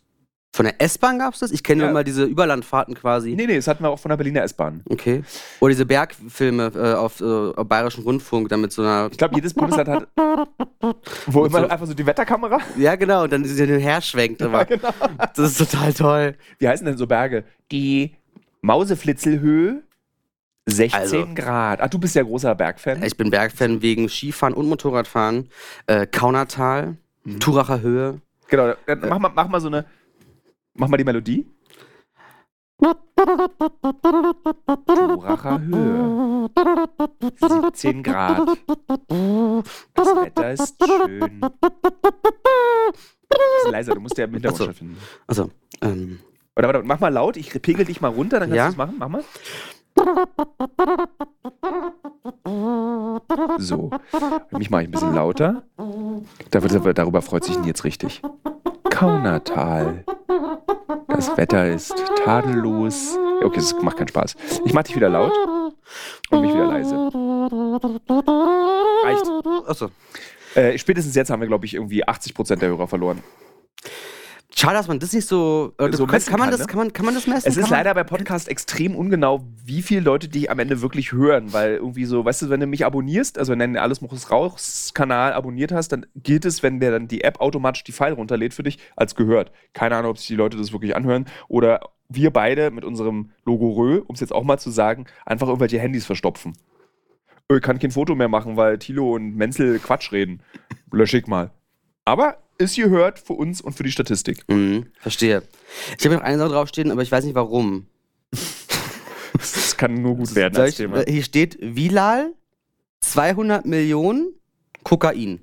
Von 0.52 0.64
der 0.64 0.80
S-Bahn 0.82 1.20
gab 1.20 1.32
es 1.34 1.40
das? 1.40 1.52
Ich 1.52 1.62
kenne 1.62 1.84
Ja. 1.84 1.90
immer 1.90 2.02
diese 2.02 2.24
Überlandfahrten 2.24 2.94
quasi. 2.94 3.34
Nee, 3.36 3.46
nee, 3.46 3.54
das 3.54 3.68
hatten 3.68 3.84
wir 3.84 3.90
auch 3.90 4.00
von 4.00 4.08
der 4.08 4.16
Berliner 4.16 4.42
S-Bahn. 4.42 4.82
Okay. 4.90 5.22
Oder 5.60 5.70
diese 5.70 5.86
Bergfilme 5.86 6.72
äh, 6.74 6.94
auf, 6.94 7.20
äh, 7.20 7.24
auf 7.24 7.68
Bayerischen 7.68 8.02
Rundfunk, 8.02 8.48
dann 8.48 8.60
mit 8.60 8.72
so 8.72 8.82
einer. 8.82 9.08
Ich 9.12 9.16
glaube, 9.18 9.36
jedes 9.36 9.54
Bundesland 9.54 9.88
hat. 9.88 10.08
Wo 11.26 11.44
immer 11.44 11.60
so- 11.60 11.68
einfach 11.68 11.86
so 11.86 11.94
die 11.94 12.04
Wetterkamera. 12.04 12.58
Ja, 12.76 12.96
genau, 12.96 13.22
und 13.24 13.32
dann 13.32 13.44
sie 13.44 13.54
hin 13.64 13.72
und 13.74 13.80
her 13.80 14.00
schwenkt 14.00 14.40
immer. 14.42 14.64
genau. 14.64 14.88
Das 15.36 15.52
ist 15.52 15.58
total 15.58 15.92
toll. 15.94 16.34
Wie 16.58 16.66
heißen 16.66 16.84
denn 16.84 16.96
so 16.96 17.06
Berge? 17.06 17.44
Die 17.70 18.16
Mauseflitzelhöhe 18.62 19.82
16 20.66 21.00
Also- 21.00 21.26
Grad. 21.34 21.80
Ach, 21.80 21.88
du 21.88 21.98
bist 22.00 22.16
ja 22.16 22.24
großer 22.24 22.54
Bergfan. 22.56 23.02
Ich 23.04 23.16
bin 23.16 23.30
Bergfan 23.30 23.82
wegen 23.82 24.08
Skifahren 24.08 24.54
und 24.54 24.68
Motorradfahren. 24.68 25.48
Äh, 25.86 26.06
Kaunertal, 26.08 26.96
Turacher 27.38 27.80
Höhe. 27.82 28.20
Genau, 28.48 28.72
dann 28.86 29.00
mach 29.08 29.18
mal, 29.20 29.30
mach 29.32 29.48
mal 29.48 29.60
so 29.60 29.68
eine. 29.68 29.84
Mach 30.80 30.88
mal 30.88 30.96
die 30.96 31.04
Melodie. 31.04 31.46
Turacher 34.86 35.60
Höhe. 35.60 36.48
17 37.38 38.02
Grad. 38.02 38.48
Das 39.94 40.06
Wetter 40.16 40.52
ist 40.52 40.74
schön. 40.82 41.40
Bisschen 43.28 43.70
leiser, 43.72 43.94
du 43.94 44.00
musst 44.00 44.16
ja 44.16 44.24
im 44.24 44.32
Hintergrund 44.32 44.54
Ach 44.54 44.58
so. 44.58 44.64
stattfinden. 44.64 44.96
Also, 45.26 45.50
ähm, 45.82 46.18
Warte, 46.54 46.72
warte, 46.74 46.82
mach 46.86 46.98
mal 47.00 47.12
laut, 47.12 47.36
ich 47.36 47.50
pegel 47.62 47.84
dich 47.84 48.00
mal 48.00 48.08
runter, 48.08 48.40
dann 48.40 48.48
kannst 48.48 48.56
Ja? 48.56 48.64
du 48.66 48.70
es 48.72 48.76
machen. 48.78 48.96
Mach 48.98 49.08
mal. 49.08 49.22
So. 53.58 53.90
Mich 54.50 54.70
mache 54.70 54.82
ich 54.82 54.88
ein 54.88 54.90
bisschen 54.90 55.14
lauter. 55.14 55.62
Darüber, 56.50 56.94
darüber 56.94 57.22
freut 57.22 57.44
sich 57.44 57.58
Nils 57.58 57.84
richtig. 57.84 58.22
Kaunertal. 58.90 60.04
Das 61.08 61.36
Wetter 61.36 61.68
ist 61.68 61.94
tadellos. 62.24 63.18
Okay, 63.42 63.56
das 63.56 63.74
macht 63.80 63.96
keinen 63.98 64.08
Spaß. 64.08 64.36
Ich 64.64 64.72
mach 64.72 64.82
dich 64.82 64.96
wieder 64.96 65.08
laut 65.08 65.32
und 66.30 66.40
mich 66.42 66.52
wieder 66.52 66.66
leise. 66.66 66.94
Reicht. 69.04 69.26
achso. 69.66 69.90
Äh, 70.54 70.78
spätestens 70.78 71.14
jetzt 71.14 71.30
haben 71.30 71.40
wir, 71.40 71.48
glaube 71.48 71.66
ich, 71.66 71.74
irgendwie 71.74 72.04
80% 72.04 72.56
der 72.56 72.68
Hörer 72.70 72.88
verloren. 72.88 73.22
Schade, 74.54 74.74
dass 74.74 74.88
man 74.88 74.98
das 74.98 75.12
nicht 75.12 75.28
so. 75.28 75.72
Äh, 75.78 75.92
So 75.92 76.06
kann, 76.06 76.20
kann, 76.20 76.32
man 76.32 76.40
kann, 76.40 76.50
das, 76.50 76.60
ne? 76.60 76.66
kann, 76.66 76.78
man, 76.78 76.92
kann 76.92 77.06
man 77.06 77.14
das 77.14 77.26
messen? 77.26 77.48
Es 77.48 77.56
ist 77.56 77.70
leider 77.70 77.94
bei 77.94 78.04
Podcast 78.04 78.48
extrem 78.48 78.96
ungenau, 78.96 79.44
wie 79.64 79.80
viele 79.82 80.00
Leute 80.00 80.28
dich 80.28 80.50
am 80.50 80.58
Ende 80.58 80.82
wirklich 80.82 81.12
hören, 81.12 81.52
weil 81.52 81.76
irgendwie 81.76 82.04
so, 82.04 82.24
weißt 82.24 82.42
du, 82.42 82.50
wenn 82.50 82.60
du 82.60 82.66
mich 82.66 82.84
abonnierst, 82.84 83.38
also 83.38 83.52
wenn 83.52 83.58
du 83.60 83.66
den 83.66 83.76
Alles 83.76 84.00
muss 84.00 84.30
raus 84.30 84.90
Kanal 84.92 85.32
abonniert 85.32 85.72
hast, 85.72 85.88
dann 85.88 86.06
gilt 86.16 86.44
es, 86.44 86.62
wenn 86.62 86.80
der 86.80 86.90
dann 86.90 87.08
die 87.08 87.22
App 87.22 87.40
automatisch 87.40 87.84
die 87.84 87.92
File 87.92 88.14
runterlädt 88.14 88.52
für 88.52 88.62
dich, 88.62 88.78
als 88.96 89.14
gehört. 89.14 89.52
Keine 89.72 89.96
Ahnung, 89.96 90.10
ob 90.10 90.18
sich 90.18 90.26
die 90.26 90.36
Leute 90.36 90.56
das 90.56 90.72
wirklich 90.72 90.96
anhören 90.96 91.26
oder 91.48 91.80
wir 92.08 92.32
beide 92.32 92.70
mit 92.70 92.84
unserem 92.84 93.30
Logo 93.44 93.70
Rö, 93.70 94.02
um 94.06 94.14
es 94.14 94.20
jetzt 94.20 94.32
auch 94.32 94.42
mal 94.42 94.58
zu 94.58 94.70
sagen, 94.70 95.06
einfach 95.24 95.46
irgendwelche 95.46 95.78
Handys 95.78 96.04
verstopfen. 96.04 96.54
Öh, 97.50 97.60
kann 97.60 97.78
kein 97.78 97.92
Foto 97.92 98.14
mehr 98.14 98.28
machen, 98.28 98.56
weil 98.56 98.78
Thilo 98.78 99.14
und 99.14 99.36
Menzel 99.36 99.78
Quatsch 99.78 100.12
reden. 100.12 100.42
Lösch 100.92 101.14
ich 101.14 101.26
mal. 101.28 101.50
Aber 102.04 102.38
ist 102.60 102.76
gehört 102.76 103.18
für 103.18 103.32
uns 103.32 103.60
und 103.60 103.72
für 103.72 103.82
die 103.82 103.90
Statistik. 103.92 104.44
Mhm, 104.48 104.86
verstehe. 104.98 105.42
Ich 105.98 106.04
habe 106.04 106.16
noch 106.16 106.22
eine 106.22 106.38
Sache 106.38 106.50
draufstehen, 106.50 106.90
aber 106.90 107.02
ich 107.02 107.10
weiß 107.10 107.24
nicht 107.24 107.34
warum. 107.34 107.86
Das 109.32 109.76
kann 109.76 109.94
nur 110.02 110.16
gut 110.16 110.34
werden 110.34 110.58
als 110.60 110.74
Thema. 110.76 110.98
äh, 111.06 111.10
hier 111.10 111.22
steht 111.22 111.56
Vilal 111.60 112.34
200 113.00 113.64
Millionen 113.64 114.34
Kokain. 114.82 115.40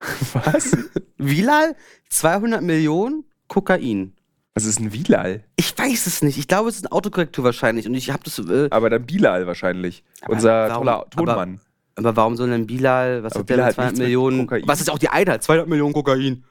Was? 0.34 0.76
Vilal 1.16 1.74
200 2.10 2.60
Millionen 2.62 3.24
Kokain. 3.48 4.12
Was 4.54 4.64
ist 4.66 4.80
ein 4.80 4.90
Bilal? 4.90 5.44
Ich 5.56 5.76
weiß 5.78 6.06
es 6.06 6.20
nicht. 6.20 6.36
Ich 6.36 6.46
glaube, 6.48 6.68
es 6.68 6.76
ist 6.76 6.84
eine 6.84 6.92
Autokorrektur 6.92 7.44
wahrscheinlich. 7.44 7.86
Und 7.86 7.94
ich 7.94 8.10
habe 8.10 8.22
das. 8.24 8.38
Äh, 8.38 8.68
Aber 8.70 8.90
dann 8.90 9.06
Bilal 9.06 9.46
wahrscheinlich. 9.46 10.04
Aber 10.20 10.34
Unser 10.34 10.68
warum- 10.68 10.84
toller 10.86 11.06
Tonmann. 11.10 11.38
aber 11.38 11.60
warum 11.96 12.36
soll 12.36 12.50
denn 12.50 12.66
Bilal, 12.66 13.22
was 13.22 13.32
Aber 13.32 13.40
hat 13.40 13.48
der 13.48 13.54
Bilal 13.54 13.66
hat 13.68 13.74
200 13.74 13.92
nichts 13.92 13.98
mit 13.98 14.06
Millionen? 14.06 14.46
Kokain. 14.46 14.62
Was 14.66 14.80
ist 14.80 14.90
auch 14.90 14.98
die 14.98 15.08
Einheit? 15.08 15.42
200 15.42 15.68
Millionen 15.68 15.92
Kokain. 15.92 16.44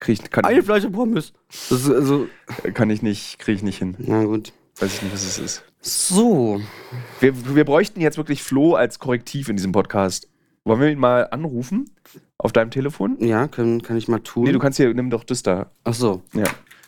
krieg 0.00 0.20
ich, 0.20 0.30
kann, 0.30 0.44
Eine 0.44 0.62
Flasche 0.62 0.90
Pommes. 0.90 1.32
Das 1.70 1.90
also. 1.90 2.28
kann 2.74 2.90
ich 2.90 3.02
nicht, 3.02 3.38
kriege 3.38 3.56
ich 3.56 3.62
nicht 3.62 3.78
hin. 3.78 3.96
Na 3.98 4.24
gut. 4.24 4.52
Weiß 4.80 4.94
ich 4.94 5.02
nicht, 5.02 5.12
was 5.12 5.24
es 5.24 5.38
ist. 5.38 5.64
So. 5.80 6.60
Wir, 7.20 7.54
wir 7.54 7.64
bräuchten 7.64 8.00
jetzt 8.00 8.16
wirklich 8.16 8.42
Flo 8.42 8.74
als 8.74 8.98
Korrektiv 8.98 9.48
in 9.48 9.56
diesem 9.56 9.72
Podcast. 9.72 10.28
Wollen 10.64 10.80
wir 10.80 10.88
ihn 10.88 10.98
mal 10.98 11.28
anrufen? 11.30 11.90
Auf 12.36 12.52
deinem 12.52 12.70
Telefon? 12.70 13.16
Ja, 13.20 13.48
kann, 13.48 13.82
kann 13.82 13.96
ich 13.96 14.06
mal 14.06 14.20
tun. 14.20 14.44
Nee, 14.44 14.52
du 14.52 14.58
kannst 14.58 14.76
hier, 14.76 14.92
nimm 14.94 15.10
doch 15.10 15.24
das 15.24 15.42
da. 15.42 15.70
Ach 15.82 15.94
so. 15.94 16.22
Ja. 16.32 16.44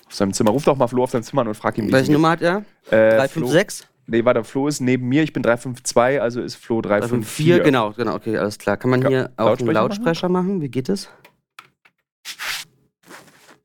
Auf 0.06 0.14
seinem 0.14 0.32
Zimmer. 0.32 0.50
Ruf 0.50 0.64
doch 0.64 0.76
mal 0.76 0.86
Flo 0.86 1.02
auf 1.02 1.10
sein 1.10 1.22
Zimmer 1.22 1.42
an 1.42 1.48
und 1.48 1.54
frag 1.54 1.78
ihn, 1.78 1.88
wie 1.88 1.92
Welche 1.92 2.12
Nummer 2.12 2.30
hat 2.30 2.42
er? 2.42 2.64
Äh, 2.90 3.16
356? 3.16 3.88
Nee, 4.12 4.24
warte, 4.24 4.42
Flo 4.42 4.66
ist 4.66 4.80
neben 4.80 5.08
mir, 5.08 5.22
ich 5.22 5.32
bin 5.32 5.42
352, 5.44 6.20
also 6.20 6.40
ist 6.42 6.56
Flo 6.56 6.80
354. 6.82 7.46
354, 7.62 7.64
genau, 7.64 7.92
genau, 7.92 8.14
okay, 8.16 8.36
alles 8.36 8.58
klar. 8.58 8.76
Kann 8.76 8.90
man 8.90 9.02
Ka- 9.02 9.08
hier 9.08 9.30
auch 9.36 9.46
einen 9.46 9.48
Lautsprecher 9.68 9.72
Lautsprecher 9.72 10.28
machen? 10.28 10.60
Wie 10.60 10.68
geht 10.68 10.88
das? 10.88 11.08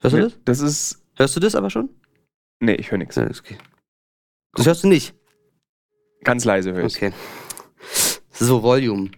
Hörst 0.02 0.14
du 0.14 0.18
Nee, 0.18 0.24
das? 0.24 0.34
das 0.46 0.60
ist. 0.60 1.02
Hörst 1.16 1.36
du 1.36 1.40
das 1.40 1.56
aber 1.56 1.70
schon? 1.70 1.90
Nee, 2.60 2.76
ich 2.76 2.92
höre 2.92 2.98
nichts. 3.00 3.16
Ja, 3.16 3.24
okay. 3.26 3.58
Das 4.54 4.66
hörst 4.68 4.84
du 4.84 4.88
nicht? 4.88 5.16
Ganz 6.24 6.46
leise 6.46 6.74
höre 6.74 6.86
ich. 6.86 6.96
Okay. 6.96 7.12
So, 8.32 8.62
Volume. 8.62 9.10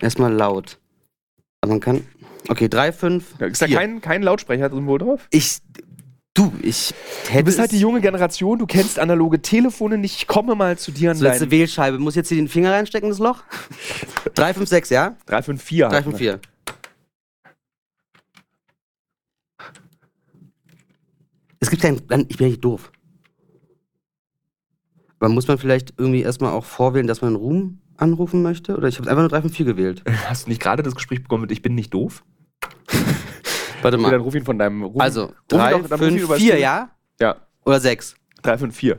Erstmal 0.00 0.32
laut. 0.32 0.78
Aber 1.60 1.72
man 1.72 1.80
kann. 1.80 2.06
Okay, 2.48 2.68
3, 2.68 2.92
5. 2.92 3.40
Ist 3.40 3.60
da 3.60 3.66
kein, 3.66 4.00
kein 4.00 4.22
Lautsprecher 4.22 4.68
drin 4.70 4.86
wohl 4.86 4.98
drauf? 4.98 5.26
Ich. 5.30 5.58
Du, 6.38 6.52
ich 6.62 6.94
hätte. 7.26 7.38
Du 7.38 7.44
bist 7.46 7.58
halt 7.58 7.72
die 7.72 7.80
junge 7.80 8.00
Generation, 8.00 8.60
du 8.60 8.66
kennst 8.66 9.00
analoge 9.00 9.42
Telefone 9.42 9.98
nicht. 9.98 10.14
Ich 10.18 10.26
komme 10.28 10.54
mal 10.54 10.78
zu 10.78 10.92
dir 10.92 11.10
an 11.10 11.16
So, 11.16 11.24
jetzt 11.24 11.38
eine 11.38 11.40
dein 11.46 11.50
Wählscheibe. 11.50 11.98
Muss 11.98 12.14
jetzt 12.14 12.28
hier 12.28 12.36
den 12.36 12.46
Finger 12.46 12.72
reinstecken, 12.72 13.08
das 13.08 13.18
Loch? 13.18 13.42
3, 14.36 14.54
5, 14.54 14.68
6, 14.68 14.90
ja? 14.90 15.16
354. 15.26 15.88
3, 15.90 16.02
5, 16.04 16.16
4. 16.16 16.40
Es 21.58 21.70
gibt 21.70 21.82
kein. 21.82 22.00
Nein, 22.08 22.26
Ich 22.28 22.36
bin 22.36 22.46
ja 22.46 22.50
nicht 22.50 22.64
doof. 22.64 22.92
Aber 25.18 25.30
muss 25.30 25.48
man 25.48 25.58
vielleicht 25.58 25.94
irgendwie 25.98 26.22
erstmal 26.22 26.52
auch 26.52 26.64
vorwählen, 26.64 27.08
dass 27.08 27.20
man 27.20 27.34
Ruhm 27.34 27.80
anrufen 27.96 28.42
möchte? 28.42 28.76
Oder 28.76 28.86
ich 28.86 28.96
habe 29.00 29.10
einfach 29.10 29.22
nur 29.22 29.28
3, 29.28 29.42
5, 29.42 29.56
4 29.56 29.66
gewählt. 29.66 30.04
Hast 30.28 30.46
du 30.46 30.50
nicht 30.50 30.62
gerade 30.62 30.84
das 30.84 30.94
Gespräch 30.94 31.20
bekommen 31.20 31.40
mit 31.42 31.50
Ich 31.50 31.62
bin 31.62 31.74
nicht 31.74 31.92
doof? 31.92 32.22
Warte 33.82 33.96
Okay, 33.96 34.02
dann 34.10 34.12
mal. 34.12 34.16
ruf 34.16 34.34
ihn 34.34 34.44
von 34.44 34.58
deinem 34.58 34.82
Ruf. 34.82 35.00
Also, 35.00 35.24
ruf 35.26 35.30
ihn 35.52 35.58
3, 35.58 35.70
doch- 35.72 35.88
dann 35.88 35.98
ruf 36.00 36.08
ihn 36.08 36.12
5, 36.14 36.22
über 36.22 36.34
das 36.34 36.42
4, 36.42 36.50
Tele- 36.52 36.62
ja? 36.62 36.90
Ja, 37.20 37.36
Oder 37.64 37.80
6? 37.80 38.16
354. 38.42 38.96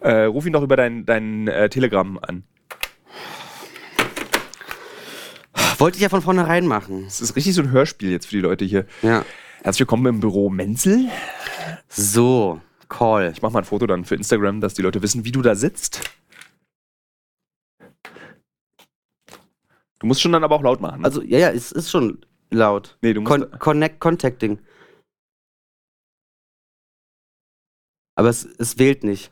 Äh, 0.00 0.22
ruf 0.24 0.46
ihn 0.46 0.52
doch 0.52 0.62
über 0.62 0.76
dein, 0.76 1.04
dein 1.06 1.48
äh, 1.48 1.68
Telegram 1.68 2.18
an. 2.22 2.44
Wollte 5.78 5.96
ich 5.96 6.02
ja 6.02 6.08
von 6.08 6.22
vornherein 6.22 6.66
machen. 6.66 7.04
Das 7.04 7.20
ist 7.20 7.36
richtig 7.36 7.54
so 7.54 7.60
ein 7.62 7.70
Hörspiel 7.70 8.10
jetzt 8.10 8.26
für 8.26 8.36
die 8.36 8.40
Leute 8.40 8.64
hier. 8.64 8.86
Ja. 9.02 9.24
Herzlich 9.62 9.80
willkommen 9.80 10.06
im 10.06 10.20
Büro 10.20 10.48
Menzel. 10.48 11.06
So, 11.88 12.60
Call. 12.88 13.30
Ich 13.32 13.42
mache 13.42 13.52
mal 13.52 13.58
ein 13.60 13.64
Foto 13.64 13.86
dann 13.86 14.04
für 14.04 14.14
Instagram, 14.14 14.60
dass 14.60 14.74
die 14.74 14.82
Leute 14.82 15.02
wissen, 15.02 15.24
wie 15.24 15.32
du 15.32 15.42
da 15.42 15.54
sitzt. 15.54 16.00
Du 19.98 20.06
musst 20.06 20.20
schon 20.22 20.32
dann 20.32 20.44
aber 20.44 20.54
auch 20.56 20.62
laut 20.62 20.80
machen. 20.80 21.00
Ne? 21.00 21.04
Also, 21.06 21.22
ja, 21.22 21.38
ja, 21.38 21.50
es 21.50 21.72
ist 21.72 21.90
schon 21.90 22.24
laut. 22.56 22.96
nee, 23.02 23.12
du 23.14 23.20
musst. 23.20 23.30
Con 23.30 23.58
Connect 23.58 24.00
Contacting. 24.00 24.58
Aber 28.14 28.28
es, 28.30 28.44
es 28.58 28.78
wählt 28.78 29.04
nicht. 29.04 29.30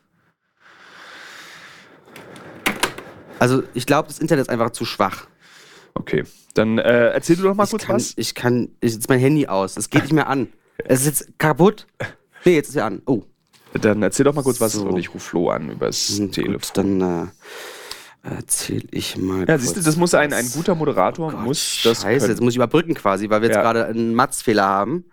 Also, 3.39 3.63
ich 3.75 3.87
glaube, 3.87 4.09
das 4.09 4.19
Internet 4.19 4.43
ist 4.43 4.49
einfach 4.51 4.71
zu 4.71 4.85
schwach. 4.85 5.27
Okay, 5.95 6.25
dann 6.55 6.79
äh, 6.79 7.11
erzähl 7.11 7.37
du 7.37 7.43
doch 7.43 7.55
mal 7.55 7.65
ich 7.65 7.71
kurz 7.71 7.85
kann, 7.85 7.97
was. 7.97 8.15
Ich 8.17 8.35
kann, 8.35 8.71
ich 8.81 8.93
setze 8.93 9.07
mein 9.09 9.21
Handy 9.21 9.47
aus. 9.47 9.77
Es 9.77 9.91
geht 9.91 10.03
nicht 10.03 10.13
mehr 10.13 10.29
an. 10.29 10.49
Es 10.87 11.03
ist 11.03 11.07
jetzt 11.07 11.39
kaputt. 11.39 11.87
Nee, 12.45 12.57
jetzt 12.57 12.69
ist 12.71 12.75
er 12.75 12.87
an. 12.87 13.01
Oh. 13.07 13.23
Dann 13.75 14.03
erzähl 14.03 14.25
doch 14.25 14.35
mal 14.35 14.43
kurz 14.43 14.61
was 14.61 14.73
So. 14.73 14.85
und 14.87 14.99
ich 14.99 15.15
rufe 15.15 15.21
Flo 15.21 15.51
an 15.51 15.71
übers 15.71 16.19
Hm, 16.19 16.33
Telefon. 16.33 16.55
Gut, 16.55 16.71
dann 16.75 17.01
äh, 17.01 17.27
erzähle 18.25 18.89
ich 18.91 19.17
mal. 19.17 19.45
Ja, 19.49 19.59
siehst 19.59 19.77
du, 19.77 19.83
das 19.83 19.97
muss 19.97 20.15
ein, 20.15 20.33
ein 20.33 20.51
guter 20.53 20.75
Moderator 20.75 21.31
Gott, 21.31 21.41
muss 21.43 21.81
das 21.85 22.03
Scheiße, 22.03 22.21
können. 22.21 22.31
jetzt 22.31 22.41
muss 22.41 22.53
ich 22.53 22.57
überbrücken 22.57 22.95
quasi, 22.95 23.29
weil 23.31 23.43
wir 23.43 23.49
jetzt 23.49 23.57
Ja. 23.57 23.63
gerade 23.63 23.87
einen 23.87 24.15
Matzfehler 24.15 24.65
haben. 24.65 25.05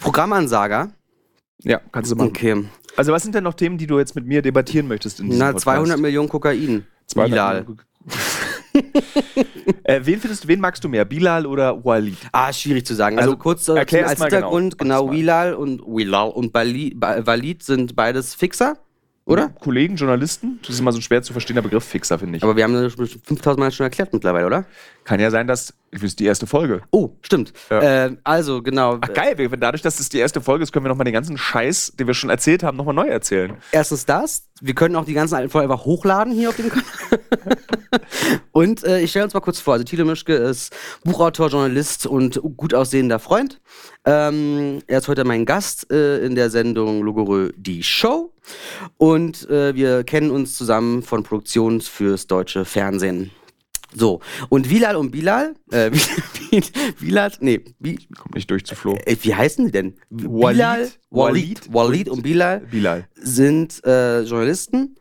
Programmansager. 0.00 0.90
Ja, 1.62 1.80
kannst 1.92 2.10
du 2.10 2.16
machen. 2.16 2.28
Okay. 2.28 2.64
Also 2.96 3.12
was 3.12 3.22
sind 3.22 3.34
denn 3.34 3.44
noch 3.44 3.54
Themen, 3.54 3.78
die 3.78 3.86
du 3.86 3.98
jetzt 3.98 4.14
mit 4.14 4.26
mir 4.26 4.40
debattieren 4.42 4.88
möchtest 4.88 5.20
in 5.20 5.26
diesem 5.26 5.38
Na, 5.40 5.46
Podcast? 5.46 5.64
200 5.64 5.98
Millionen 6.00 6.28
Kokain. 6.28 6.86
200 7.06 7.30
Bilal. 7.30 7.54
Millionen. 7.60 7.80
äh, 9.84 10.00
wen 10.04 10.20
findest 10.20 10.44
du, 10.44 10.48
wen 10.48 10.60
magst 10.60 10.84
du 10.84 10.88
mehr, 10.88 11.04
Bilal 11.04 11.46
oder 11.46 11.84
Walid? 11.84 12.16
Ah, 12.32 12.52
schwierig 12.52 12.86
zu 12.86 12.94
sagen. 12.94 13.18
Also, 13.18 13.30
Also, 13.32 13.38
kurz 13.38 13.68
als 13.68 13.90
genau. 13.90 14.08
Hintergrund, 14.08 14.78
genau, 14.78 15.06
mal. 15.06 15.12
Wilal 15.12 15.54
und 15.54 15.80
Wilal 15.82 16.30
und 16.30 16.54
Walid 16.54 17.62
sind 17.62 17.96
beides 17.96 18.34
Fixer. 18.34 18.78
Oder? 19.26 19.48
Kollegen, 19.48 19.96
Journalisten. 19.96 20.60
Das 20.62 20.70
ist 20.70 20.80
immer 20.80 20.92
so 20.92 20.98
ein 20.98 21.02
schwer 21.02 21.20
zu 21.20 21.32
verstehender 21.32 21.60
Begriff, 21.60 21.84
Fixer, 21.84 22.18
finde 22.18 22.38
ich. 22.38 22.44
Aber 22.44 22.54
wir 22.54 22.62
haben 22.62 22.74
das 22.74 22.92
schon 22.92 23.08
5000 23.08 23.58
Mal 23.58 23.72
schon 23.72 23.84
erklärt 23.84 24.12
mittlerweile, 24.12 24.46
oder? 24.46 24.64
Kann 25.02 25.18
ja 25.18 25.30
sein, 25.30 25.48
dass. 25.48 25.74
Das 25.92 26.02
ist 26.02 26.18
die 26.18 26.26
erste 26.26 26.46
Folge. 26.46 26.82
Oh, 26.90 27.10
stimmt. 27.22 27.52
Ja. 27.70 28.06
Äh, 28.06 28.16
also, 28.24 28.62
genau. 28.62 28.98
Ach 29.00 29.12
geil, 29.12 29.36
dadurch, 29.58 29.82
dass 29.82 30.00
es 30.00 30.08
die 30.08 30.18
erste 30.18 30.40
Folge 30.40 30.64
ist, 30.64 30.72
können 30.72 30.84
wir 30.84 30.88
nochmal 30.88 31.04
den 31.04 31.14
ganzen 31.14 31.38
Scheiß, 31.38 31.92
den 31.98 32.06
wir 32.06 32.14
schon 32.14 32.28
erzählt 32.28 32.62
haben, 32.62 32.76
nochmal 32.76 32.94
neu 32.94 33.06
erzählen. 33.06 33.54
Erstens 33.72 34.04
das. 34.04 34.48
Wir 34.60 34.74
können 34.74 34.96
auch 34.96 35.04
die 35.04 35.14
ganzen 35.14 35.34
alten 35.34 35.50
Folgen 35.50 35.70
einfach 35.70 35.84
hochladen 35.84 36.32
hier 36.32 36.48
auf 36.48 36.56
dem 36.56 36.70
Kanal. 36.70 36.84
und 38.52 38.84
äh, 38.84 39.00
ich 39.00 39.10
stelle 39.10 39.26
uns 39.26 39.34
mal 39.34 39.40
kurz 39.40 39.60
vor. 39.60 39.74
Also 39.74 39.84
Thilo 39.84 40.04
Mischke 40.04 40.34
ist 40.34 40.74
Buchautor, 41.04 41.48
Journalist 41.48 42.06
und 42.06 42.40
gut 42.56 42.74
aussehender 42.74 43.18
Freund. 43.18 43.60
Ähm, 44.04 44.80
er 44.86 44.98
ist 44.98 45.08
heute 45.08 45.24
mein 45.24 45.44
Gast 45.44 45.90
äh, 45.92 46.18
in 46.24 46.34
der 46.34 46.50
Sendung 46.50 47.02
Logorö 47.02 47.52
Die 47.56 47.82
Show. 47.82 48.32
Und 48.98 49.48
äh, 49.50 49.74
wir 49.74 50.04
kennen 50.04 50.30
uns 50.30 50.56
zusammen 50.56 51.02
von 51.02 51.22
Produktionen 51.22 51.80
fürs 51.80 52.26
deutsche 52.26 52.64
Fernsehen. 52.64 53.30
So, 53.98 54.20
und 54.50 54.68
Bilal 54.68 54.94
und 54.96 55.10
Bilal, 55.10 55.54
äh, 55.70 55.90
Bilal, 57.00 57.32
nee, 57.40 57.60
Bi, 57.78 57.96
Kommt 58.18 58.34
nicht 58.34 58.50
durch 58.50 58.66
zu 58.66 58.74
Flo. 58.74 58.94
äh, 59.06 59.16
wie 59.22 59.34
heißen 59.34 59.64
die 59.64 59.72
denn? 59.72 59.94
Walid, 60.10 60.56
Bilal, 60.56 60.88
Walid, 61.08 61.72
Walid 61.72 62.08
und 62.10 62.22
Bilal 62.22 62.60
Bilal. 62.70 63.08
sind 63.14 63.82
äh, 63.86 64.20
Journalisten. 64.20 64.96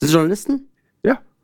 Sind 0.00 0.12
Journalisten? 0.12 0.70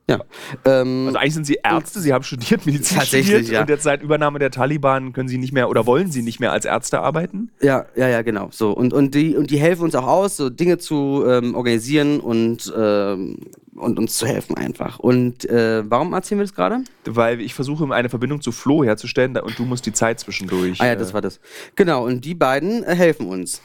Ja. 0.08 0.20
Ähm, 0.66 1.06
Also 1.06 1.18
eigentlich 1.18 1.34
sind 1.34 1.46
sie 1.46 1.58
Ärzte, 1.62 2.00
sie 2.00 2.12
haben 2.12 2.24
studiert, 2.24 2.66
Medizin 2.66 2.98
Tatsächlich, 2.98 3.26
studiert 3.26 3.52
ja. 3.52 3.60
und 3.62 3.70
jetzt 3.70 3.84
seit 3.84 4.02
Übernahme 4.02 4.38
der 4.38 4.50
Taliban 4.50 5.12
können 5.14 5.28
sie 5.28 5.38
nicht 5.38 5.52
mehr 5.52 5.70
oder 5.70 5.86
wollen 5.86 6.10
sie 6.10 6.22
nicht 6.22 6.40
mehr 6.40 6.52
als 6.52 6.66
Ärzte 6.66 7.00
arbeiten. 7.00 7.50
ja, 7.62 7.86
ja, 7.96 8.08
ja, 8.08 8.22
genau. 8.22 8.48
So 8.50 8.72
und 8.72 8.92
und 8.92 9.14
die 9.14 9.34
und 9.34 9.50
die 9.50 9.58
helfen 9.58 9.82
uns 9.84 9.94
auch 9.94 10.06
aus, 10.06 10.36
so 10.36 10.50
Dinge 10.50 10.78
zu 10.78 11.24
ähm, 11.26 11.54
organisieren 11.54 12.20
und 12.20 12.72
ähm, 12.76 13.38
und 13.76 13.98
uns 13.98 14.18
zu 14.18 14.26
helfen 14.26 14.56
einfach. 14.56 14.98
Und 14.98 15.48
äh, 15.48 15.82
warum 15.88 16.12
erzählen 16.12 16.38
wir 16.38 16.44
das 16.44 16.54
gerade? 16.54 16.84
Weil 17.06 17.40
ich 17.40 17.54
versuche, 17.54 17.92
eine 17.92 18.08
Verbindung 18.08 18.40
zu 18.40 18.52
Flo 18.52 18.84
herzustellen 18.84 19.36
und 19.38 19.58
du 19.58 19.64
musst 19.64 19.86
die 19.86 19.92
Zeit 19.92 20.20
zwischendurch. 20.20 20.80
Ah 20.80 20.86
ja, 20.86 20.96
das 20.96 21.12
war 21.12 21.20
das. 21.20 21.40
Genau. 21.74 22.04
Und 22.04 22.24
die 22.24 22.34
beiden 22.34 22.84
äh, 22.84 22.94
helfen 22.94 23.26
uns. 23.26 23.62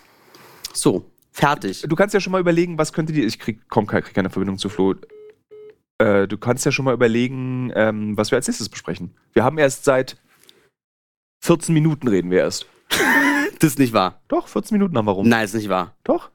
So, 0.73 1.05
fertig. 1.31 1.85
Du 1.87 1.95
kannst 1.95 2.13
ja 2.13 2.19
schon 2.19 2.31
mal 2.31 2.41
überlegen, 2.41 2.77
was 2.77 2.93
könnte 2.93 3.13
dir. 3.13 3.25
Ich 3.25 3.37
krieg, 3.39 3.59
komm, 3.69 3.85
krieg 3.85 4.13
keine 4.13 4.29
Verbindung 4.29 4.57
zu 4.57 4.69
Flo. 4.69 4.95
Äh, 5.99 6.27
du 6.27 6.37
kannst 6.37 6.65
ja 6.65 6.71
schon 6.71 6.85
mal 6.85 6.93
überlegen, 6.93 7.71
ähm, 7.75 8.17
was 8.17 8.31
wir 8.31 8.37
als 8.37 8.47
nächstes 8.47 8.69
besprechen. 8.69 9.13
Wir 9.33 9.43
haben 9.43 9.57
erst 9.57 9.83
seit 9.85 10.17
14 11.43 11.73
Minuten 11.73 12.07
reden 12.07 12.31
wir 12.31 12.39
erst. 12.39 12.65
Das 13.61 13.71
ist 13.71 13.79
nicht 13.79 13.91
wahr. 13.91 14.21
Doch, 14.29 14.47
14 14.47 14.77
Minuten 14.77 14.97
haben 14.97 15.03
wir 15.05 15.11
rum. 15.11 15.27
Nein, 15.27 15.43
ist 15.43 15.53
nicht 15.53 15.67
wahr. 15.67 15.93
Doch. 16.05 16.29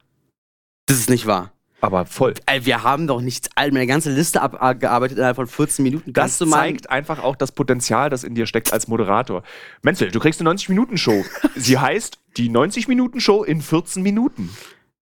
Das 0.85 0.99
ist 0.99 1.09
nicht 1.09 1.25
wahr. 1.25 1.51
Aber 1.81 2.05
voll. 2.05 2.35
Wir 2.61 2.83
haben 2.83 3.07
doch 3.07 3.19
nichts, 3.19 3.49
all- 3.55 3.71
meine 3.71 3.87
ganze 3.87 4.11
Liste 4.13 4.43
abgearbeitet 4.43 5.17
innerhalb 5.17 5.35
von 5.35 5.47
14 5.47 5.81
Minuten. 5.81 6.13
Das 6.13 6.37
Kannst 6.37 6.41
mal- 6.45 6.57
zeigt 6.59 6.91
einfach 6.91 7.23
auch 7.23 7.35
das 7.35 7.51
Potenzial, 7.51 8.11
das 8.11 8.23
in 8.23 8.35
dir 8.35 8.45
steckt 8.45 8.71
als 8.71 8.87
Moderator. 8.87 9.41
Menzel, 9.81 10.11
du 10.11 10.19
kriegst 10.19 10.39
eine 10.39 10.51
90-Minuten-Show. 10.51 11.25
Sie 11.55 11.79
heißt 11.79 12.19
die 12.37 12.51
90-Minuten-Show 12.51 13.43
in 13.43 13.59
14 13.63 14.03
Minuten. 14.03 14.55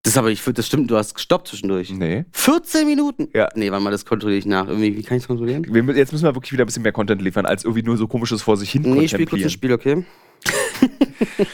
Das 0.03 0.17
aber, 0.17 0.31
ich 0.31 0.41
finde, 0.41 0.57
das 0.57 0.67
stimmt, 0.67 0.91
du 0.91 0.97
hast 0.97 1.15
gestoppt 1.15 1.47
zwischendurch. 1.47 1.89
Nee. 1.91 2.25
14 2.33 2.85
Minuten? 2.85 3.29
Ja. 3.33 3.47
Nee, 3.55 3.71
warte 3.71 3.83
mal, 3.83 3.91
das 3.91 4.05
kontrolliere 4.05 4.39
ich 4.39 4.45
nach. 4.45 4.67
Irgendwie, 4.67 4.97
wie 4.97 5.03
kann 5.03 5.15
ich 5.15 5.23
das 5.23 5.27
kontrollieren? 5.27 5.65
Wir, 5.69 5.81
jetzt 5.95 6.11
müssen 6.11 6.25
wir 6.25 6.35
wirklich 6.35 6.51
wieder 6.51 6.65
ein 6.65 6.67
bisschen 6.67 6.83
mehr 6.83 6.91
Content 6.91 7.21
liefern, 7.21 7.45
als 7.45 7.63
irgendwie 7.63 7.83
nur 7.83 7.95
so 7.95 8.07
komisches 8.07 8.41
vor 8.41 8.57
sich 8.57 8.69
hin 8.69 8.81
Nee, 8.81 9.05
ich 9.05 9.11
spiele 9.11 9.27
kurz 9.27 9.43
ein 9.43 9.49
Spiel, 9.49 9.71
okay? 9.73 10.05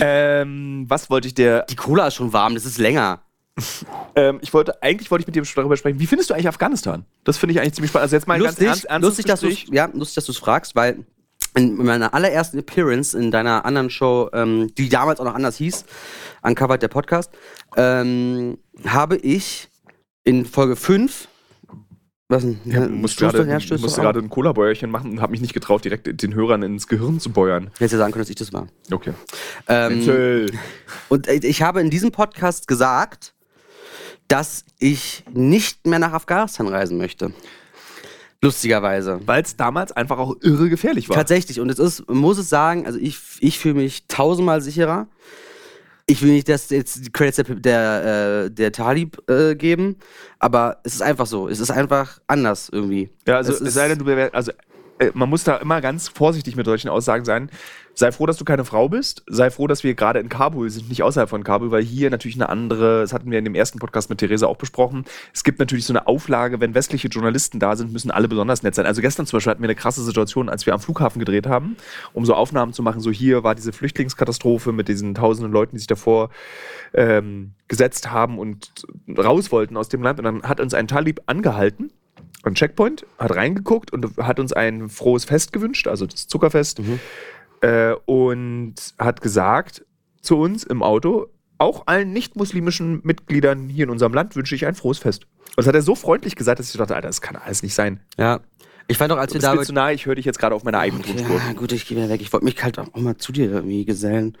Ähm, 0.00 0.86
was 0.88 1.10
wollte 1.10 1.28
ich 1.28 1.34
dir 1.34 1.64
Die 1.68 1.76
Cola 1.76 2.08
ist 2.08 2.14
schon 2.14 2.32
warm, 2.32 2.54
das 2.54 2.64
ist 2.64 2.78
länger. 2.78 3.22
Ähm, 4.14 4.38
ich 4.42 4.54
wollte, 4.54 4.82
eigentlich 4.82 5.10
wollte 5.10 5.22
ich 5.22 5.26
mit 5.26 5.36
dir 5.36 5.42
darüber 5.54 5.76
sprechen, 5.76 6.00
wie 6.00 6.06
findest 6.06 6.30
du 6.30 6.34
eigentlich 6.34 6.48
Afghanistan? 6.48 7.04
Das 7.24 7.36
finde 7.36 7.52
ich 7.52 7.60
eigentlich 7.60 7.74
ziemlich 7.74 7.90
spannend. 7.90 8.04
Also 8.04 8.16
jetzt 8.16 8.26
mal 8.26 8.40
lustig, 8.40 8.66
ganz 8.66 8.84
ernst, 8.84 9.06
lustig, 9.06 9.26
dass 9.26 9.40
Gespräch. 9.40 9.66
du's, 9.66 9.74
ja, 9.74 9.90
lustig, 9.92 10.14
dass 10.14 10.24
du 10.24 10.32
es 10.32 10.38
fragst, 10.38 10.74
weil 10.74 11.04
in 11.54 11.76
meiner 11.76 12.14
allerersten 12.14 12.58
Appearance 12.58 13.16
in 13.16 13.30
deiner 13.30 13.64
anderen 13.64 13.90
Show, 13.90 14.30
ähm, 14.32 14.72
die 14.76 14.88
damals 14.88 15.20
auch 15.20 15.24
noch 15.24 15.34
anders 15.34 15.56
hieß, 15.56 15.84
Uncovered 16.42 16.82
der 16.82 16.88
Podcast, 16.88 17.30
ähm, 17.76 18.58
habe 18.86 19.16
ich 19.16 19.68
in 20.24 20.46
Folge 20.46 20.76
5 20.76 21.28
was 22.30 22.44
denn? 22.44 22.60
Gerade 22.64 23.44
ja, 23.48 23.56
ich 23.56 23.64
stöß 23.64 23.80
musste 23.80 24.00
gerade 24.02 24.20
ein 24.20 24.30
Cola-Bäuerchen 24.30 24.88
machen 24.88 25.10
und 25.10 25.20
habe 25.20 25.32
mich 25.32 25.40
nicht 25.40 25.52
getraut, 25.52 25.84
direkt 25.84 26.22
den 26.22 26.32
Hörern 26.32 26.62
ins 26.62 26.86
Gehirn 26.86 27.18
zu 27.18 27.32
bäuern. 27.32 27.72
Hättest 27.74 27.94
ja 27.94 27.98
sagen 27.98 28.12
können, 28.12 28.22
dass 28.22 28.30
ich 28.30 28.36
das 28.36 28.52
war. 28.52 28.68
Okay. 28.88 29.14
Ähm. 29.66 30.46
Und 31.08 31.26
ich 31.26 31.62
habe 31.62 31.80
in 31.80 31.90
diesem 31.90 32.12
Podcast 32.12 32.68
gesagt, 32.68 33.34
dass 34.28 34.64
ich 34.78 35.24
nicht 35.32 35.88
mehr 35.88 35.98
nach 35.98 36.12
Afghanistan 36.12 36.68
reisen 36.68 36.98
möchte. 36.98 37.32
Lustigerweise. 38.42 39.20
Weil 39.26 39.42
es 39.42 39.56
damals 39.56 39.92
einfach 39.92 40.18
auch 40.18 40.34
irre 40.40 40.68
gefährlich 40.70 41.08
war. 41.08 41.16
Tatsächlich. 41.16 41.60
Und 41.60 41.68
es 41.70 41.78
ist, 41.78 42.08
muss 42.08 42.38
es 42.38 42.48
sagen, 42.48 42.86
also 42.86 42.98
ich, 42.98 43.18
ich 43.40 43.58
fühle 43.58 43.74
mich 43.74 44.06
tausendmal 44.08 44.60
sicherer. 44.62 45.08
Ich 46.06 46.22
will 46.22 46.32
nicht, 46.32 46.48
dass 46.48 46.70
jetzt 46.70 47.04
die 47.06 47.12
Credits 47.12 47.36
der, 47.36 47.44
der, 47.54 48.44
äh, 48.46 48.50
der 48.50 48.72
Talib 48.72 49.22
äh, 49.30 49.54
geben, 49.54 49.96
aber 50.40 50.78
es 50.82 50.94
ist 50.94 51.02
einfach 51.02 51.26
so. 51.26 51.48
Es 51.48 51.60
ist 51.60 51.70
einfach 51.70 52.18
anders 52.26 52.68
irgendwie. 52.72 53.10
Ja, 53.28 53.36
also 53.36 53.52
Es 53.52 53.60
es 53.60 53.74
sei 53.74 53.86
denn, 53.88 53.98
du 53.98 54.04
bewär- 54.04 54.32
also 54.34 54.50
äh, 54.98 55.10
man 55.14 55.28
muss 55.28 55.44
da 55.44 55.58
immer 55.58 55.80
ganz 55.80 56.08
vorsichtig 56.08 56.56
mit 56.56 56.66
solchen 56.66 56.88
Aussagen 56.88 57.24
sein. 57.24 57.50
Sei 57.94 58.12
froh, 58.12 58.26
dass 58.26 58.36
du 58.36 58.44
keine 58.44 58.64
Frau 58.64 58.88
bist. 58.88 59.22
Sei 59.26 59.50
froh, 59.50 59.66
dass 59.66 59.84
wir 59.84 59.94
gerade 59.94 60.20
in 60.20 60.28
Kabul 60.28 60.70
sind, 60.70 60.88
nicht 60.88 61.02
außerhalb 61.02 61.28
von 61.28 61.44
Kabul, 61.44 61.70
weil 61.70 61.82
hier 61.82 62.10
natürlich 62.10 62.36
eine 62.36 62.48
andere, 62.48 63.02
das 63.02 63.12
hatten 63.12 63.30
wir 63.30 63.38
in 63.38 63.44
dem 63.44 63.54
ersten 63.54 63.78
Podcast 63.78 64.10
mit 64.10 64.18
Theresa 64.18 64.46
auch 64.46 64.56
besprochen. 64.56 65.04
Es 65.34 65.44
gibt 65.44 65.58
natürlich 65.58 65.84
so 65.84 65.92
eine 65.92 66.06
Auflage, 66.06 66.60
wenn 66.60 66.74
westliche 66.74 67.08
Journalisten 67.08 67.58
da 67.58 67.76
sind, 67.76 67.92
müssen 67.92 68.10
alle 68.10 68.28
besonders 68.28 68.62
nett 68.62 68.74
sein. 68.74 68.86
Also 68.86 69.02
gestern 69.02 69.26
zum 69.26 69.36
Beispiel 69.36 69.50
hatten 69.50 69.62
wir 69.62 69.68
eine 69.68 69.74
krasse 69.74 70.02
Situation, 70.02 70.48
als 70.48 70.66
wir 70.66 70.74
am 70.74 70.80
Flughafen 70.80 71.18
gedreht 71.18 71.46
haben, 71.46 71.76
um 72.12 72.24
so 72.24 72.34
Aufnahmen 72.34 72.72
zu 72.72 72.82
machen. 72.82 73.00
So 73.00 73.10
hier 73.10 73.42
war 73.44 73.54
diese 73.54 73.72
Flüchtlingskatastrophe 73.72 74.72
mit 74.72 74.88
diesen 74.88 75.14
tausenden 75.14 75.52
Leuten, 75.52 75.76
die 75.76 75.80
sich 75.80 75.86
davor 75.86 76.30
ähm, 76.94 77.52
gesetzt 77.68 78.10
haben 78.10 78.38
und 78.38 78.70
raus 79.16 79.52
wollten 79.52 79.76
aus 79.76 79.88
dem 79.88 80.02
Land. 80.02 80.18
Und 80.18 80.24
dann 80.24 80.42
hat 80.42 80.60
uns 80.60 80.74
ein 80.74 80.88
Talib 80.88 81.20
angehalten 81.26 81.90
am 82.42 82.54
Checkpoint, 82.54 83.04
hat 83.18 83.34
reingeguckt 83.34 83.92
und 83.92 84.16
hat 84.18 84.40
uns 84.40 84.52
ein 84.52 84.88
frohes 84.88 85.24
Fest 85.24 85.52
gewünscht, 85.52 85.86
also 85.86 86.06
das 86.06 86.26
Zuckerfest, 86.26 86.80
äh, 87.60 87.92
und 88.06 88.74
hat 88.98 89.20
gesagt 89.20 89.84
zu 90.20 90.36
uns 90.38 90.64
im 90.64 90.82
Auto, 90.82 91.26
auch 91.58 91.86
allen 91.86 92.12
nicht-muslimischen 92.12 93.00
Mitgliedern 93.04 93.68
hier 93.68 93.84
in 93.84 93.90
unserem 93.90 94.14
Land 94.14 94.34
wünsche 94.36 94.54
ich 94.54 94.66
ein 94.66 94.74
frohes 94.74 94.98
Fest. 94.98 95.24
Und 95.24 95.58
das 95.58 95.66
hat 95.66 95.74
er 95.74 95.82
so 95.82 95.94
freundlich 95.94 96.36
gesagt, 96.36 96.58
dass 96.58 96.70
ich 96.70 96.76
dachte, 96.78 96.94
Alter, 96.94 97.08
das 97.08 97.20
kann 97.20 97.36
alles 97.36 97.62
nicht 97.62 97.74
sein. 97.74 98.00
Ja. 98.18 98.40
Ich 98.88 98.98
fand 98.98 99.12
doch, 99.12 99.18
als 99.18 99.32
Du 99.32 99.34
wir 99.34 99.40
bist 99.40 99.52
da. 99.52 99.54
mir 99.54 99.62
zu 99.64 99.72
nahe, 99.72 99.94
ich 99.94 100.06
höre 100.06 100.14
dich 100.14 100.24
jetzt 100.24 100.38
gerade 100.38 100.54
auf 100.54 100.64
meiner 100.64 100.78
eigenen 100.78 101.04
Tonspur. 101.04 101.36
Ja, 101.36 101.52
gut, 101.52 101.70
ich 101.72 101.86
gehe 101.86 101.96
wieder 101.96 102.08
weg. 102.08 102.20
Ich 102.20 102.32
wollte 102.32 102.44
mich 102.44 102.62
halt 102.62 102.78
auch 102.78 102.94
mal 102.96 103.16
zu 103.16 103.30
dir 103.30 103.50
irgendwie 103.50 103.84
gesellen. 103.84 104.36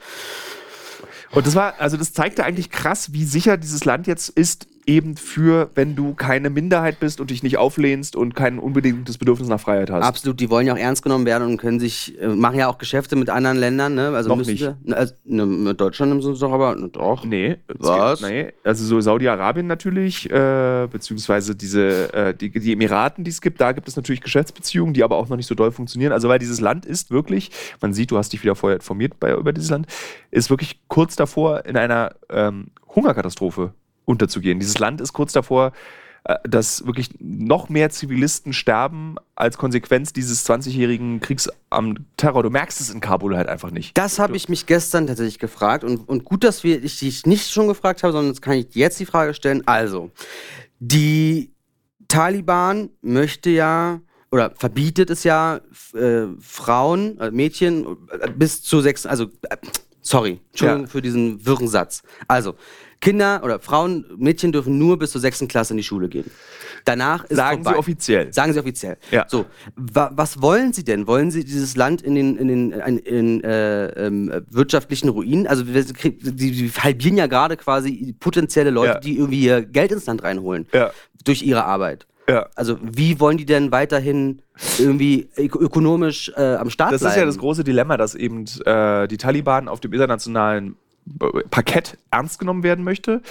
Und 1.30 1.46
das 1.46 1.54
war, 1.54 1.74
also 1.78 1.96
das 1.96 2.12
zeigte 2.12 2.44
eigentlich 2.44 2.70
krass, 2.70 3.12
wie 3.12 3.24
sicher 3.24 3.56
dieses 3.56 3.84
Land 3.84 4.06
jetzt 4.06 4.28
ist, 4.30 4.66
eben 4.86 5.16
für, 5.16 5.70
wenn 5.74 5.94
du 5.94 6.14
keine 6.14 6.50
Minderheit 6.50 7.00
bist 7.00 7.20
und 7.20 7.30
dich 7.30 7.42
nicht 7.42 7.58
auflehnst 7.58 8.16
und 8.16 8.34
kein 8.34 8.58
unbedingtes 8.58 9.18
Bedürfnis 9.18 9.48
nach 9.48 9.60
Freiheit 9.60 9.90
hast. 9.90 10.04
Absolut, 10.04 10.40
die 10.40 10.50
wollen 10.50 10.66
ja 10.66 10.74
auch 10.74 10.78
ernst 10.78 11.02
genommen 11.02 11.26
werden 11.26 11.46
und 11.46 11.56
können 11.58 11.78
sich, 11.80 12.20
äh, 12.20 12.28
machen 12.28 12.58
ja 12.58 12.68
auch 12.68 12.78
Geschäfte 12.78 13.16
mit 13.16 13.30
anderen 13.30 13.58
Ländern, 13.58 13.94
ne? 13.94 14.08
Also 14.08 14.30
Noch 14.30 14.36
müssen 14.36 14.52
nicht. 14.52 14.62
ne, 14.62 14.96
also, 14.96 15.14
ne, 15.24 15.46
mit 15.46 15.80
Deutschland 15.80 16.14
müssen 16.14 16.34
sie 16.34 16.40
doch 16.40 16.52
aber, 16.52 16.74
ne, 16.74 16.88
doch. 16.88 17.24
Nee, 17.24 17.58
es 17.68 17.76
Was? 17.78 18.20
Gibt, 18.20 18.32
nee, 18.32 18.52
also 18.64 18.84
so 18.84 19.00
Saudi-Arabien 19.00 19.66
natürlich, 19.66 20.30
äh, 20.30 20.88
beziehungsweise 20.90 21.54
diese, 21.54 22.12
äh, 22.12 22.34
die, 22.34 22.50
die 22.50 22.72
Emiraten, 22.72 23.22
die 23.24 23.30
es 23.30 23.40
gibt, 23.40 23.60
da 23.60 23.72
gibt 23.72 23.86
es 23.86 23.96
natürlich 23.96 24.22
Geschäftsbeziehungen, 24.22 24.94
die 24.94 25.04
aber 25.04 25.16
auch 25.16 25.28
noch 25.28 25.36
nicht 25.36 25.46
so 25.46 25.54
doll 25.54 25.72
funktionieren. 25.72 26.12
Also 26.12 26.28
weil 26.28 26.38
dieses 26.38 26.60
Land 26.60 26.86
ist 26.86 27.10
wirklich, 27.10 27.50
man 27.80 27.92
sieht, 27.92 28.10
du 28.10 28.18
hast 28.18 28.32
dich 28.32 28.42
wieder 28.42 28.54
vorher 28.54 28.76
informiert 28.76 29.20
bei, 29.20 29.34
über 29.34 29.52
dieses 29.52 29.70
Land, 29.70 29.86
ist 30.30 30.50
wirklich 30.50 30.80
kurz 30.88 31.16
davor, 31.16 31.64
in 31.66 31.76
einer 31.76 32.14
ähm, 32.30 32.68
Hungerkatastrophe 32.94 33.72
unterzugehen. 34.10 34.58
Dieses 34.58 34.78
Land 34.78 35.00
ist 35.00 35.12
kurz 35.12 35.32
davor, 35.32 35.72
äh, 36.24 36.36
dass 36.44 36.84
wirklich 36.84 37.10
noch 37.18 37.68
mehr 37.68 37.90
Zivilisten 37.90 38.52
sterben 38.52 39.16
als 39.34 39.56
Konsequenz 39.56 40.12
dieses 40.12 40.48
20-jährigen 40.48 41.20
Kriegs 41.20 41.48
am 41.70 41.94
Terror. 42.16 42.42
Du 42.42 42.50
merkst 42.50 42.80
es 42.80 42.90
in 42.90 43.00
Kabul 43.00 43.36
halt 43.36 43.48
einfach 43.48 43.70
nicht. 43.70 43.96
Das 43.96 44.18
habe 44.18 44.36
ich 44.36 44.48
mich 44.48 44.66
gestern 44.66 45.06
tatsächlich 45.06 45.38
gefragt 45.38 45.84
und, 45.84 46.08
und 46.08 46.24
gut, 46.24 46.44
dass 46.44 46.64
wir, 46.64 46.82
ich 46.82 46.98
dich 46.98 47.24
nicht 47.24 47.50
schon 47.50 47.68
gefragt 47.68 48.02
habe, 48.02 48.12
sondern 48.12 48.32
jetzt 48.32 48.42
kann 48.42 48.54
ich 48.54 48.74
jetzt 48.74 49.00
die 49.00 49.06
Frage 49.06 49.32
stellen. 49.32 49.62
Also, 49.66 50.10
die 50.78 51.52
Taliban 52.08 52.90
möchte 53.00 53.50
ja 53.50 54.00
oder 54.32 54.52
verbietet 54.56 55.10
es 55.10 55.24
ja, 55.24 55.60
äh, 55.94 56.26
Frauen, 56.38 57.18
äh, 57.18 57.30
Mädchen 57.32 57.84
äh, 58.20 58.30
bis 58.30 58.62
zu 58.62 58.80
sechs, 58.80 59.04
also 59.04 59.24
äh, 59.48 59.56
Sorry, 60.02 60.40
Entschuldigung 60.50 60.86
für 60.86 61.02
diesen 61.02 61.44
wirren 61.44 61.68
Satz. 61.68 62.02
Also, 62.26 62.54
Kinder 63.00 63.40
oder 63.42 63.58
Frauen, 63.60 64.04
Mädchen 64.18 64.52
dürfen 64.52 64.78
nur 64.78 64.98
bis 64.98 65.12
zur 65.12 65.20
sechsten 65.20 65.48
Klasse 65.48 65.72
in 65.72 65.78
die 65.78 65.82
Schule 65.82 66.08
gehen. 66.08 66.30
Danach 66.84 67.24
ist 67.24 67.36
Sagen 67.36 67.62
vorbei. 67.62 67.72
Sie 67.72 67.78
offiziell. 67.78 68.32
Sagen 68.32 68.52
Sie 68.52 68.58
offiziell. 68.60 68.96
Ja. 69.10 69.24
So, 69.28 69.46
wa 69.76 70.10
was 70.14 70.40
wollen 70.42 70.72
Sie 70.72 70.84
denn? 70.84 71.06
Wollen 71.06 71.30
Sie 71.30 71.44
dieses 71.44 71.76
Land 71.76 72.02
in 72.02 72.14
den, 72.14 72.36
in 72.36 72.48
den 72.48 72.72
in, 72.72 72.98
in, 72.98 73.44
äh, 73.44 73.86
ähm, 74.06 74.32
wirtschaftlichen 74.50 75.08
Ruinen? 75.08 75.46
Also 75.46 75.64
Sie 75.64 76.70
halbieren 76.78 77.16
ja 77.16 77.26
gerade 77.26 77.56
quasi 77.56 78.14
potenzielle 78.20 78.70
Leute, 78.70 78.92
Ja. 78.94 79.00
die 79.00 79.16
irgendwie 79.18 79.44
ihr 79.44 79.62
Geld 79.62 79.92
ins 79.92 80.06
Land 80.06 80.22
reinholen 80.22 80.66
Ja. 80.72 80.90
durch 81.24 81.42
ihre 81.42 81.64
Arbeit. 81.64 82.06
Ja. 82.28 82.48
Also 82.54 82.78
wie 82.82 83.18
wollen 83.18 83.38
die 83.38 83.44
denn 83.46 83.72
weiterhin 83.72 84.42
irgendwie 84.78 85.28
ök 85.36 85.56
ökonomisch 85.56 86.30
äh, 86.36 86.54
am 86.56 86.70
Start 86.70 86.92
Das 86.92 87.00
bleiben? 87.00 87.12
ist 87.14 87.18
ja 87.18 87.24
das 87.26 87.38
große 87.38 87.64
Dilemma, 87.64 87.96
dass 87.96 88.14
eben 88.14 88.44
äh, 88.66 89.08
die 89.08 89.16
Taliban 89.16 89.68
auf 89.68 89.80
dem 89.80 89.92
internationalen 89.92 90.76
Parkett 91.50 91.98
ernst 92.10 92.38
genommen 92.38 92.62
werden 92.62 92.84
möchte. 92.84 93.22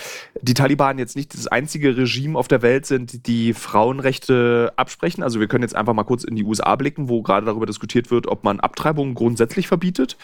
Die 0.42 0.54
Taliban 0.54 1.00
jetzt 1.00 1.16
nicht 1.16 1.34
das 1.34 1.48
einzige 1.48 1.96
Regime 1.96 2.38
auf 2.38 2.48
der 2.48 2.62
Welt 2.62 2.86
sind, 2.86 3.28
die 3.28 3.54
Frauenrechte 3.54 4.74
absprechen. 4.76 5.24
Also 5.24 5.40
wir 5.40 5.48
können 5.48 5.64
jetzt 5.64 5.76
einfach 5.76 5.94
mal 5.94 6.04
kurz 6.04 6.24
in 6.24 6.36
die 6.36 6.44
USA 6.44 6.76
blicken, 6.76 7.10
wo 7.10 7.22
gerade 7.22 7.46
darüber 7.46 7.66
diskutiert 7.66 8.12
wird, 8.12 8.28
ob 8.28 8.44
man 8.44 8.60
Abtreibungen 8.60 9.16
grundsätzlich 9.16 9.68
verbietet. 9.68 10.18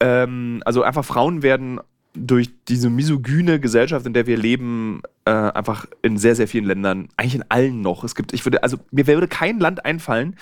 Ähm, 0.00 0.62
also 0.64 0.82
einfach 0.82 1.04
Frauen 1.04 1.42
werden 1.42 1.80
durch 2.14 2.50
diese 2.68 2.90
misogyne 2.90 3.60
Gesellschaft, 3.60 4.06
in 4.06 4.12
der 4.12 4.26
wir 4.26 4.36
leben, 4.36 5.02
äh, 5.24 5.30
einfach 5.30 5.86
in 6.02 6.18
sehr, 6.18 6.34
sehr 6.34 6.48
vielen 6.48 6.64
Ländern, 6.64 7.08
eigentlich 7.16 7.36
in 7.36 7.44
allen 7.48 7.80
noch. 7.80 8.04
Es 8.04 8.14
gibt, 8.14 8.32
ich 8.32 8.44
würde, 8.44 8.62
also 8.62 8.78
mir 8.90 9.06
würde 9.06 9.28
kein 9.28 9.58
Land 9.58 9.84
einfallen, 9.84 10.36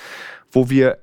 wo 0.50 0.70
wir 0.70 0.98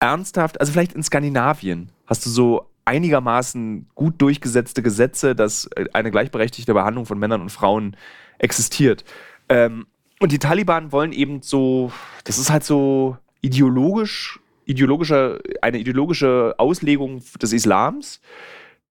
ernsthaft, 0.00 0.60
also 0.60 0.72
vielleicht 0.72 0.92
in 0.92 1.02
Skandinavien 1.02 1.90
hast 2.06 2.26
du 2.26 2.30
so 2.30 2.68
einigermaßen 2.84 3.86
gut 3.94 4.20
durchgesetzte 4.20 4.82
Gesetze, 4.82 5.34
dass 5.34 5.66
äh, 5.76 5.86
eine 5.92 6.10
gleichberechtigte 6.10 6.74
Behandlung 6.74 7.06
von 7.06 7.18
Männern 7.18 7.40
und 7.40 7.50
Frauen 7.50 7.96
existiert. 8.38 9.04
Ähm, 9.48 9.86
und 10.20 10.32
die 10.32 10.38
Taliban 10.38 10.92
wollen 10.92 11.12
eben 11.12 11.42
so, 11.42 11.92
das 12.24 12.38
ist 12.38 12.50
halt 12.50 12.64
so 12.64 13.16
ideologisch, 13.40 14.40
ideologischer, 14.64 15.38
eine 15.60 15.78
ideologische 15.78 16.54
Auslegung 16.56 17.22
des 17.40 17.52
Islams. 17.52 18.20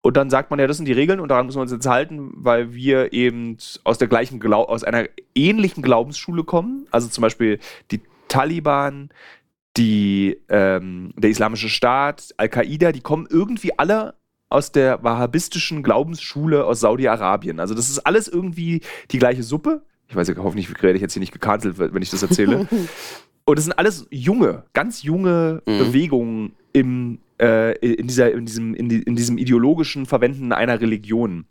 Und 0.02 0.16
dann 0.16 0.30
sagt 0.30 0.52
man 0.52 0.60
ja, 0.60 0.68
das 0.68 0.78
sind 0.78 0.86
die 0.86 0.94
Regeln 0.94 1.20
und 1.20 1.30
daran 1.30 1.46
müssen 1.46 1.58
wir 1.58 1.64
uns 1.64 1.72
jetzt 1.72 1.88
halten, 1.88 2.32
weil 2.36 2.74
wir 2.74 3.12
eben 3.12 3.58
aus 3.84 3.98
der 3.98 4.08
gleichen 4.08 4.40
Glau 4.40 4.64
aus 4.64 4.84
einer 4.84 5.06
ähnlichen 5.36 5.84
Glaubensschule 5.84 6.44
kommen. 6.44 6.88
Also 6.92 7.10
zum 7.10 7.24
Beispiel 7.24 7.60
die 7.92 8.02
Taliban, 8.28 9.10
die, 9.78 10.38
ähm, 10.50 11.14
der 11.16 11.30
Islamische 11.30 11.70
Staat, 11.70 12.34
Al-Qaida, 12.38 12.92
die 12.92 13.02
kommen 13.02 13.28
irgendwie 13.30 13.78
alle 13.78 14.16
aus 14.50 14.72
der 14.72 15.04
wahhabistischen 15.04 15.84
Glaubensschule 15.84 16.66
aus 16.66 16.80
Saudi-Arabien. 16.80 17.60
Also 17.60 17.76
das 17.76 17.90
ist 17.90 18.00
alles 18.00 18.28
irgendwie 18.28 18.82
die 19.12 19.20
gleiche 19.20 19.44
Suppe. 19.44 19.84
Ich 20.08 20.16
weiß 20.16 20.28
ja, 20.30 20.36
hoffentlich 20.38 20.72
werde 20.82 20.96
ich 20.96 21.02
jetzt 21.02 21.14
hier 21.14 21.20
nicht 21.20 21.34
gecancelt, 21.34 21.78
wenn 21.78 22.02
ich 22.02 22.10
das 22.10 22.24
erzähle. 22.24 22.68
Und 23.46 23.58
das 23.58 23.66
sind 23.66 23.78
alles 23.78 24.08
junge, 24.10 24.64
ganz 24.74 25.04
junge 25.04 25.62
Mhm. 25.66 25.78
Bewegungen 25.80 26.52
im, 26.74 27.20
äh, 27.42 27.78
in, 27.78 28.08
dieser, 28.08 28.32
in, 28.32 28.46
diesem, 28.46 28.74
in, 28.74 28.90
die, 28.90 29.02
in 29.02 29.16
diesem 29.16 29.38
ideologischen 29.38 30.06
Verwenden 30.06 30.52
einer 30.52 30.80
Religion. 30.82 31.46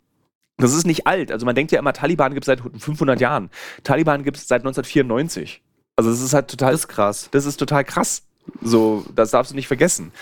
Das 0.57 0.73
ist 0.73 0.87
nicht 0.87 1.05
alt. 1.05 1.31
Also 1.31 1.45
man 1.45 1.55
denkt 1.55 1.71
ja 1.71 1.79
immer, 1.79 1.93
Taliban 1.93 2.33
gibt 2.33 2.43
es 2.43 2.47
seit 2.47 2.61
500 2.61 3.21
Jahren. 3.21 3.49
Taliban 3.83 4.23
gibt 4.23 4.37
es 4.37 4.47
seit 4.47 4.61
1994. 4.61 5.61
Also 5.97 6.09
das 6.09 6.21
ist 6.21 6.33
halt 6.33 6.47
total 6.47 6.71
das 6.71 6.81
ist 6.81 6.87
krass. 6.87 7.27
das 7.31 7.45
ist 7.45 7.57
total 7.57 7.83
krass. 7.83 8.23
So, 8.61 9.03
das 9.13 9.31
darfst 9.31 9.51
du 9.51 9.55
nicht 9.55 9.67
vergessen. 9.67 10.13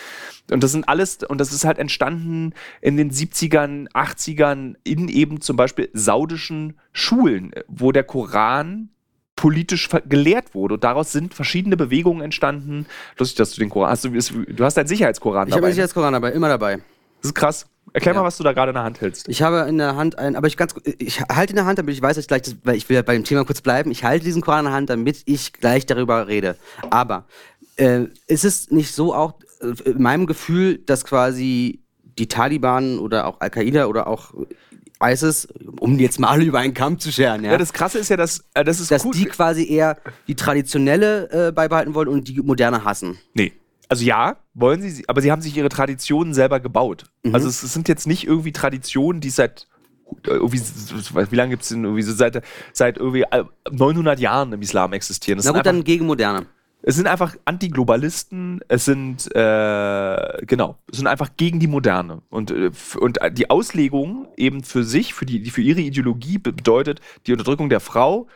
Und 0.49 0.63
das 0.63 0.71
sind 0.71 0.87
alles, 0.89 1.17
und 1.23 1.39
das 1.39 1.53
ist 1.53 1.63
halt 1.63 1.77
entstanden 1.77 2.53
in 2.81 2.97
den 2.97 3.11
70ern, 3.11 3.87
80ern 3.91 4.75
in 4.83 5.09
eben 5.09 5.41
zum 5.41 5.57
Beispiel 5.57 5.89
saudischen 5.93 6.79
Schulen, 6.91 7.51
wo 7.67 7.91
der 7.91 8.03
Koran 8.03 8.89
politisch 9.35 9.89
gelehrt 10.07 10.55
wurde. 10.55 10.75
Und 10.75 10.83
daraus 10.83 11.11
sind 11.11 11.33
verschiedene 11.33 11.77
Bewegungen 11.77 12.21
entstanden. 12.21 12.85
Lustig, 13.17 13.37
dass 13.37 13.51
du 13.51 13.59
den 13.59 13.69
Koran 13.69 13.91
hast. 13.91 14.05
Du, 14.05 14.09
du 14.09 14.63
hast 14.63 14.75
deinen 14.77 14.87
Sicherheitskoran 14.87 15.47
Ich 15.47 15.53
habe 15.53 15.61
dabei. 15.61 15.73
nicht 15.73 15.81
als 15.81 15.93
Koran 15.93 16.13
dabei, 16.13 16.31
immer 16.31 16.47
dabei. 16.47 16.77
das 17.21 17.29
ist 17.31 17.35
krass. 17.35 17.67
Erklär 17.93 18.13
Ja. 18.15 18.21
mal, 18.21 18.25
was 18.27 18.37
du 18.37 18.43
da 18.43 18.51
gerade 18.53 18.71
in 18.71 18.75
der 18.75 18.83
Hand 18.83 18.99
hältst. 19.01 19.29
Ich 19.29 19.41
habe 19.41 19.67
in 19.69 19.77
der 19.77 19.95
Hand 19.95 20.17
ein, 20.17 20.35
aber 20.35 20.47
ich 20.47 20.57
ganz, 20.57 20.73
ich 20.97 21.21
halte 21.21 21.51
in 21.51 21.55
der 21.57 21.65
Hand, 21.65 21.79
damit 21.79 21.93
ich 21.95 22.01
weiß, 22.01 22.15
dass 22.15 22.23
ich 22.23 22.27
gleich, 22.27 22.41
das, 22.41 22.55
weil 22.63 22.75
ich 22.75 22.87
will 22.89 22.95
ja 22.95 23.01
bei 23.01 23.13
dem 23.13 23.23
Thema 23.23 23.45
kurz 23.45 23.61
bleiben. 23.61 23.91
Ich 23.91 24.03
halte 24.03 24.25
diesen 24.25 24.41
Koran 24.41 24.59
in 24.61 24.65
der 24.65 24.73
Hand, 24.73 24.89
damit 24.89 25.21
ich 25.25 25.53
gleich 25.53 25.85
darüber 25.85 26.27
rede. 26.27 26.55
Aber 26.89 27.25
äh, 27.77 28.05
ist 28.27 28.43
es 28.45 28.71
nicht 28.71 28.93
so 28.93 29.13
auch 29.13 29.35
äh, 29.61 29.89
in 29.89 30.01
meinem 30.01 30.25
Gefühl, 30.25 30.77
dass 30.79 31.05
quasi 31.05 31.79
die 32.17 32.27
Taliban 32.27 32.99
oder 32.99 33.27
auch 33.27 33.39
Al-Qaida 33.41 33.85
oder 33.87 34.07
auch 34.07 34.33
ISIS, 35.03 35.47
um 35.81 35.99
jetzt 35.99 36.19
mal 36.21 36.41
über 36.41 36.59
einen 36.59 36.73
Kamm 36.73 36.99
zu 36.99 37.11
scheren, 37.11 37.43
ja, 37.43 37.51
Ja, 37.51 37.57
das 37.57 37.73
Krasse 37.73 37.99
ist 37.99 38.09
ja, 38.09 38.15
dass 38.17 38.45
äh, 38.53 38.63
das 38.63 38.79
ist 38.79 38.91
dass 38.91 39.03
cool. 39.05 39.11
die 39.13 39.25
quasi 39.25 39.67
eher 39.69 39.97
die 40.27 40.35
traditionelle 40.35 41.47
äh, 41.49 41.51
beibehalten 41.51 41.93
wollen 41.93 42.07
und 42.07 42.27
die 42.29 42.39
moderne 42.41 42.83
hassen. 42.85 43.17
Nee. 43.33 43.51
Also 43.89 44.03
ja, 44.03 44.37
wollen 44.53 44.81
sie, 44.81 45.03
aber 45.07 45.21
sie 45.21 45.31
haben 45.31 45.41
sich 45.41 45.55
ihre 45.55 45.69
Traditionen 45.69 46.33
selber 46.33 46.59
gebaut. 46.59 47.05
Mhm. 47.23 47.35
Also 47.35 47.47
es, 47.47 47.61
es 47.63 47.73
sind 47.73 47.87
jetzt 47.87 48.07
nicht 48.07 48.25
irgendwie 48.25 48.51
Traditionen, 48.51 49.21
die 49.21 49.29
seit 49.29 49.67
äh, 50.25 50.31
irgendwie, 50.31 50.59
wie 51.31 51.35
lange 51.35 51.51
gibt 51.51 51.63
es 51.63 51.69
denn 51.69 51.83
irgendwie 51.83 52.01
so 52.03 52.13
seit, 52.13 52.41
seit 52.73 52.97
irgendwie 52.97 53.23
äh, 53.31 53.43
900 53.71 54.19
Jahren 54.19 54.53
im 54.53 54.61
Islam 54.61 54.93
existieren. 54.93 55.37
Das 55.37 55.45
Na 55.45 55.51
gut, 55.51 55.59
einfach, 55.59 55.71
dann 55.71 55.83
gegen 55.83 56.05
moderne. 56.05 56.45
es 56.81 56.95
sind 56.95 57.07
einfach 57.07 57.35
Antiglobalisten, 57.45 58.61
es 58.67 58.85
sind, 58.85 59.27
äh, 59.35 60.45
genau, 60.45 60.77
es 60.91 60.97
sind 60.97 61.07
einfach 61.07 61.29
gegen 61.37 61.59
die 61.59 61.67
Moderne. 61.67 62.21
Und, 62.29 62.51
äh, 62.51 62.71
und 62.99 63.21
äh, 63.21 63.31
die 63.31 63.49
Auslegung 63.49 64.27
eben 64.37 64.63
für 64.63 64.83
sich, 64.83 65.13
für, 65.13 65.25
die, 65.25 65.41
die- 65.41 65.51
für 65.51 65.61
ihre 65.61 65.81
Ideologie 65.81 66.37
be- 66.37 66.53
bedeutet 66.53 67.01
die 67.27 67.31
Unterdrückung 67.33 67.69
der 67.69 67.79
Frau, 67.79 68.27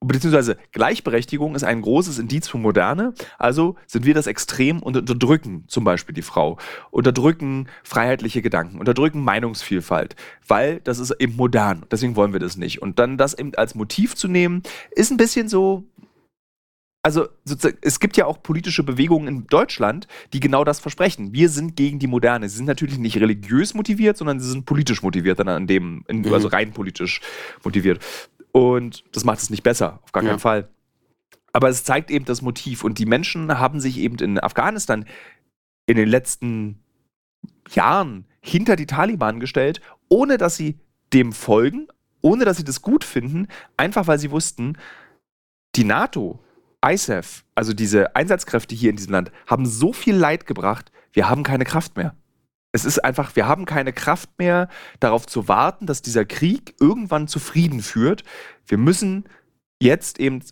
beziehungsweise 0.00 0.56
Gleichberechtigung 0.72 1.54
ist 1.54 1.64
ein 1.64 1.82
großes 1.82 2.18
Indiz 2.18 2.48
für 2.48 2.58
Moderne. 2.58 3.14
Also 3.38 3.76
sind 3.86 4.06
wir 4.06 4.14
das 4.14 4.26
Extrem 4.26 4.80
und 4.82 4.96
unterdrücken 4.96 5.64
zum 5.66 5.84
Beispiel 5.84 6.14
die 6.14 6.22
Frau, 6.22 6.58
unterdrücken 6.90 7.68
freiheitliche 7.82 8.42
Gedanken, 8.42 8.78
unterdrücken 8.78 9.22
Meinungsvielfalt, 9.24 10.14
weil 10.46 10.80
das 10.80 10.98
ist 10.98 11.10
eben 11.18 11.36
modern. 11.36 11.84
Deswegen 11.90 12.16
wollen 12.16 12.32
wir 12.32 12.40
das 12.40 12.56
nicht. 12.56 12.80
Und 12.80 12.98
dann 12.98 13.18
das 13.18 13.34
eben 13.34 13.54
als 13.56 13.74
Motiv 13.74 14.14
zu 14.14 14.28
nehmen, 14.28 14.62
ist 14.92 15.10
ein 15.10 15.16
bisschen 15.16 15.48
so, 15.48 15.84
also 17.02 17.28
es 17.80 18.00
gibt 18.00 18.16
ja 18.16 18.26
auch 18.26 18.42
politische 18.42 18.82
Bewegungen 18.82 19.28
in 19.28 19.46
Deutschland, 19.46 20.06
die 20.32 20.40
genau 20.40 20.62
das 20.62 20.78
versprechen. 20.78 21.32
Wir 21.32 21.48
sind 21.48 21.74
gegen 21.74 21.98
die 21.98 22.06
Moderne. 22.06 22.48
Sie 22.48 22.56
sind 22.56 22.66
natürlich 22.66 22.98
nicht 22.98 23.16
religiös 23.16 23.74
motiviert, 23.74 24.16
sondern 24.16 24.40
sie 24.40 24.48
sind 24.48 24.66
politisch 24.66 25.02
motiviert, 25.02 25.38
dann 25.38 25.48
an 25.48 25.66
dem, 25.66 26.04
Mhm. 26.08 26.32
also 26.32 26.48
rein 26.48 26.72
politisch 26.72 27.20
motiviert. 27.64 28.00
Und 28.52 29.04
das 29.14 29.24
macht 29.24 29.38
es 29.38 29.50
nicht 29.50 29.62
besser, 29.62 30.00
auf 30.02 30.12
gar 30.12 30.22
Ja. 30.22 30.30
keinen 30.30 30.38
Fall. 30.38 30.68
Aber 31.52 31.68
es 31.68 31.84
zeigt 31.84 32.10
eben 32.10 32.24
das 32.24 32.42
Motiv. 32.42 32.84
Und 32.84 32.98
die 32.98 33.06
Menschen 33.06 33.58
haben 33.58 33.80
sich 33.80 33.98
eben 33.98 34.16
in 34.18 34.38
Afghanistan 34.38 35.04
in 35.86 35.96
den 35.96 36.08
letzten 36.08 36.82
Jahren 37.70 38.26
hinter 38.40 38.76
die 38.76 38.86
Taliban 38.86 39.40
gestellt, 39.40 39.80
ohne 40.08 40.38
dass 40.38 40.56
sie 40.56 40.78
dem 41.12 41.32
folgen, 41.32 41.88
ohne 42.20 42.44
dass 42.44 42.56
sie 42.58 42.64
das 42.64 42.82
gut 42.82 43.04
finden, 43.04 43.48
einfach 43.76 44.06
weil 44.06 44.18
sie 44.18 44.30
wussten, 44.30 44.76
die 45.76 45.84
NATO, 45.84 46.40
ISAF, 46.84 47.44
also 47.54 47.72
diese 47.72 48.14
Einsatzkräfte 48.16 48.74
hier 48.74 48.90
in 48.90 48.96
diesem 48.96 49.12
Land, 49.12 49.32
haben 49.46 49.66
so 49.66 49.92
viel 49.92 50.14
Leid 50.16 50.46
gebracht, 50.46 50.92
wir 51.12 51.28
haben 51.28 51.42
keine 51.42 51.64
Kraft 51.64 51.96
mehr. 51.96 52.14
Es 52.72 52.84
ist 52.84 52.98
einfach, 52.98 53.34
wir 53.34 53.48
haben 53.48 53.64
keine 53.64 53.92
Kraft 53.92 54.30
mehr, 54.38 54.68
darauf 55.00 55.26
zu 55.26 55.48
warten, 55.48 55.86
dass 55.86 56.02
dieser 56.02 56.24
Krieg 56.24 56.74
irgendwann 56.80 57.28
zu 57.28 57.38
Frieden 57.38 57.80
führt. 57.80 58.24
Wir 58.66 58.78
müssen 58.78 59.24
jetzt 59.80 60.20
eben 60.20 60.42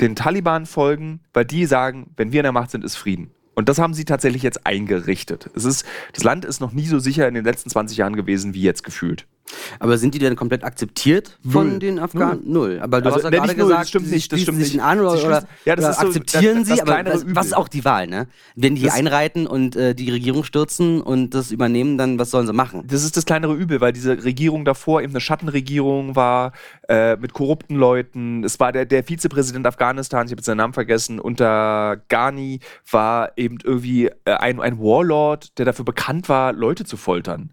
den 0.00 0.16
Taliban 0.16 0.66
folgen, 0.66 1.20
weil 1.32 1.44
die 1.44 1.64
sagen, 1.64 2.12
wenn 2.16 2.32
wir 2.32 2.40
in 2.40 2.44
der 2.44 2.52
Macht 2.52 2.70
sind, 2.70 2.84
ist 2.84 2.96
Frieden. 2.96 3.30
Und 3.54 3.68
das 3.68 3.78
haben 3.78 3.94
sie 3.94 4.04
tatsächlich 4.04 4.42
jetzt 4.42 4.66
eingerichtet. 4.66 5.50
Es 5.54 5.64
ist, 5.64 5.84
das 6.12 6.24
Land 6.24 6.44
ist 6.44 6.60
noch 6.60 6.72
nie 6.72 6.86
so 6.86 6.98
sicher 6.98 7.28
in 7.28 7.34
den 7.34 7.44
letzten 7.44 7.70
20 7.70 7.98
Jahren 7.98 8.16
gewesen 8.16 8.54
wie 8.54 8.62
jetzt 8.62 8.82
gefühlt. 8.82 9.26
Aber 9.80 9.98
sind 9.98 10.14
die 10.14 10.18
denn 10.18 10.34
komplett 10.36 10.64
akzeptiert 10.64 11.38
von 11.46 11.70
Null. 11.70 11.78
den 11.78 11.98
Afghanen? 11.98 12.40
Null. 12.44 12.78
Aber 12.80 13.00
du 13.00 13.06
Also, 13.12 13.16
hast 13.16 13.24
ja 13.24 13.30
gerade 13.30 13.48
null, 13.48 13.56
das 13.56 13.68
gesagt, 13.68 13.88
stimmt 13.88 14.06
sie 14.06 14.14
nicht, 14.14 14.32
das 14.32 14.40
stimmt 14.40 14.58
sich 14.62 14.72
nicht. 14.74 14.82
an 14.82 15.00
oder, 15.00 15.16
Sie 15.16 15.26
oder, 15.26 15.44
ja, 15.64 15.76
das 15.76 15.84
oder 15.84 15.90
ist 15.90 16.00
so 16.00 16.06
akzeptieren 16.06 16.58
das- 16.60 16.66
sie, 16.66 16.70
das 16.72 16.80
aber 16.80 16.92
kleinere 16.92 17.22
was, 17.34 17.46
ist 17.46 17.56
auch 17.56 17.68
die 17.68 17.84
Wahl, 17.84 18.06
ne? 18.06 18.28
Wenn 18.54 18.76
die 18.76 18.82
Das- 18.82 18.94
einreiten 18.94 19.46
und 19.46 19.76
äh, 19.76 19.94
die 19.94 20.10
Regierung 20.10 20.44
stürzen 20.44 21.02
und 21.02 21.30
das 21.34 21.50
übernehmen, 21.50 21.98
dann 21.98 22.18
was 22.18 22.30
sollen 22.30 22.46
sie 22.46 22.52
machen? 22.52 22.84
Das 22.86 23.02
ist 23.04 23.16
das 23.16 23.26
kleinere 23.26 23.54
Übel, 23.54 23.80
weil 23.80 23.92
diese 23.92 24.24
Regierung 24.24 24.64
davor 24.64 25.02
eben 25.02 25.12
eine 25.12 25.20
Schattenregierung 25.20 26.16
war, 26.16 26.52
äh, 26.88 27.16
mit 27.16 27.32
korrupten 27.34 27.76
Leuten. 27.76 28.44
Es 28.44 28.58
war 28.60 28.72
der, 28.72 28.86
der 28.86 29.04
Vizepräsident 29.04 29.66
Afghanistans, 29.66 30.30
ich 30.30 30.34
habe 30.34 30.40
jetzt 30.40 30.46
seinen 30.46 30.58
Namen 30.58 30.72
vergessen, 30.74 31.18
unter 31.20 31.98
Ghani 32.08 32.60
war 32.90 33.32
eben 33.36 33.58
irgendwie 33.62 34.06
äh, 34.06 34.32
ein, 34.34 34.60
ein 34.60 34.78
Warlord, 34.78 35.58
der 35.58 35.66
dafür 35.66 35.84
bekannt 35.84 36.28
war, 36.28 36.52
Leute 36.52 36.84
zu 36.84 36.96
foltern. 36.96 37.52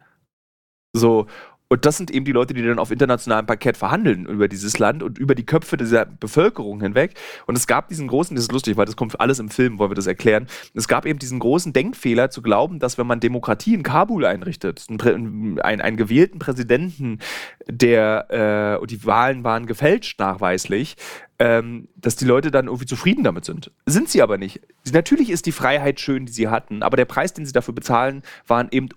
So. 0.94 1.28
Und 1.72 1.86
das 1.86 1.98
sind 1.98 2.10
eben 2.10 2.26
die 2.26 2.32
Leute, 2.32 2.56
die 2.56 2.64
dann 2.64 2.80
auf 2.80 2.90
internationalem 2.90 3.46
Parkett 3.46 3.78
verhandeln 3.78 4.26
über 4.26 4.48
dieses 4.48 4.80
Land 4.80 5.04
und 5.04 5.20
über 5.20 5.36
die 5.36 5.46
Köpfe 5.46 5.78
dieser 5.78 6.06
Bevölkerung 6.06 6.82
hinweg. 6.82 7.14
Und 7.46 7.56
es 7.56 7.68
gab 7.68 7.90
diesen 7.90 8.08
großen, 8.08 8.36
das 8.36 8.46
ist 8.46 8.52
lustig, 8.52 8.76
weil 8.76 8.88
das 8.88 8.96
kommt 8.96 9.20
alles 9.20 9.38
im 9.38 9.50
Film, 9.50 9.78
wollen 9.78 9.92
wir 9.92 9.96
das 9.96 10.08
erklären. 10.08 10.48
Es 10.74 10.88
gab 10.88 11.06
eben 11.06 11.20
diesen 11.20 11.38
großen 11.38 11.72
Denkfehler 11.72 12.32
zu 12.32 12.42
glauben, 12.42 12.80
dass 12.80 12.98
wenn 12.98 13.06
man 13.06 13.20
Demokratie 13.20 13.76
in 13.76 13.84
Kabul 13.84 14.26
einrichtet, 14.26 14.88
einen, 14.90 15.60
einen, 15.62 15.96
gewählten 15.96 16.40
Präsidenten, 16.40 17.20
der, 17.68 18.76
äh, 18.78 18.82
und 18.82 18.90
die 18.90 19.06
Wahlen 19.06 19.44
waren 19.44 19.68
gefälscht 19.68 20.20
nachweislich, 20.20 20.96
ähm, 21.38 21.88
dass 21.96 22.16
die 22.16 22.26
Leute 22.26 22.50
dann 22.50 22.66
irgendwie 22.66 22.88
zufrieden 22.88 23.24
damit 23.24 23.46
sind. 23.46 23.72
Sind 23.86 24.10
sie 24.10 24.24
aber 24.24 24.40
nicht. 24.40 24.62
Natürlich 24.92 25.30
ist 25.30 25.46
die 25.46 25.52
Freiheit 25.52 26.00
schön, 26.00 26.26
die 26.26 26.32
sie 26.32 26.48
hatten, 26.48 26.82
aber 26.82 26.98
der 26.98 27.06
Preis, 27.06 27.34
den 27.34 27.46
sie 27.46 27.54
dafür 27.54 27.76
bezahlen, 27.76 28.24
waren 28.48 28.68
eben 28.72 28.90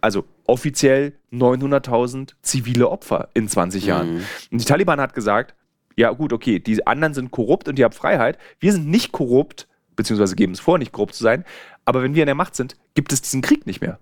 also 0.00 0.24
offiziell 0.46 1.14
900.000 1.32 2.34
zivile 2.42 2.88
Opfer 2.88 3.28
in 3.34 3.48
20 3.48 3.86
Jahren. 3.86 4.14
Mhm. 4.14 4.22
Und 4.52 4.60
die 4.60 4.64
Taliban 4.64 5.00
hat 5.00 5.14
gesagt, 5.14 5.54
ja 5.96 6.10
gut, 6.10 6.32
okay, 6.32 6.58
die 6.58 6.86
anderen 6.86 7.14
sind 7.14 7.30
korrupt 7.30 7.68
und 7.68 7.78
die 7.78 7.84
haben 7.84 7.92
Freiheit. 7.92 8.38
Wir 8.58 8.72
sind 8.72 8.88
nicht 8.88 9.12
korrupt, 9.12 9.68
beziehungsweise 9.96 10.36
geben 10.36 10.52
es 10.52 10.60
vor, 10.60 10.78
nicht 10.78 10.92
korrupt 10.92 11.14
zu 11.14 11.22
sein. 11.22 11.44
Aber 11.84 12.02
wenn 12.02 12.14
wir 12.14 12.22
in 12.22 12.26
der 12.26 12.34
Macht 12.34 12.56
sind, 12.56 12.76
gibt 12.94 13.12
es 13.12 13.22
diesen 13.22 13.42
Krieg 13.42 13.66
nicht 13.66 13.80
mehr. 13.80 13.98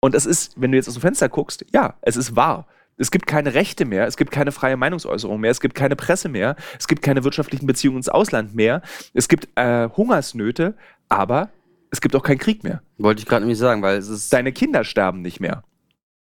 Und 0.00 0.14
es 0.14 0.26
ist, 0.26 0.60
wenn 0.60 0.72
du 0.72 0.76
jetzt 0.76 0.88
aus 0.88 0.94
dem 0.94 1.02
Fenster 1.02 1.28
guckst, 1.28 1.64
ja, 1.72 1.94
es 2.02 2.16
ist 2.16 2.36
wahr. 2.36 2.66
Es 2.98 3.10
gibt 3.10 3.26
keine 3.26 3.54
Rechte 3.54 3.84
mehr, 3.84 4.06
es 4.06 4.16
gibt 4.16 4.30
keine 4.30 4.52
freie 4.52 4.76
Meinungsäußerung 4.76 5.38
mehr, 5.38 5.50
es 5.50 5.60
gibt 5.60 5.74
keine 5.74 5.96
Presse 5.96 6.30
mehr, 6.30 6.56
es 6.78 6.88
gibt 6.88 7.02
keine 7.02 7.24
wirtschaftlichen 7.24 7.66
Beziehungen 7.66 7.98
ins 7.98 8.08
Ausland 8.08 8.54
mehr, 8.54 8.80
es 9.12 9.28
gibt 9.28 9.48
äh, 9.54 9.90
Hungersnöte, 9.90 10.74
aber 11.10 11.50
es 11.96 12.02
gibt 12.02 12.14
auch 12.14 12.22
keinen 12.22 12.38
Krieg 12.38 12.62
mehr. 12.62 12.82
Wollte 12.98 13.20
ich 13.20 13.26
gerade 13.26 13.42
nämlich 13.42 13.58
sagen, 13.58 13.80
weil 13.80 13.96
es 13.96 14.08
ist. 14.08 14.30
Deine 14.30 14.52
Kinder 14.52 14.84
sterben 14.84 15.22
nicht 15.22 15.40
mehr. 15.40 15.64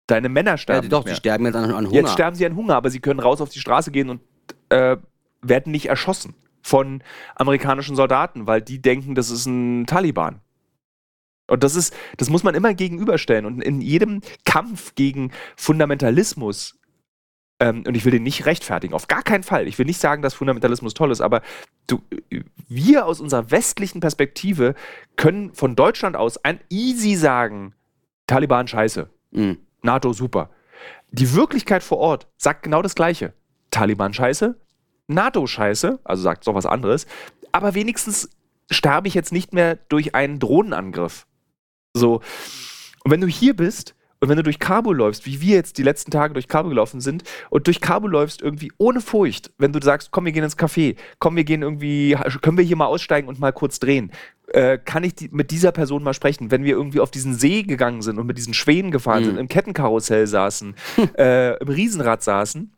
Deine 0.06 0.30
Männer 0.30 0.58
sterben 0.58 0.86
ja, 0.86 0.90
doch, 0.90 1.00
nicht 1.00 1.06
mehr. 1.06 1.14
die 1.16 1.20
sterben 1.20 1.46
jetzt 1.46 1.56
an, 1.56 1.72
an, 1.72 1.88
Hunger. 1.88 1.96
Jetzt 1.96 2.12
sterben 2.12 2.36
sie 2.36 2.46
an 2.46 2.56
Hunger, 2.56 2.76
aber 2.76 2.92
sie 2.92 3.00
können 3.00 3.20
raus 3.20 3.42
auf 3.42 3.50
die 3.50 3.60
Straße 3.60 3.90
gehen 3.90 4.10
und 4.10 4.22
äh, 4.70 4.98
werden 5.42 5.72
nicht 5.72 5.88
erschossen 5.88 6.36
von 6.62 7.02
amerikanischen 7.36 7.96
Soldaten, 7.96 8.46
weil 8.46 8.62
die 8.62 8.82
denken, 8.82 9.16
das 9.16 9.32
ist 9.32 9.48
ein 9.48 9.88
Taliban. 9.88 10.42
Und 11.48 11.64
das 11.64 11.76
ist, 11.76 11.94
das 12.18 12.30
muss 12.30 12.44
man 12.44 12.54
immer 12.54 12.74
gegenüberstellen. 12.76 13.46
Und 13.46 13.62
in 13.62 13.82
jedem 13.82 14.22
Kampf 14.46 14.94
gegen 14.94 15.32
Fundamentalismus 15.58 16.80
ähm, 17.64 17.86
und 17.88 17.96
ich 17.96 18.04
will 18.04 18.12
den 18.12 18.24
nicht 18.24 18.46
rechtfertigen, 18.46 18.94
auf 18.94 19.08
gar 19.08 19.24
keinen 19.24 19.44
Fall. 19.44 19.70
Ich 19.70 19.80
will 19.80 19.86
nicht 19.86 20.02
sagen, 20.02 20.22
dass 20.22 20.34
Fundamentalismus 20.34 20.94
toll 20.94 21.12
ist, 21.12 21.22
aber 21.22 21.42
du, 21.88 22.02
wir 22.68 23.06
aus 23.06 23.22
unserer 23.22 23.52
westlichen 23.52 24.02
Perspektive 24.02 24.76
können 25.16 25.54
von 25.54 25.78
Deutschland 25.78 26.18
aus 26.18 26.44
ein 26.44 26.60
easy 26.70 27.16
sagen, 27.16 27.74
Taliban 28.28 28.68
scheiße, 28.68 29.10
mhm. 29.32 29.60
NATO 29.82 30.12
super. 30.12 30.50
Die 31.12 31.34
Wirklichkeit 31.34 31.84
vor 31.84 32.00
Ort 32.00 32.28
sagt 32.36 32.64
genau 32.64 32.82
das 32.82 32.96
Gleiche. 32.96 33.32
Taliban 33.72 34.14
scheiße, 34.14 34.60
NATO 35.08 35.48
scheiße, 35.48 36.00
also 36.04 36.22
sagt 36.22 36.46
doch 36.46 36.56
was 36.56 36.66
anderes, 36.66 37.08
aber 37.54 37.76
wenigstens 37.76 38.30
sterbe 38.70 39.08
ich 39.08 39.14
jetzt 39.14 39.32
nicht 39.32 39.54
mehr 39.54 39.78
durch 39.88 40.16
einen 40.16 40.40
Drohnenangriff. 40.40 41.28
So. 41.94 42.16
Und 43.06 43.12
wenn 43.12 43.22
du 43.22 43.28
hier 43.28 43.56
bist 43.56 43.96
und 44.24 44.30
wenn 44.30 44.38
du 44.38 44.44
durch 44.44 44.58
Kabul 44.58 44.96
läufst, 44.96 45.26
wie 45.26 45.42
wir 45.42 45.58
jetzt 45.58 45.78
die 45.78 45.84
letzten 45.84 46.10
Tage 46.10 46.34
durch 46.34 46.48
Kabul 46.48 46.70
gelaufen 46.70 47.02
sind, 47.02 47.26
und 47.50 47.68
durch 47.68 47.82
Kabul 47.82 48.10
läufst 48.10 48.42
irgendwie 48.42 48.72
ohne 48.78 49.02
Furcht, 49.02 49.52
wenn 49.58 49.74
du 49.74 49.82
sagst, 49.84 50.12
komm, 50.12 50.24
wir 50.24 50.32
gehen 50.32 50.46
ins 50.46 50.58
Café, 50.58 50.96
komm, 51.20 51.36
wir 51.36 51.44
gehen 51.44 51.62
irgendwie, 51.62 52.16
können 52.42 52.58
wir 52.58 52.64
hier 52.64 52.78
mal 52.78 52.86
aussteigen 52.86 53.28
und 53.28 53.42
mal 53.42 53.52
kurz 53.52 53.80
drehen, 53.80 54.14
äh, 54.48 54.78
kann 54.78 55.04
ich 55.04 55.16
die, 55.16 55.28
mit 55.30 55.52
dieser 55.52 55.74
Person 55.74 56.04
mal 56.04 56.14
sprechen, 56.14 56.52
wenn 56.52 56.64
wir 56.64 56.72
irgendwie 56.72 57.02
auf 57.02 57.12
diesen 57.12 57.36
See 57.36 57.64
gegangen 57.64 58.02
sind 58.02 58.18
und 58.18 58.26
mit 58.26 58.38
diesen 58.38 58.54
Schwänen 58.54 58.92
gefahren 58.92 59.24
mhm. 59.24 59.26
sind, 59.26 59.38
im 59.40 59.50
Kettenkarussell 59.50 60.26
saßen, 60.26 60.74
äh, 61.18 61.58
im 61.58 61.68
Riesenrad 61.68 62.24
saßen, 62.24 62.72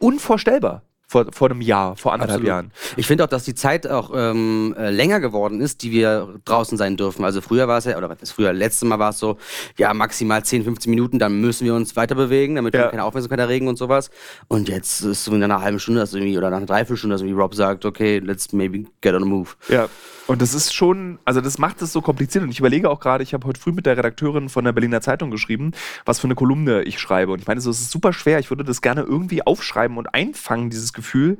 unvorstellbar 0.00 0.82
vor, 1.08 1.26
vor 1.32 1.50
einem 1.50 1.62
Jahr, 1.62 1.96
vor 1.96 2.12
anderthalb 2.12 2.42
Absolut. 2.42 2.48
Jahren. 2.48 2.72
Ich 2.96 3.06
finde 3.06 3.24
auch, 3.24 3.28
dass 3.28 3.42
die 3.42 3.54
Zeit 3.54 3.86
auch 3.86 4.12
ähm, 4.14 4.74
äh, 4.78 4.90
länger 4.90 5.20
geworden 5.20 5.62
ist, 5.62 5.82
die 5.82 5.90
wir 5.90 6.38
draußen 6.44 6.76
sein 6.76 6.98
dürfen. 6.98 7.24
Also 7.24 7.40
früher 7.40 7.66
war 7.66 7.78
es 7.78 7.86
ja, 7.86 7.96
oder 7.96 8.10
was 8.10 8.30
früher, 8.30 8.52
letztes 8.52 8.86
Mal 8.86 8.98
war 8.98 9.10
es 9.10 9.18
so, 9.18 9.38
ja, 9.78 9.94
maximal 9.94 10.44
10, 10.44 10.64
15 10.64 10.90
Minuten, 10.90 11.18
dann 11.18 11.40
müssen 11.40 11.64
wir 11.64 11.74
uns 11.74 11.96
weiter 11.96 12.14
bewegen, 12.14 12.56
damit 12.56 12.74
ja. 12.74 12.82
wir 12.82 12.88
keine 12.90 13.04
Aufmerksamkeit 13.04 13.40
erregen 13.40 13.68
und 13.68 13.78
sowas. 13.78 14.10
Und 14.48 14.68
jetzt 14.68 15.00
ist 15.00 15.06
es 15.06 15.24
so 15.24 15.34
in 15.34 15.42
einer 15.42 15.62
halben 15.62 15.80
Stunde, 15.80 16.02
also 16.02 16.18
irgendwie, 16.18 16.36
oder 16.36 16.50
nach 16.50 16.58
einer 16.58 16.66
Dreiviertelstunde, 16.66 17.14
also 17.14 17.24
wie 17.24 17.32
Rob 17.32 17.54
sagt, 17.54 17.86
okay, 17.86 18.18
let's 18.18 18.52
maybe 18.52 18.84
get 19.00 19.14
on 19.14 19.22
a 19.22 19.26
move. 19.26 19.48
Ja. 19.70 19.88
Und 20.28 20.42
das 20.42 20.52
ist 20.52 20.74
schon, 20.74 21.18
also 21.24 21.40
das 21.40 21.56
macht 21.56 21.80
es 21.80 21.90
so 21.90 22.02
kompliziert. 22.02 22.44
Und 22.44 22.50
ich 22.50 22.58
überlege 22.58 22.90
auch 22.90 23.00
gerade, 23.00 23.24
ich 23.24 23.32
habe 23.32 23.46
heute 23.46 23.58
früh 23.58 23.72
mit 23.72 23.86
der 23.86 23.96
Redakteurin 23.96 24.50
von 24.50 24.62
der 24.62 24.72
Berliner 24.72 25.00
Zeitung 25.00 25.30
geschrieben, 25.30 25.72
was 26.04 26.20
für 26.20 26.26
eine 26.26 26.34
Kolumne 26.34 26.82
ich 26.82 26.98
schreibe. 26.98 27.32
Und 27.32 27.40
ich 27.40 27.46
meine, 27.46 27.62
so, 27.62 27.70
es 27.70 27.80
ist 27.80 27.90
super 27.90 28.12
schwer. 28.12 28.38
Ich 28.38 28.50
würde 28.50 28.62
das 28.62 28.82
gerne 28.82 29.00
irgendwie 29.00 29.46
aufschreiben 29.46 29.96
und 29.96 30.12
einfangen, 30.14 30.68
dieses 30.68 30.92
Gefühl. 30.98 31.38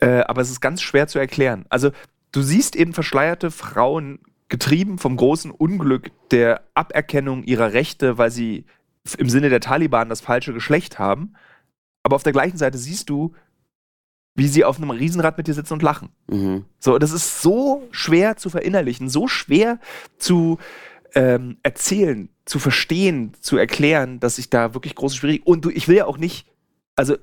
Äh, 0.00 0.20
aber 0.20 0.42
es 0.42 0.50
ist 0.50 0.60
ganz 0.60 0.82
schwer 0.82 1.06
zu 1.06 1.18
erklären. 1.18 1.66
Also 1.68 1.90
du 2.32 2.42
siehst 2.42 2.76
eben 2.76 2.92
verschleierte 2.92 3.50
Frauen 3.50 4.20
getrieben 4.48 4.98
vom 4.98 5.16
großen 5.16 5.50
Unglück 5.50 6.10
der 6.30 6.62
Aberkennung 6.74 7.44
ihrer 7.44 7.72
Rechte, 7.72 8.18
weil 8.18 8.30
sie 8.30 8.64
im 9.18 9.28
Sinne 9.28 9.48
der 9.48 9.60
Taliban 9.60 10.08
das 10.08 10.20
falsche 10.20 10.52
Geschlecht 10.52 10.98
haben. 10.98 11.34
Aber 12.02 12.16
auf 12.16 12.22
der 12.22 12.32
gleichen 12.32 12.58
Seite 12.58 12.78
siehst 12.78 13.10
du, 13.10 13.34
wie 14.36 14.48
sie 14.48 14.64
auf 14.64 14.76
einem 14.76 14.90
Riesenrad 14.90 15.38
mit 15.38 15.48
dir 15.48 15.54
sitzen 15.54 15.72
und 15.72 15.82
lachen. 15.82 16.10
Mhm. 16.30 16.66
So, 16.78 16.98
das 16.98 17.10
ist 17.10 17.40
so 17.40 17.88
schwer 17.90 18.36
zu 18.36 18.50
verinnerlichen, 18.50 19.08
so 19.08 19.28
schwer 19.28 19.80
zu 20.18 20.58
ähm, 21.14 21.56
erzählen, 21.62 22.28
zu 22.44 22.58
verstehen, 22.58 23.32
zu 23.40 23.56
erklären, 23.56 24.20
dass 24.20 24.38
ich 24.38 24.50
da 24.50 24.74
wirklich 24.74 24.94
große 24.94 25.16
Schwierigkeiten. 25.16 25.50
Und 25.50 25.64
du, 25.64 25.70
ich 25.70 25.88
will 25.88 25.96
ja 25.96 26.06
auch 26.06 26.18
nicht, 26.18 26.46
also 26.94 27.16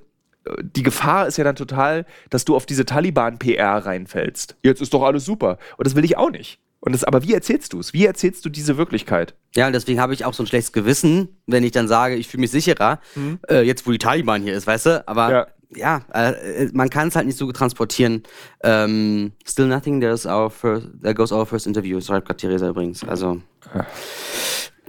die 0.62 0.84
Gefahr 0.84 1.28
ist 1.28 1.38
ja 1.38 1.44
dann 1.44 1.56
total, 1.56 2.06
dass 2.30 2.46
du 2.46 2.56
auf 2.56 2.66
diese 2.66 2.86
Taliban-PR 2.86 3.86
reinfällst. 3.86 4.58
Jetzt 4.64 4.82
ist 4.82 4.94
doch 4.94 5.04
alles 5.04 5.26
super. 5.26 5.58
Und 5.78 5.88
das 5.88 5.96
will 5.96 6.06
ich 6.06 6.18
auch 6.18 6.32
nicht. 6.32 6.60
Und 6.80 6.92
das, 6.92 7.06
aber 7.06 7.24
wie 7.24 7.34
erzählst 7.34 7.72
du 7.72 7.80
es? 7.80 7.94
Wie 7.94 8.06
erzählst 8.06 8.44
du 8.44 8.50
diese 8.50 8.78
Wirklichkeit? 8.78 9.36
Ja, 9.56 9.68
und 9.68 9.74
deswegen 9.74 10.02
habe 10.02 10.14
ich 10.14 10.26
auch 10.26 10.34
so 10.34 10.44
ein 10.44 10.48
schlechtes 10.48 10.74
Gewissen, 10.74 11.30
wenn 11.48 11.64
ich 11.64 11.72
dann 11.72 11.88
sage, 11.88 12.16
ich 12.16 12.28
fühle 12.28 12.42
mich 12.42 12.52
sicherer, 12.52 13.00
mhm. 13.16 13.40
äh, 13.48 13.62
jetzt 13.62 13.88
wo 13.88 13.92
die 13.92 14.00
Taliban 14.00 14.42
hier 14.42 14.54
ist, 14.54 14.68
weißt 14.68 14.88
du? 14.88 15.08
Aber 15.08 15.32
ja 15.32 15.48
ja, 15.78 16.02
äh, 16.14 16.70
man 16.74 16.90
kann 16.90 17.08
es 17.08 17.16
halt 17.16 17.26
nicht 17.26 17.38
so 17.38 17.52
transportieren. 17.52 18.24
Ähm, 18.64 19.34
still 19.46 19.68
nothing, 19.68 20.00
there's 20.00 20.26
our 20.26 20.50
first, 20.50 20.88
there 21.02 21.14
goes 21.14 21.32
our 21.32 21.46
first 21.46 21.68
interview, 21.68 22.00
schreibt 22.02 22.28
gerade 22.28 22.38
Theresa 22.38 22.70
übrigens. 22.70 23.04
Also, 23.04 23.42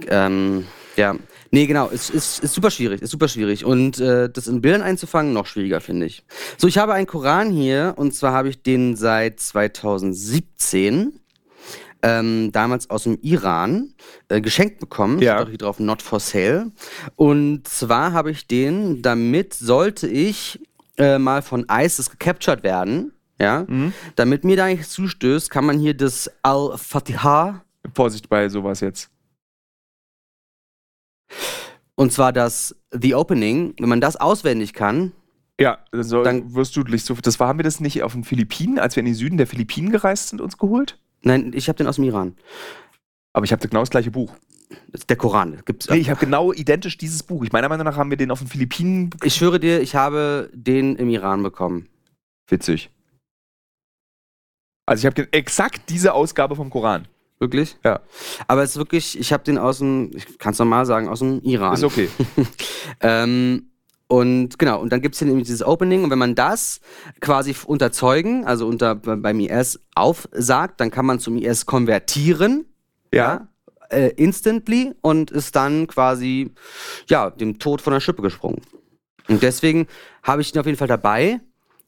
ähm, 0.07 0.65
ja. 0.95 1.15
Nee, 1.51 1.67
genau, 1.67 1.89
es 1.91 2.09
ist, 2.09 2.43
ist, 2.43 2.53
super 2.53 2.71
schwierig, 2.71 3.01
ist 3.01 3.11
super 3.11 3.27
schwierig. 3.27 3.65
Und 3.65 3.99
äh, 3.99 4.29
das 4.29 4.47
in 4.47 4.61
Bildern 4.61 4.81
einzufangen, 4.81 5.33
noch 5.33 5.45
schwieriger, 5.45 5.79
finde 5.81 6.05
ich. 6.07 6.23
So, 6.57 6.67
ich 6.67 6.77
habe 6.77 6.93
einen 6.93 7.07
Koran 7.07 7.51
hier, 7.51 7.93
und 7.97 8.13
zwar 8.13 8.33
habe 8.33 8.49
ich 8.49 8.61
den 8.61 8.95
seit 8.95 9.39
2017 9.39 11.19
ähm, 12.01 12.51
damals 12.51 12.89
aus 12.89 13.03
dem 13.03 13.17
Iran 13.21 13.93
äh, 14.29 14.39
geschenkt 14.41 14.79
bekommen. 14.79 15.19
Ja. 15.19 15.37
Steht 15.37 15.45
auch 15.45 15.49
hier 15.49 15.57
drauf, 15.57 15.79
not 15.79 16.01
for 16.01 16.19
sale. 16.19 16.71
Und 17.15 17.67
zwar 17.67 18.13
habe 18.13 18.31
ich 18.31 18.47
den, 18.47 19.01
damit 19.01 19.53
sollte 19.53 20.07
ich 20.07 20.59
äh, 20.97 21.17
mal 21.17 21.41
von 21.41 21.65
ISIS 21.69 22.11
gecaptured 22.11 22.63
werden, 22.63 23.11
ja, 23.39 23.65
mhm. 23.67 23.93
damit 24.15 24.43
mir 24.43 24.55
da 24.55 24.67
nichts 24.67 24.91
zustößt, 24.91 25.49
kann 25.49 25.65
man 25.65 25.79
hier 25.79 25.95
das 25.95 26.31
Al-Fatiha. 26.43 27.63
Vorsicht 27.93 28.29
bei 28.29 28.49
sowas 28.49 28.79
jetzt. 28.79 29.09
Und 31.95 32.11
zwar 32.11 32.33
das 32.33 32.75
The 32.91 33.15
Opening, 33.15 33.73
wenn 33.79 33.89
man 33.89 34.01
das 34.01 34.17
auswendig 34.17 34.73
kann. 34.73 35.13
Ja, 35.59 35.79
also 35.91 36.23
dann 36.23 36.53
wirst 36.53 36.75
du 36.75 36.81
nicht 36.81 37.05
so. 37.05 37.13
Das 37.13 37.39
war, 37.39 37.47
haben 37.47 37.59
wir 37.59 37.63
das 37.63 37.79
nicht 37.79 38.03
auf 38.03 38.11
den 38.11 38.25
Philippinen, 38.25 38.77
als 38.77 38.95
wir 38.95 39.01
in 39.01 39.05
den 39.05 39.15
Süden 39.15 39.37
der 39.37 39.47
Philippinen 39.47 39.91
gereist 39.91 40.29
sind, 40.29 40.41
uns 40.41 40.57
geholt? 40.57 40.99
Nein, 41.21 41.53
ich 41.55 41.69
habe 41.69 41.77
den 41.77 41.87
aus 41.87 41.95
dem 41.95 42.03
Iran. 42.03 42.35
Aber 43.33 43.45
ich 43.45 43.51
habe 43.51 43.65
genau 43.67 43.81
das 43.81 43.89
gleiche 43.89 44.11
Buch. 44.11 44.35
Der 45.09 45.15
Koran. 45.15 45.61
Gibt's 45.65 45.89
nee, 45.89 45.97
ich 45.97 46.09
habe 46.09 46.19
genau 46.19 46.51
identisch 46.51 46.97
dieses 46.97 47.23
Buch. 47.23 47.43
Ich 47.43 47.51
meiner 47.51 47.69
Meinung 47.69 47.85
nach 47.85 47.97
haben 47.97 48.09
wir 48.09 48.17
den 48.17 48.31
auf 48.31 48.39
den 48.39 48.47
Philippinen. 48.47 49.11
Ich 49.23 49.35
schwöre 49.35 49.59
dir, 49.59 49.81
ich 49.81 49.95
habe 49.95 50.49
den 50.53 50.95
im 50.95 51.09
Iran 51.09 51.43
bekommen. 51.43 51.87
Witzig. 52.47 52.89
Also 54.85 55.01
ich 55.01 55.05
habe 55.05 55.31
exakt 55.33 55.89
diese 55.89 56.13
Ausgabe 56.13 56.55
vom 56.55 56.69
Koran. 56.69 57.07
Wirklich? 57.39 57.77
Ja. 57.83 57.99
Aber 58.47 58.63
es 58.63 58.71
ist 58.71 58.77
wirklich, 58.77 59.19
ich 59.19 59.33
habe 59.33 59.43
den 59.43 59.57
aus 59.57 59.79
dem, 59.79 60.11
ich 60.15 60.37
kann 60.37 60.53
es 60.53 60.59
normal 60.59 60.85
sagen, 60.85 61.09
aus 61.09 61.19
dem 61.19 61.41
Iran. 61.41 61.73
Ist 61.73 61.83
okay. 61.83 62.09
ähm, 63.01 63.71
und 64.07 64.59
genau, 64.59 64.81
und 64.81 64.91
dann 64.91 65.01
gibt 65.01 65.15
es 65.15 65.19
hier 65.19 65.27
nämlich 65.27 65.47
dieses 65.47 65.63
Opening 65.63 66.03
und 66.03 66.11
wenn 66.11 66.19
man 66.19 66.35
das 66.35 66.79
quasi 67.21 67.55
unter 67.65 67.91
Zeugen, 67.91 68.45
also 68.45 68.67
unter 68.67 68.95
beim 68.95 69.39
IS 69.39 69.79
aufsagt, 69.95 70.79
dann 70.79 70.91
kann 70.91 71.05
man 71.05 71.19
zum 71.19 71.37
IS 71.37 71.65
konvertieren. 71.65 72.65
Ja. 73.11 73.17
ja 73.17 73.47
äh, 73.89 74.11
instantly 74.15 74.93
und 75.01 75.31
ist 75.31 75.55
dann 75.55 75.87
quasi, 75.87 76.51
ja, 77.07 77.29
dem 77.29 77.59
Tod 77.59 77.81
von 77.81 77.93
der 77.93 77.99
Schippe 77.99 78.21
gesprungen. 78.21 78.61
Und 79.27 79.41
deswegen 79.41 79.87
habe 80.23 80.41
ich 80.41 80.53
ihn 80.53 80.59
auf 80.59 80.65
jeden 80.65 80.77
Fall 80.77 80.87
dabei, 80.87 81.39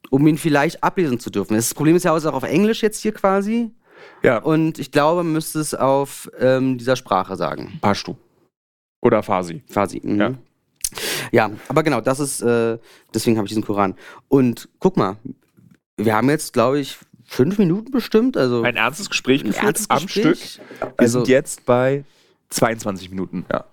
um 0.10 0.26
ihn 0.26 0.38
vielleicht 0.38 0.84
ablesen 0.84 1.20
zu 1.20 1.30
dürfen. 1.30 1.56
Das 1.56 1.74
Problem 1.74 1.96
ist 1.96 2.04
ja 2.04 2.14
auch 2.14 2.26
auf 2.26 2.44
Englisch 2.44 2.82
jetzt 2.82 3.02
hier 3.02 3.12
quasi. 3.12 3.72
Ja. 4.24 4.38
Und 4.40 4.80
ich 4.80 4.92
glaube, 4.92 5.24
man 5.24 5.34
müsste 5.34 5.60
es 5.60 5.74
auf 5.74 6.30
ähm, 6.40 6.78
dieser 6.78 6.96
Sprache 6.96 7.36
sagen. 7.36 7.78
Pashto. 7.82 8.18
Oder 9.02 9.22
Farsi. 9.24 9.64
Farsi, 9.70 10.02
mhm. 10.04 10.20
Ja. 10.20 10.34
Ja, 11.32 11.52
aber 11.68 11.84
genau, 11.84 12.00
das 12.02 12.20
ist, 12.20 12.42
äh, 12.42 12.78
deswegen 13.14 13.38
habe 13.38 13.46
ich 13.46 13.50
diesen 13.50 13.64
Koran. 13.64 13.96
Und 14.30 14.70
guck 14.80 14.96
mal, 14.98 15.18
wir 15.98 16.16
haben 16.16 16.30
jetzt, 16.30 16.54
glaube 16.54 16.80
ich, 16.80 16.98
fünf 17.26 17.58
Minuten 17.58 17.92
bestimmt. 17.92 18.38
Also 18.38 18.62
Ein 18.64 18.78
ernstes 18.78 19.10
Gespräch 19.10 19.42
ein 19.42 19.48
geführt 19.48 19.66
ernstes 19.66 19.90
am 19.90 20.04
Gespräch. 20.04 20.54
Stück. 20.54 20.66
Wir 20.80 20.94
Also, 20.98 21.20
sind 21.20 21.28
jetzt 21.28 21.66
bei 21.66 22.06
22 22.50 23.10
Minuten. 23.10 23.46
Ja. 23.52 23.66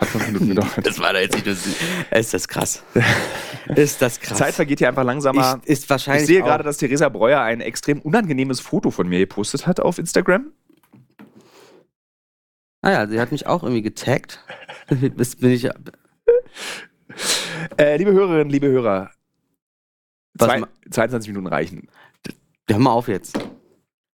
Hat 0.00 0.08
fünf 0.08 0.26
Minuten 0.26 0.48
gedauert. 0.54 0.86
das 0.86 0.98
war 0.98 1.12
da 1.12 1.20
jetzt 1.20 1.34
nicht 1.34 1.46
lustig. 1.46 1.74
Ist 2.10 2.32
das 2.34 2.48
krass. 2.48 2.82
ist 3.76 4.00
das 4.02 4.18
krass. 4.20 4.38
Zeit 4.38 4.54
vergeht 4.54 4.78
hier 4.78 4.88
einfach 4.88 5.04
langsamer. 5.04 5.60
ich, 5.64 5.68
ist 5.70 5.90
wahrscheinlich 5.90 6.22
Ich 6.22 6.26
sehe 6.28 6.42
auch- 6.42 6.46
gerade, 6.46 6.64
dass 6.64 6.78
Theresa 6.78 7.08
Breuer 7.08 7.40
ein 7.42 7.60
extrem 7.60 8.00
unangenehmes 8.00 8.60
Foto 8.60 8.90
von 8.90 9.08
mir 9.08 9.18
gepostet 9.18 9.66
hat 9.66 9.78
auf 9.80 9.98
Instagram. 9.98 10.50
Ah 12.82 12.90
ja, 12.92 13.06
sie 13.06 13.20
hat 13.20 13.30
mich 13.30 13.46
auch 13.46 13.62
irgendwie 13.62 13.82
getaggt. 13.82 14.42
Das 15.16 15.36
bin 15.36 15.50
ich. 15.50 15.68
Äh, 17.76 17.96
liebe 17.96 18.10
Hörerinnen, 18.12 18.50
liebe 18.50 18.66
Hörer, 18.66 19.10
zwei, 20.36 20.58
ma- 20.60 20.68
22 20.90 21.28
Minuten 21.30 21.46
reichen. 21.46 21.88
Hör 22.68 22.78
mal 22.80 22.90
auf 22.90 23.06
jetzt. 23.06 23.38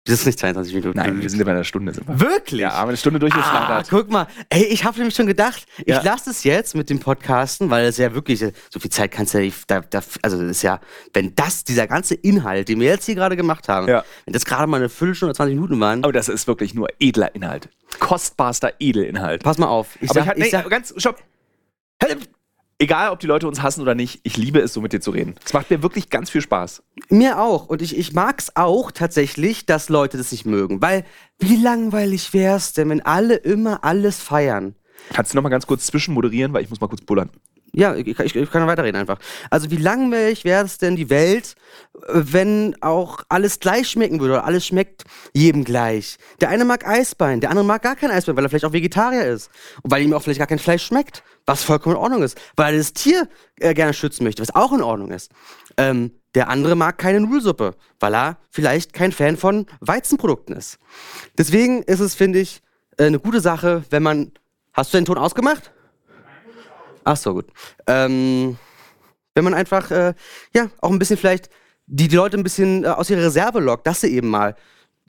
Das 0.04 0.14
ist 0.18 0.26
nicht 0.26 0.38
22 0.40 0.74
Minuten. 0.74 0.98
Nein, 0.98 1.22
wir 1.22 1.30
sind 1.30 1.38
ja 1.38 1.44
bei 1.44 1.52
einer 1.52 1.62
Stunde. 1.62 1.94
Sind 1.94 2.08
wir. 2.08 2.18
Wirklich? 2.18 2.60
Ja, 2.60 2.72
haben 2.72 2.86
wir 2.86 2.88
eine 2.88 2.96
Stunde 2.96 3.18
Ah, 3.18 3.20
durchgeschlagen. 3.20 3.86
guck 3.88 4.10
mal. 4.10 4.26
Ey, 4.48 4.64
ich 4.64 4.84
habe 4.84 4.98
nämlich 4.98 5.14
schon 5.14 5.28
gedacht, 5.28 5.64
ich 5.78 5.86
Ja. 5.86 6.02
lasse 6.02 6.30
es 6.30 6.42
jetzt 6.42 6.74
mit 6.74 6.90
dem 6.90 6.98
Podcasten, 6.98 7.70
weil 7.70 7.84
es 7.86 7.98
ja 7.98 8.12
wirklich, 8.12 8.40
so 8.40 8.80
viel 8.80 8.90
Zeit 8.90 9.12
kannst 9.12 9.32
du 9.32 9.38
ja 9.38 9.44
nicht, 9.44 9.70
da, 9.70 9.80
da, 9.80 10.00
also 10.22 10.40
das 10.40 10.50
ist 10.50 10.62
ja, 10.62 10.80
wenn 11.14 11.36
das, 11.36 11.62
dieser 11.62 11.86
ganze 11.86 12.16
Inhalt, 12.16 12.68
den 12.68 12.80
wir 12.80 12.88
jetzt 12.88 13.06
hier 13.06 13.14
gerade 13.14 13.36
gemacht 13.36 13.68
haben, 13.68 13.86
Ja. 13.86 14.02
wenn 14.24 14.32
das 14.32 14.44
gerade 14.44 14.66
mal 14.66 14.78
eine 14.78 14.88
Viertelstunde 14.88 15.30
oder 15.30 15.36
20 15.36 15.54
Minuten 15.54 15.78
waren, 15.78 16.02
Aber 16.02 16.12
das 16.12 16.28
ist 16.28 16.48
wirklich 16.48 16.74
nur 16.74 16.88
edler 16.98 17.32
Inhalt. 17.36 17.68
Kostbarster 18.00 18.72
Edelinhalt. 18.80 19.44
pass 19.44 19.58
mal 19.58 19.68
auf. 19.68 19.96
Ich 20.00 20.10
Aber 20.10 20.14
sag, 20.14 20.22
ich, 20.24 20.28
hab- 20.30 20.36
ich 20.38 20.42
nee, 20.44 20.50
sag, 20.50 20.68
ganz, 20.68 20.92
stopp. 20.96 21.22
Egal, 22.82 23.10
ob 23.10 23.20
die 23.20 23.28
Leute 23.28 23.46
uns 23.46 23.62
hassen 23.62 23.80
oder 23.80 23.94
nicht, 23.94 24.18
ich 24.24 24.36
liebe 24.36 24.58
es, 24.58 24.72
so 24.72 24.80
mit 24.80 24.92
dir 24.92 25.00
zu 25.00 25.12
reden. 25.12 25.36
Es 25.44 25.52
macht 25.52 25.70
mir 25.70 25.84
wirklich 25.84 26.10
ganz 26.10 26.30
viel 26.30 26.40
Spaß. 26.40 26.82
Mir 27.10 27.38
auch. 27.38 27.68
Und 27.68 27.80
ich, 27.80 27.96
ich 27.96 28.12
mag's 28.12 28.50
auch 28.56 28.90
tatsächlich, 28.90 29.66
dass 29.66 29.88
Leute 29.88 30.16
das 30.16 30.32
nicht 30.32 30.46
mögen. 30.46 30.82
Weil, 30.82 31.04
wie 31.38 31.54
langweilig 31.54 32.34
wär's 32.34 32.72
denn, 32.72 32.90
wenn 32.90 33.00
alle 33.00 33.36
immer 33.36 33.84
alles 33.84 34.20
feiern? 34.20 34.74
Kannst 35.12 35.32
du 35.32 35.36
noch 35.36 35.44
mal 35.44 35.48
ganz 35.48 35.68
kurz 35.68 35.86
zwischenmoderieren, 35.86 36.52
weil 36.52 36.64
ich 36.64 36.70
muss 36.70 36.80
mal 36.80 36.88
kurz 36.88 37.02
pullern. 37.02 37.30
Ja, 37.74 37.94
ich, 37.94 38.06
ich, 38.06 38.36
ich 38.36 38.50
kann 38.50 38.66
weiterreden 38.66 39.00
einfach. 39.00 39.18
Also 39.48 39.70
wie 39.70 39.78
langweilig 39.78 40.44
wäre 40.44 40.64
es 40.64 40.76
denn 40.76 40.94
die 40.94 41.08
Welt, 41.08 41.54
äh, 41.94 42.12
wenn 42.12 42.76
auch 42.82 43.20
alles 43.30 43.60
gleich 43.60 43.88
schmecken 43.88 44.20
würde 44.20 44.34
oder 44.34 44.44
alles 44.44 44.66
schmeckt 44.66 45.04
jedem 45.32 45.64
gleich. 45.64 46.18
Der 46.42 46.50
eine 46.50 46.66
mag 46.66 46.86
Eisbein, 46.86 47.40
der 47.40 47.48
andere 47.48 47.64
mag 47.64 47.80
gar 47.80 47.96
kein 47.96 48.10
Eisbein, 48.10 48.36
weil 48.36 48.44
er 48.44 48.50
vielleicht 48.50 48.66
auch 48.66 48.74
Vegetarier 48.74 49.24
ist 49.24 49.50
und 49.82 49.90
weil 49.90 50.02
ihm 50.02 50.12
auch 50.12 50.22
vielleicht 50.22 50.38
gar 50.38 50.46
kein 50.46 50.58
Fleisch 50.58 50.84
schmeckt, 50.84 51.22
was 51.46 51.62
vollkommen 51.62 51.96
in 51.96 52.02
Ordnung 52.02 52.22
ist, 52.22 52.38
weil 52.56 52.74
er 52.74 52.78
das 52.78 52.92
Tier 52.92 53.26
äh, 53.58 53.72
gerne 53.72 53.94
schützen 53.94 54.24
möchte, 54.24 54.42
was 54.42 54.54
auch 54.54 54.72
in 54.72 54.82
Ordnung 54.82 55.10
ist. 55.10 55.30
Ähm, 55.78 56.12
der 56.34 56.48
andere 56.48 56.76
mag 56.76 56.98
keine 56.98 57.20
Nudelsuppe, 57.20 57.74
weil 58.00 58.14
er 58.14 58.38
vielleicht 58.50 58.92
kein 58.92 59.12
Fan 59.12 59.38
von 59.38 59.66
Weizenprodukten 59.80 60.56
ist. 60.56 60.78
Deswegen 61.38 61.82
ist 61.82 62.00
es, 62.00 62.14
finde 62.14 62.40
ich, 62.40 62.60
äh, 62.98 63.06
eine 63.06 63.18
gute 63.18 63.40
Sache, 63.40 63.84
wenn 63.88 64.02
man... 64.02 64.32
Hast 64.74 64.94
du 64.94 64.98
den 64.98 65.04
Ton 65.04 65.18
ausgemacht? 65.18 65.70
Ach 67.04 67.16
so, 67.16 67.34
gut. 67.34 67.46
Ähm, 67.86 68.56
wenn 69.34 69.44
man 69.44 69.54
einfach, 69.54 69.90
äh, 69.90 70.14
ja, 70.54 70.70
auch 70.80 70.90
ein 70.90 70.98
bisschen 70.98 71.16
vielleicht 71.16 71.48
die, 71.86 72.08
die 72.08 72.16
Leute 72.16 72.36
ein 72.36 72.42
bisschen 72.42 72.84
äh, 72.84 72.88
aus 72.88 73.10
ihrer 73.10 73.24
Reserve 73.24 73.60
lockt, 73.60 73.86
dass 73.86 74.00
sie 74.00 74.14
eben 74.14 74.28
mal 74.28 74.54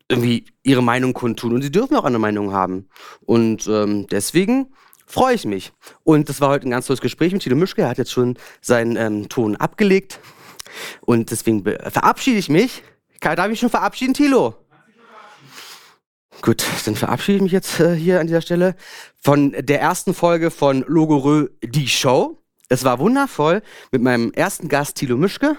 irgendwie 0.09 0.45
ihre 0.63 0.83
Meinung 0.83 1.13
kundtun. 1.13 1.53
Und 1.53 1.61
sie 1.61 1.71
dürfen 1.71 1.95
auch 1.95 2.03
eine 2.03 2.19
Meinung 2.19 2.53
haben. 2.53 2.89
Und 3.21 3.67
ähm, 3.67 4.07
deswegen 4.07 4.73
freue 5.05 5.35
ich 5.35 5.45
mich. 5.45 5.73
Und 6.03 6.29
das 6.29 6.41
war 6.41 6.49
heute 6.49 6.67
ein 6.67 6.71
ganz 6.71 6.87
tolles 6.87 7.01
Gespräch 7.01 7.33
mit 7.33 7.41
Tilo 7.41 7.55
Mischke. 7.55 7.83
Er 7.83 7.89
hat 7.89 7.97
jetzt 7.97 8.11
schon 8.11 8.37
seinen 8.61 8.95
ähm, 8.97 9.29
Ton 9.29 9.55
abgelegt. 9.55 10.19
Und 11.01 11.31
deswegen 11.31 11.63
verabschiede 11.63 12.39
ich 12.39 12.49
mich. 12.49 12.83
Darf 13.21 13.45
ich 13.45 13.51
mich 13.51 13.59
schon 13.59 13.69
verabschieden, 13.69 14.13
Tilo? 14.13 14.55
Gut, 16.41 16.65
dann 16.86 16.95
verabschiede 16.95 17.38
ich 17.38 17.43
mich 17.43 17.51
jetzt 17.51 17.79
äh, 17.79 17.95
hier 17.95 18.19
an 18.19 18.27
dieser 18.27 18.41
Stelle 18.41 18.75
von 19.21 19.51
der 19.57 19.79
ersten 19.79 20.13
Folge 20.13 20.51
von 20.51 20.84
Logorö 20.88 21.47
Die 21.63 21.88
Show. 21.88 22.38
Es 22.69 22.84
war 22.84 22.99
wundervoll 22.99 23.61
mit 23.91 24.01
meinem 24.01 24.31
ersten 24.34 24.67
Gast 24.67 24.97
Thilo 24.97 25.15
Mischke. 25.15 25.55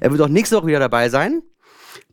Er 0.00 0.10
wird 0.10 0.20
auch 0.22 0.28
nächste 0.28 0.56
Woche 0.56 0.68
wieder 0.68 0.78
dabei 0.78 1.08
sein 1.08 1.42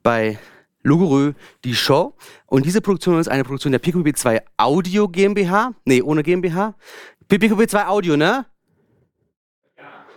bei 0.03 0.39
Logorö 0.83 1.33
Die 1.63 1.75
Show. 1.75 2.15
Und 2.47 2.65
diese 2.65 2.81
Produktion 2.81 3.19
ist 3.19 3.27
eine 3.27 3.43
Produktion 3.43 3.71
der 3.71 3.81
PQB2 3.81 4.41
Audio 4.57 5.07
GmbH. 5.07 5.73
Nee, 5.85 6.01
ohne 6.01 6.23
GmbH. 6.23 6.75
PQB2 7.29 7.87
Audio, 7.87 8.17
ne? 8.17 8.45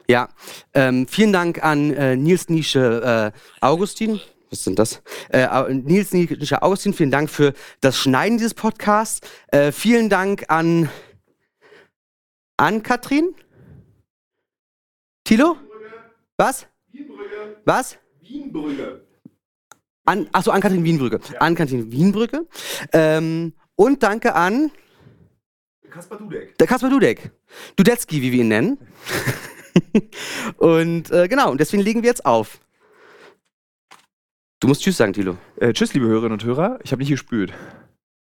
Ja. 0.08 0.28
Ähm, 0.74 1.06
vielen 1.06 1.32
Dank 1.32 1.62
an 1.62 1.92
äh, 1.92 2.16
Nils 2.16 2.48
Nische 2.48 3.32
äh, 3.34 3.38
Augustin. 3.64 4.20
Was 4.54 4.62
sind 4.62 4.78
das? 4.78 5.02
Äh, 5.30 5.48
Au- 5.48 5.68
Nils 5.68 6.12
Nische 6.12 6.62
Augustin, 6.62 6.94
vielen 6.94 7.10
Dank 7.10 7.28
für 7.28 7.54
das 7.80 7.98
Schneiden 7.98 8.38
dieses 8.38 8.54
Podcasts. 8.54 9.20
Äh, 9.48 9.72
vielen 9.72 10.08
Dank 10.08 10.44
an 10.48 10.88
an 12.56 12.84
Katrin? 12.84 13.34
Tilo? 15.24 15.56
Was? 16.36 16.68
Was? 17.64 17.98
An, 20.04 20.28
achso, 20.32 20.52
an 20.52 20.60
Katrin 20.60 20.84
Wienbrücke. 20.84 21.18
An 21.40 21.56
Katrin 21.56 21.90
Wienbrücke. 21.90 22.46
Ähm, 22.92 23.54
und 23.74 24.04
danke 24.04 24.36
an 24.36 24.70
Kaspar 25.90 26.18
Dudek. 26.18 26.56
der 26.58 26.66
Kaspar 26.68 26.90
Dudek. 26.90 27.32
Dudecki, 27.74 28.22
wie 28.22 28.30
wir 28.30 28.40
ihn 28.42 28.48
nennen. 28.48 28.78
und 30.58 31.10
äh, 31.10 31.26
genau, 31.26 31.50
und 31.50 31.58
deswegen 31.60 31.82
legen 31.82 32.02
wir 32.04 32.08
jetzt 32.10 32.24
auf. 32.24 32.60
Du 34.64 34.68
musst 34.68 34.82
Tschüss 34.82 34.96
sagen, 34.96 35.12
Tilo. 35.12 35.36
Äh, 35.56 35.74
tschüss, 35.74 35.92
liebe 35.92 36.06
Hörerinnen 36.06 36.32
und 36.32 36.42
Hörer. 36.42 36.78
Ich 36.82 36.92
habe 36.92 37.00
nicht 37.00 37.10
gespült. 37.10 37.52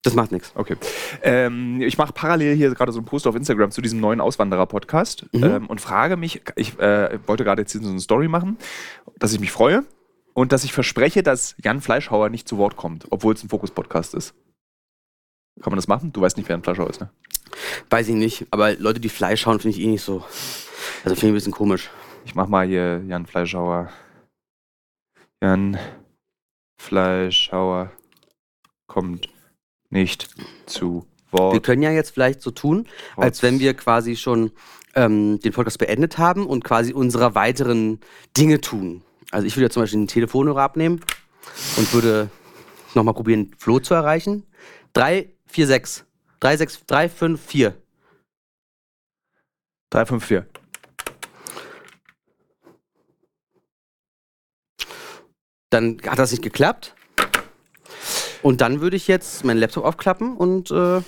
Das 0.03 0.15
macht 0.15 0.33
nichts. 0.33 0.51
Okay. 0.57 0.77
Ähm, 1.23 1.81
ich 1.81 1.97
mache 1.97 2.13
parallel 2.13 2.57
hier 2.57 2.75
gerade 2.75 2.91
so 2.91 2.99
einen 2.99 3.07
Post 3.07 3.29
auf 3.29 3.37
Instagram 3.37 3.71
zu 3.71 3.81
diesem 3.81 4.01
neuen 4.01 4.21
Auswanderer-Podcast 4.21 5.27
Mhm. 5.31 5.45
ähm, 5.45 5.67
und 5.69 5.81
frage 5.81 6.17
mich, 6.17 6.43
ich 6.57 6.77
äh, 6.81 7.21
wollte 7.29 7.45
gerade 7.45 7.63
jetzt 7.63 7.71
hier 7.71 7.81
so 7.83 7.89
eine 7.89 8.01
Story 8.01 8.27
machen, 8.27 8.59
dass 9.17 9.33
ich 9.33 9.39
mich 9.39 9.53
freue 9.53 9.85
und 10.33 10.51
dass 10.51 10.65
ich 10.65 10.73
verspreche, 10.73 11.23
dass 11.23 11.55
Jan 11.63 11.81
Fleischhauer 11.81 12.31
nicht 12.31 12.49
zu 12.49 12.59
Wort 12.59 12.75
kommt, 12.75 13.07
obwohl 13.11 13.35
es 13.35 13.45
ein 13.45 13.49
Fokus-Podcast 13.49 14.15
ist. 14.15 14.35
Kann 15.63 15.71
man 15.71 15.77
das 15.77 15.87
machen? 15.87 16.13
Du 16.13 16.21
weißt 16.21 16.37
nicht, 16.37 16.49
wer 16.49 16.57
ein 16.57 16.65
Fleischhauer 16.65 16.91
ist, 16.91 17.01
ne? 17.01 17.11
Weiß 17.91 18.09
ich 18.09 18.17
nicht, 18.17 18.49
aber 18.51 18.75
Leute, 18.75 18.99
die 18.99 19.09
Fleisch 19.09 19.43
schauen, 19.43 19.61
finde 19.61 19.79
ich 19.79 19.85
eh 19.85 19.89
nicht 19.89 20.03
so. 20.03 20.25
Also 21.05 21.15
finde 21.15 21.17
ich 21.17 21.25
ein 21.27 21.35
bisschen 21.35 21.53
komisch. 21.53 21.91
Ich 22.25 22.35
mach 22.35 22.49
mal 22.49 22.67
hier 22.67 23.05
Jan 23.07 23.25
Fleischhauer. 23.25 23.89
Jan 25.41 25.79
Fleischhauer 26.77 27.93
kommt 28.87 29.29
nicht 29.91 30.29
zu 30.67 31.07
Wir 31.31 31.39
Wort. 31.39 31.63
können 31.63 31.83
ja 31.83 31.91
jetzt 31.91 32.11
vielleicht 32.11 32.43
so 32.43 32.51
tun, 32.51 32.87
als 33.17 33.43
wenn 33.43 33.59
wir 33.61 33.75
quasi 33.75 34.17
schon 34.17 34.53
ähm, 34.95 35.41
den 35.41 35.53
Podcast 35.53 35.79
beendet 35.79 36.19
haben 36.19 36.47
und 36.47 36.65
quasi 36.65 36.93
unsere 36.93 37.35
weiteren 37.35 38.01
Dinge 38.37 38.61
tun. 38.61 39.03
Also 39.31 39.47
ich 39.47 39.57
würde 39.57 39.65
jetzt 39.65 39.75
zum 39.75 39.83
Beispiel 39.83 40.01
den 40.01 40.09
Telefonhörer 40.09 40.63
abnehmen 40.63 41.01
und 41.77 41.93
würde 41.93 42.31
nochmal 42.95 43.15
probieren, 43.15 43.53
Flo 43.59 43.79
zu 43.81 43.95
erreichen. 43.95 44.45
3, 44.93 45.33
4, 45.47 45.67
6. 45.67 46.05
3, 46.41 46.57
6, 46.57 46.87
3, 46.87 47.09
5, 47.09 47.41
4. 47.41 47.75
354. 49.91 50.64
Dann 55.75 55.99
hat 56.07 56.21
das 56.21 56.31
nicht 56.31 56.45
geklappt. 56.45 56.95
Und 58.43 58.61
dann 58.61 58.81
würde 58.81 58.97
ich 58.97 59.09
jetzt 59.09 59.45
meinen 59.45 59.59
Laptop 59.59 59.85
aufklappen 59.85 60.37
und 60.37 60.71
äh, 60.71 61.01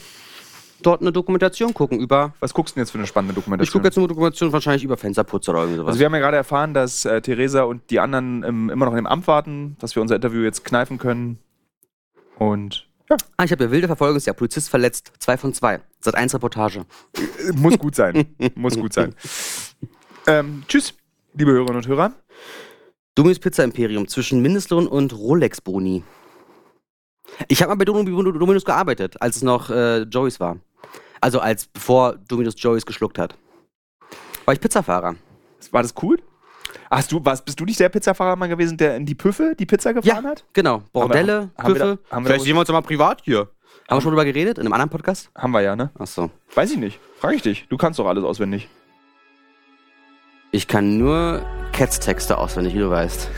dort 0.82 1.00
eine 1.02 1.12
Dokumentation 1.12 1.72
gucken 1.72 2.00
über. 2.00 2.34
Was 2.40 2.52
guckst 2.52 2.74
du 2.74 2.76
denn 2.76 2.82
jetzt 2.82 2.90
für 2.90 2.98
eine 2.98 3.06
spannende 3.06 3.32
Ich 3.32 3.36
Dokumentation? 3.36 3.72
gucke 3.72 3.86
jetzt 3.86 3.96
eine 3.96 4.08
Dokumentation 4.08 4.52
wahrscheinlich 4.52 4.82
über 4.82 4.96
Fensterputzer 4.96 5.52
oder 5.52 5.60
irgendwie 5.60 5.76
sowas. 5.76 5.88
Also 5.90 6.00
wir 6.00 6.06
haben 6.06 6.14
ja 6.14 6.18
gerade 6.18 6.36
erfahren, 6.36 6.74
dass 6.74 7.04
äh, 7.04 7.20
Theresa 7.20 7.62
und 7.62 7.90
die 7.90 8.00
anderen 8.00 8.42
ähm, 8.42 8.68
immer 8.68 8.86
noch 8.86 8.94
im 8.94 9.06
Amt 9.06 9.28
warten, 9.28 9.76
dass 9.78 9.94
wir 9.94 10.02
unser 10.02 10.16
Interview 10.16 10.42
jetzt 10.42 10.64
kneifen 10.64 10.98
können. 10.98 11.38
Und 12.38 12.88
ja, 13.08 13.16
ah, 13.36 13.44
ich 13.44 13.52
habe 13.52 13.62
ja 13.62 13.70
wilde 13.70 13.86
Verfolgungsjagd, 13.86 14.36
Polizist 14.36 14.68
verletzt, 14.68 15.12
zwei 15.20 15.36
von 15.36 15.54
zwei. 15.54 15.80
Seit 16.00 16.16
eins 16.16 16.34
Reportage. 16.34 16.86
muss 17.54 17.78
gut 17.78 17.94
sein. 17.94 18.34
muss 18.56 18.76
gut 18.76 18.92
sein. 18.92 19.14
Ähm, 20.28 20.64
tschüss, 20.66 20.92
liebe 21.34 21.52
Hörerinnen 21.52 21.76
und 21.76 21.86
Hörer. 21.86 22.12
Dominos 23.16 23.38
Pizza 23.38 23.64
Imperium 23.64 24.06
zwischen 24.06 24.40
Mindestlohn 24.42 24.86
und 24.86 25.12
Rolex 25.14 25.60
Boni. 25.60 26.04
Ich 27.48 27.60
habe 27.62 27.70
mal 27.70 27.76
bei 27.76 27.84
Dom- 27.84 28.04
Dominus 28.38 28.64
gearbeitet, 28.64 29.20
als 29.20 29.36
es 29.36 29.42
noch 29.42 29.70
äh, 29.70 30.02
Joey's 30.02 30.38
war. 30.38 30.58
Also 31.20 31.40
als 31.40 31.66
bevor 31.66 32.16
Dominus 32.28 32.54
Joey's 32.58 32.86
geschluckt 32.86 33.18
hat. 33.18 33.34
War 34.44 34.54
ich 34.54 34.60
Pizzafahrer. 34.60 35.16
War 35.72 35.82
das 35.82 35.94
cool? 36.02 36.18
Hast 36.90 37.10
du, 37.10 37.20
was, 37.24 37.42
bist 37.44 37.58
du 37.58 37.64
nicht 37.64 37.80
der 37.80 37.88
Pizzafahrer 37.88 38.36
mal 38.36 38.48
gewesen, 38.48 38.76
der 38.76 38.96
in 38.96 39.06
die 39.06 39.14
Püffe 39.14 39.54
die 39.58 39.66
Pizza 39.66 39.92
gefahren 39.94 40.26
hat? 40.26 40.44
Genau. 40.52 40.82
Bordelle, 40.92 41.50
haben 41.58 41.74
wir 41.74 41.78
da- 41.80 41.96
Püffe. 41.96 42.02
haben 42.10 42.24
wir 42.24 42.28
da- 42.28 42.34
Vielleicht 42.34 42.44
sehen 42.44 42.54
wir 42.54 42.60
uns 42.60 42.66
doch 42.68 42.74
mal 42.74 42.82
privat 42.82 43.22
hier. 43.24 43.48
Haben 43.88 43.96
wir 43.98 44.00
schon 44.02 44.10
drüber 44.12 44.24
geredet? 44.24 44.58
In 44.58 44.64
einem 44.66 44.72
anderen 44.74 44.90
Podcast? 44.90 45.30
Haben 45.34 45.52
wir 45.52 45.62
ja, 45.62 45.74
ne? 45.74 45.90
Ach 45.98 46.06
so. 46.06 46.30
Weiß 46.54 46.70
ich 46.70 46.76
nicht. 46.78 47.00
Frage 47.18 47.36
ich 47.36 47.42
dich. 47.42 47.66
Du 47.68 47.76
kannst 47.78 47.98
doch 47.98 48.06
alles 48.06 48.24
auswendig. 48.24 48.68
Ich 50.52 50.68
kann 50.68 50.98
nur 50.98 51.42
Cats-Texte 51.76 52.38
auswendig, 52.38 52.74
wie 52.74 52.78
du 52.78 52.90
weißt. 52.90 53.28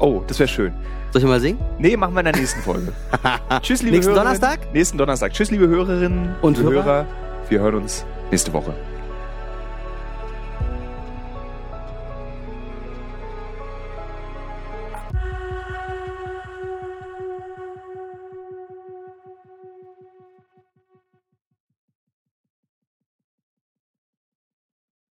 Oh, 0.00 0.22
das 0.26 0.38
wäre 0.40 0.48
schön. 0.48 0.72
Soll 1.12 1.22
ich 1.22 1.28
mal 1.28 1.40
singen? 1.40 1.60
Nee, 1.78 1.96
machen 1.96 2.14
wir 2.14 2.20
in 2.20 2.26
der 2.26 2.36
nächsten 2.36 2.60
Folge. 2.60 2.92
Tschüss, 3.62 3.80
liebe 3.82 3.96
Nächsten 3.96 4.12
Hörerinnen. 4.12 4.40
Donnerstag? 4.40 4.72
Nächsten 4.74 4.98
Donnerstag. 4.98 5.32
Tschüss, 5.32 5.50
liebe 5.52 5.68
Hörerinnen 5.68 6.34
Und 6.42 6.58
Hörer. 6.58 6.84
Hörer. 6.84 7.06
Wir 7.48 7.60
hören 7.60 7.76
uns 7.76 8.04
nächste 8.30 8.52
Woche. 8.52 8.74